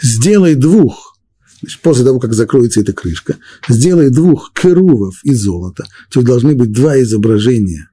Сделай 0.00 0.54
двух 0.54 1.14
Значит, 1.60 1.82
после 1.82 2.04
того, 2.04 2.20
как 2.20 2.32
закроется 2.32 2.80
эта 2.80 2.94
крышка, 2.94 3.36
сделай 3.68 4.08
двух 4.08 4.52
керувов 4.54 5.20
из 5.24 5.42
золота. 5.42 5.84
То 6.10 6.22
должны 6.22 6.54
быть 6.54 6.72
два 6.72 6.98
изображения, 7.02 7.90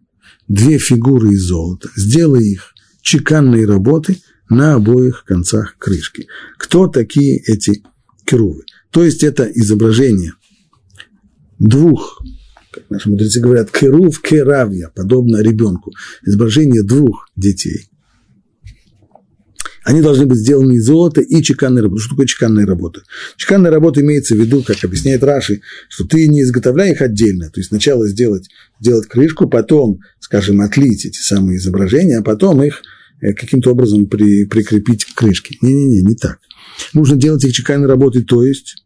две 0.47 0.77
фигуры 0.77 1.33
из 1.33 1.41
золота. 1.41 1.89
Сделай 1.97 2.45
их 2.45 2.73
чеканной 3.01 3.65
работы 3.65 4.21
на 4.49 4.75
обоих 4.75 5.25
концах 5.25 5.75
крышки. 5.79 6.27
Кто 6.57 6.87
такие 6.87 7.39
эти 7.39 7.83
керувы? 8.23 8.63
То 8.91 9.03
есть 9.03 9.21
это 9.21 9.43
изображение 9.43 10.31
двух, 11.59 12.21
как 12.75 12.89
наши 12.89 13.09
мудрецы 13.09 13.39
говорят, 13.39 13.71
керув 13.71 14.21
керавья, 14.21 14.91
подобно 14.93 15.41
ребенку, 15.41 15.91
изображение 16.23 16.83
двух 16.83 17.29
детей– 17.35 17.89
они 19.85 20.01
должны 20.01 20.25
быть 20.25 20.39
сделаны 20.39 20.73
из 20.73 20.85
золота 20.85 21.21
и 21.21 21.43
чеканной 21.43 21.83
работы. 21.83 22.01
Что 22.01 22.09
такое 22.09 22.25
чеканная 22.25 22.65
работа? 22.65 23.03
Чеканная 23.37 23.69
работа 23.69 24.01
имеется 24.01 24.35
в 24.35 24.39
виду, 24.39 24.63
как 24.63 24.83
объясняет 24.83 25.23
Раши, 25.23 25.61
что 25.89 26.05
ты 26.05 26.27
не 26.27 26.41
изготовляй 26.41 26.93
их 26.93 27.01
отдельно, 27.03 27.51
то 27.51 27.59
есть 27.59 27.69
сначала 27.69 28.07
сделать, 28.07 28.49
сделать 28.81 29.07
крышку, 29.07 29.47
потом, 29.47 29.99
скажем, 30.19 30.61
отлить 30.61 31.05
эти 31.05 31.19
самые 31.19 31.59
изображения, 31.59 32.17
а 32.17 32.23
потом 32.23 32.63
их 32.63 32.81
э, 33.21 33.33
каким-то 33.33 33.71
образом 33.71 34.07
при, 34.07 34.45
прикрепить 34.45 35.05
к 35.05 35.13
крышке. 35.13 35.59
Не-не-не, 35.61 36.01
не 36.01 36.15
так. 36.15 36.39
Нужно 36.93 37.15
делать 37.15 37.43
их 37.43 37.53
чеканной 37.53 37.87
работой, 37.87 38.23
то 38.23 38.43
есть 38.43 38.83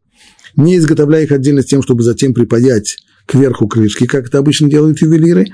не 0.58 0.76
изготовляя 0.76 1.24
их 1.24 1.32
отдельно 1.32 1.62
с 1.62 1.66
тем, 1.66 1.82
чтобы 1.82 2.04
затем 2.04 2.34
припаять 2.34 2.98
кверху 3.30 3.67
крышки, 3.67 4.07
как 4.07 4.27
это 4.27 4.39
обычно 4.39 4.69
делают 4.69 5.01
ювелиры, 5.01 5.45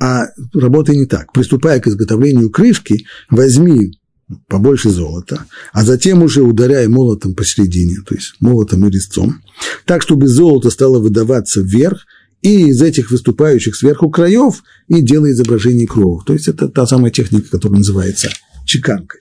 а 0.00 0.28
работай 0.54 0.96
не 0.96 1.04
так. 1.04 1.32
Приступая 1.32 1.78
к 1.78 1.86
изготовлению 1.86 2.50
крышки, 2.50 3.04
возьми 3.28 3.98
побольше 4.46 4.90
золота, 4.90 5.44
а 5.72 5.84
затем 5.84 6.22
уже 6.22 6.42
ударяя 6.42 6.88
молотом 6.88 7.34
посередине, 7.34 7.96
то 8.06 8.14
есть 8.14 8.34
молотом 8.40 8.86
и 8.86 8.90
резцом, 8.90 9.42
так, 9.84 10.02
чтобы 10.02 10.26
золото 10.26 10.70
стало 10.70 11.00
выдаваться 11.00 11.60
вверх, 11.60 12.06
и 12.40 12.68
из 12.68 12.80
этих 12.80 13.10
выступающих 13.10 13.74
сверху 13.74 14.10
краев 14.10 14.62
и 14.86 15.02
делая 15.02 15.32
изображение 15.32 15.88
кровов. 15.88 16.24
То 16.24 16.34
есть 16.34 16.46
это 16.46 16.68
та 16.68 16.86
самая 16.86 17.10
техника, 17.10 17.50
которая 17.50 17.78
называется 17.78 18.30
чеканкой. 18.64 19.20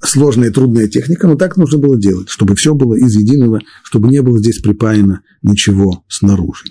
Сложная, 0.00 0.50
трудная 0.50 0.88
техника, 0.88 1.26
но 1.26 1.34
так 1.34 1.58
нужно 1.58 1.78
было 1.78 2.00
делать, 2.00 2.30
чтобы 2.30 2.56
все 2.56 2.74
было 2.74 2.94
из 2.94 3.14
единого, 3.14 3.60
чтобы 3.82 4.08
не 4.08 4.22
было 4.22 4.38
здесь 4.38 4.58
припаяно 4.58 5.20
ничего 5.42 6.02
снаружи. 6.08 6.64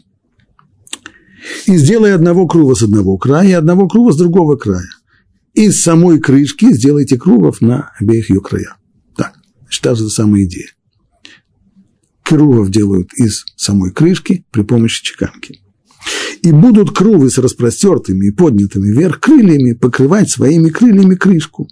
И 1.65 1.77
сделай 1.77 2.13
одного 2.13 2.47
крува 2.47 2.73
с 2.73 2.83
одного 2.83 3.17
края 3.17 3.49
и 3.49 3.53
одного 3.53 3.87
крува 3.87 4.11
с 4.11 4.17
другого 4.17 4.55
края. 4.55 4.87
Из 5.53 5.81
самой 5.81 6.19
крышки 6.19 6.73
сделайте 6.73 7.17
крувов 7.17 7.61
на 7.61 7.91
обеих 7.99 8.29
ее 8.29 8.41
краях. 8.41 8.77
Так, 9.15 9.33
та 9.81 9.95
же 9.95 10.09
самая 10.09 10.45
идея. 10.45 10.69
Крувов 12.23 12.69
делают 12.69 13.13
из 13.13 13.45
самой 13.55 13.91
крышки 13.91 14.45
при 14.51 14.63
помощи 14.63 15.03
чеканки. 15.03 15.59
И 16.41 16.51
будут 16.51 16.91
крувы 16.91 17.29
с 17.29 17.37
распростертыми 17.37 18.27
и 18.27 18.31
поднятыми 18.31 18.91
вверх 18.91 19.19
крыльями 19.19 19.73
покрывать 19.73 20.29
своими 20.29 20.69
крыльями 20.69 21.15
крышку. 21.15 21.67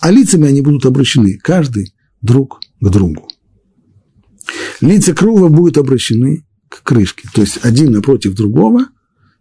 А 0.00 0.10
лицами 0.10 0.48
они 0.48 0.62
будут 0.62 0.86
обращены, 0.86 1.38
каждый 1.42 1.94
друг 2.22 2.60
к 2.80 2.88
другу. 2.88 3.28
Лица 4.80 5.14
крува 5.14 5.48
будут 5.48 5.78
обращены 5.78 6.44
к 6.70 6.82
крышке, 6.84 7.28
то 7.34 7.42
есть 7.42 7.58
один 7.62 7.92
напротив 7.92 8.34
другого 8.34 8.86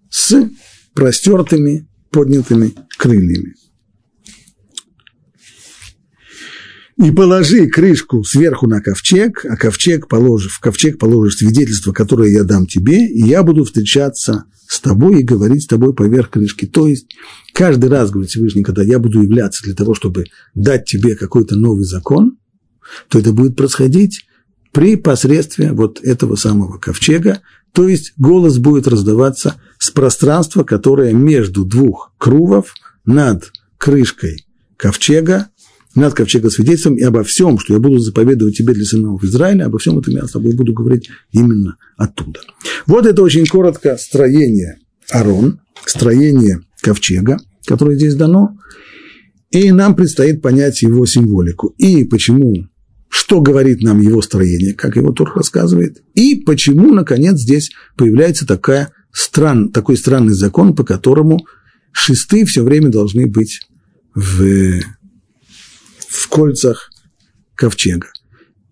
с 0.10 0.50
простертыми, 0.94 1.88
поднятыми 2.10 2.74
крыльями. 2.98 3.56
И 6.98 7.12
положи 7.12 7.68
крышку 7.68 8.26
сверху 8.26 8.68
на 8.68 8.82
ковчег, 8.82 9.46
а 9.46 9.56
ковчег 9.56 10.10
положишь, 10.10 10.52
в 10.52 10.60
ковчег 10.60 11.00
положишь 11.00 11.38
свидетельство, 11.38 11.94
которое 11.94 12.30
я 12.30 12.44
дам 12.44 12.66
тебе, 12.66 13.08
и 13.08 13.26
я 13.26 13.44
буду 13.44 13.64
встречаться 13.64 14.44
с 14.68 14.82
тобой 14.82 15.22
и 15.22 15.24
говорить 15.24 15.64
с 15.64 15.68
тобой 15.68 15.96
поверх 15.96 16.30
крышки. 16.30 16.66
То 16.66 16.90
есть 16.90 17.16
каждый 17.54 17.90
раз, 17.90 18.12
говорит 18.12 18.32
Всевышний, 18.32 18.64
когда 18.64 18.84
я 18.84 19.00
буду 19.00 19.22
являться 19.22 19.64
для 19.64 19.76
того, 19.76 19.94
чтобы 19.94 20.26
дать 20.56 20.86
тебе 20.86 21.16
какой-то 21.16 21.56
новый 21.56 21.86
закон, 21.86 22.38
то 23.08 23.18
это 23.18 23.32
будет 23.32 23.56
происходить 23.56 24.26
при 24.72 24.96
посредстве 24.96 25.72
вот 25.72 26.00
этого 26.02 26.36
самого 26.36 26.78
ковчега, 26.78 27.42
то 27.74 27.88
есть 27.88 28.14
голос 28.18 28.58
будет 28.58 28.88
раздаваться 28.88 29.56
с 29.78 29.92
пространства, 29.92 30.64
которое 30.64 31.14
между 31.14 31.66
двух 31.66 32.14
крувов 32.18 32.74
над 33.06 33.52
крышкой 33.78 34.46
ковчега 34.78 35.50
над 35.96 36.14
ковчега 36.14 36.50
свидетельством 36.50 36.96
и 36.96 37.04
обо 37.04 37.24
всем, 37.24 37.58
что 37.60 37.74
я 37.74 37.80
буду 37.80 38.00
заповедовать 38.00 38.58
тебе 38.58 38.74
для 38.74 38.86
сынов 38.86 39.24
Израиля, 39.24 39.66
обо 39.66 39.80
всем 39.80 39.98
этом 40.00 40.14
я 40.14 40.26
с 40.26 40.32
тобой 40.32 40.56
буду 40.56 40.74
говорить 40.74 41.10
именно 41.32 41.78
оттуда. 41.98 42.42
Вот 42.86 43.06
это 43.06 43.22
очень 43.22 43.46
коротко 43.46 43.98
строение 43.98 44.80
Арон, 45.10 45.60
строение 45.86 46.62
ковчега, 46.82 47.40
которое 47.66 47.96
здесь 47.96 48.16
дано, 48.16 48.58
и 49.52 49.72
нам 49.72 49.96
предстоит 49.96 50.42
понять 50.42 50.82
его 50.84 51.06
символику. 51.06 51.74
И 51.78 52.04
почему, 52.04 52.68
что 53.10 53.42
говорит 53.42 53.82
нам 53.82 54.02
его 54.02 54.22
строение, 54.22 54.74
как 54.74 54.96
его 54.96 55.12
Тур 55.12 55.32
рассказывает, 55.36 56.02
и 56.14 56.36
почему, 56.36 56.94
наконец, 56.94 57.40
здесь 57.40 57.72
появляется 57.98 58.46
такая 58.46 58.92
стран, 59.12 59.72
такой 59.72 59.98
странный 59.98 60.34
закон, 60.34 60.76
по 60.76 60.84
которому 60.84 61.46
шесты 61.92 62.46
все 62.46 62.64
время 62.64 62.90
должны 62.90 63.28
быть 63.28 63.62
в 64.14 64.82
в 66.10 66.28
кольцах 66.28 66.90
ковчега. 67.56 68.08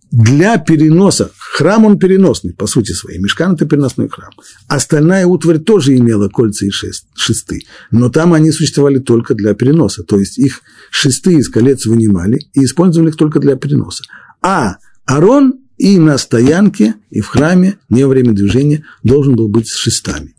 Для 0.09 0.57
переноса, 0.57 1.31
храм 1.38 1.83
он 1.85 1.99
переносный, 1.99 2.53
по 2.53 2.65
сути 2.65 2.93
своей, 2.93 3.19
мешкан– 3.19 3.53
это 3.55 3.65
переносной 3.65 4.07
храм. 4.07 4.31
Остальная 4.67 5.27
утварь 5.27 5.59
тоже 5.59 5.97
имела 5.97 6.29
кольца 6.29 6.65
и 6.65 6.69
шест, 6.69 7.07
шесты, 7.13 7.63
но 7.91 8.09
там 8.09 8.33
они 8.33 8.51
существовали 8.51 8.99
только 8.99 9.35
для 9.35 9.53
переноса, 9.53 10.03
то 10.03 10.17
есть 10.17 10.38
их 10.38 10.61
шесты 10.91 11.33
из 11.33 11.49
колец 11.49 11.85
вынимали 11.85 12.39
и 12.53 12.63
использовали 12.63 13.09
их 13.09 13.17
только 13.17 13.39
для 13.39 13.57
переноса. 13.57 14.05
А 14.41 14.77
Арон 15.05 15.61
и 15.77 15.97
на 15.97 16.17
стоянке, 16.17 16.95
и 17.09 17.21
в 17.21 17.27
храме, 17.27 17.77
не 17.89 18.03
во 18.03 18.09
время 18.09 18.33
движения, 18.33 18.85
должен 19.03 19.35
был 19.35 19.47
быть 19.47 19.67
с 19.67 19.75
шестами. 19.75 20.35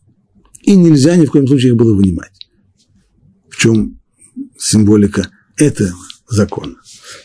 И 0.62 0.76
нельзя 0.76 1.16
ни 1.16 1.26
в 1.26 1.30
коем 1.30 1.46
случае 1.46 1.70
их 1.70 1.76
было 1.76 1.94
вынимать. 1.94 2.32
В 3.48 3.56
чем 3.56 4.00
символика 4.58 5.28
этого 5.56 5.96
закона. 6.28 6.74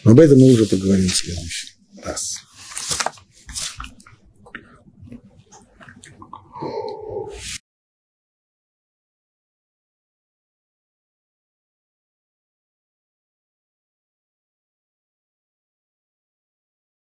Но 0.04 0.12
об 0.12 0.20
этом 0.20 0.40
мы 0.40 0.54
уже 0.54 0.66
поговорим 0.66 1.10
в 1.10 1.16
следующий 1.16 1.70
раз. 2.04 2.43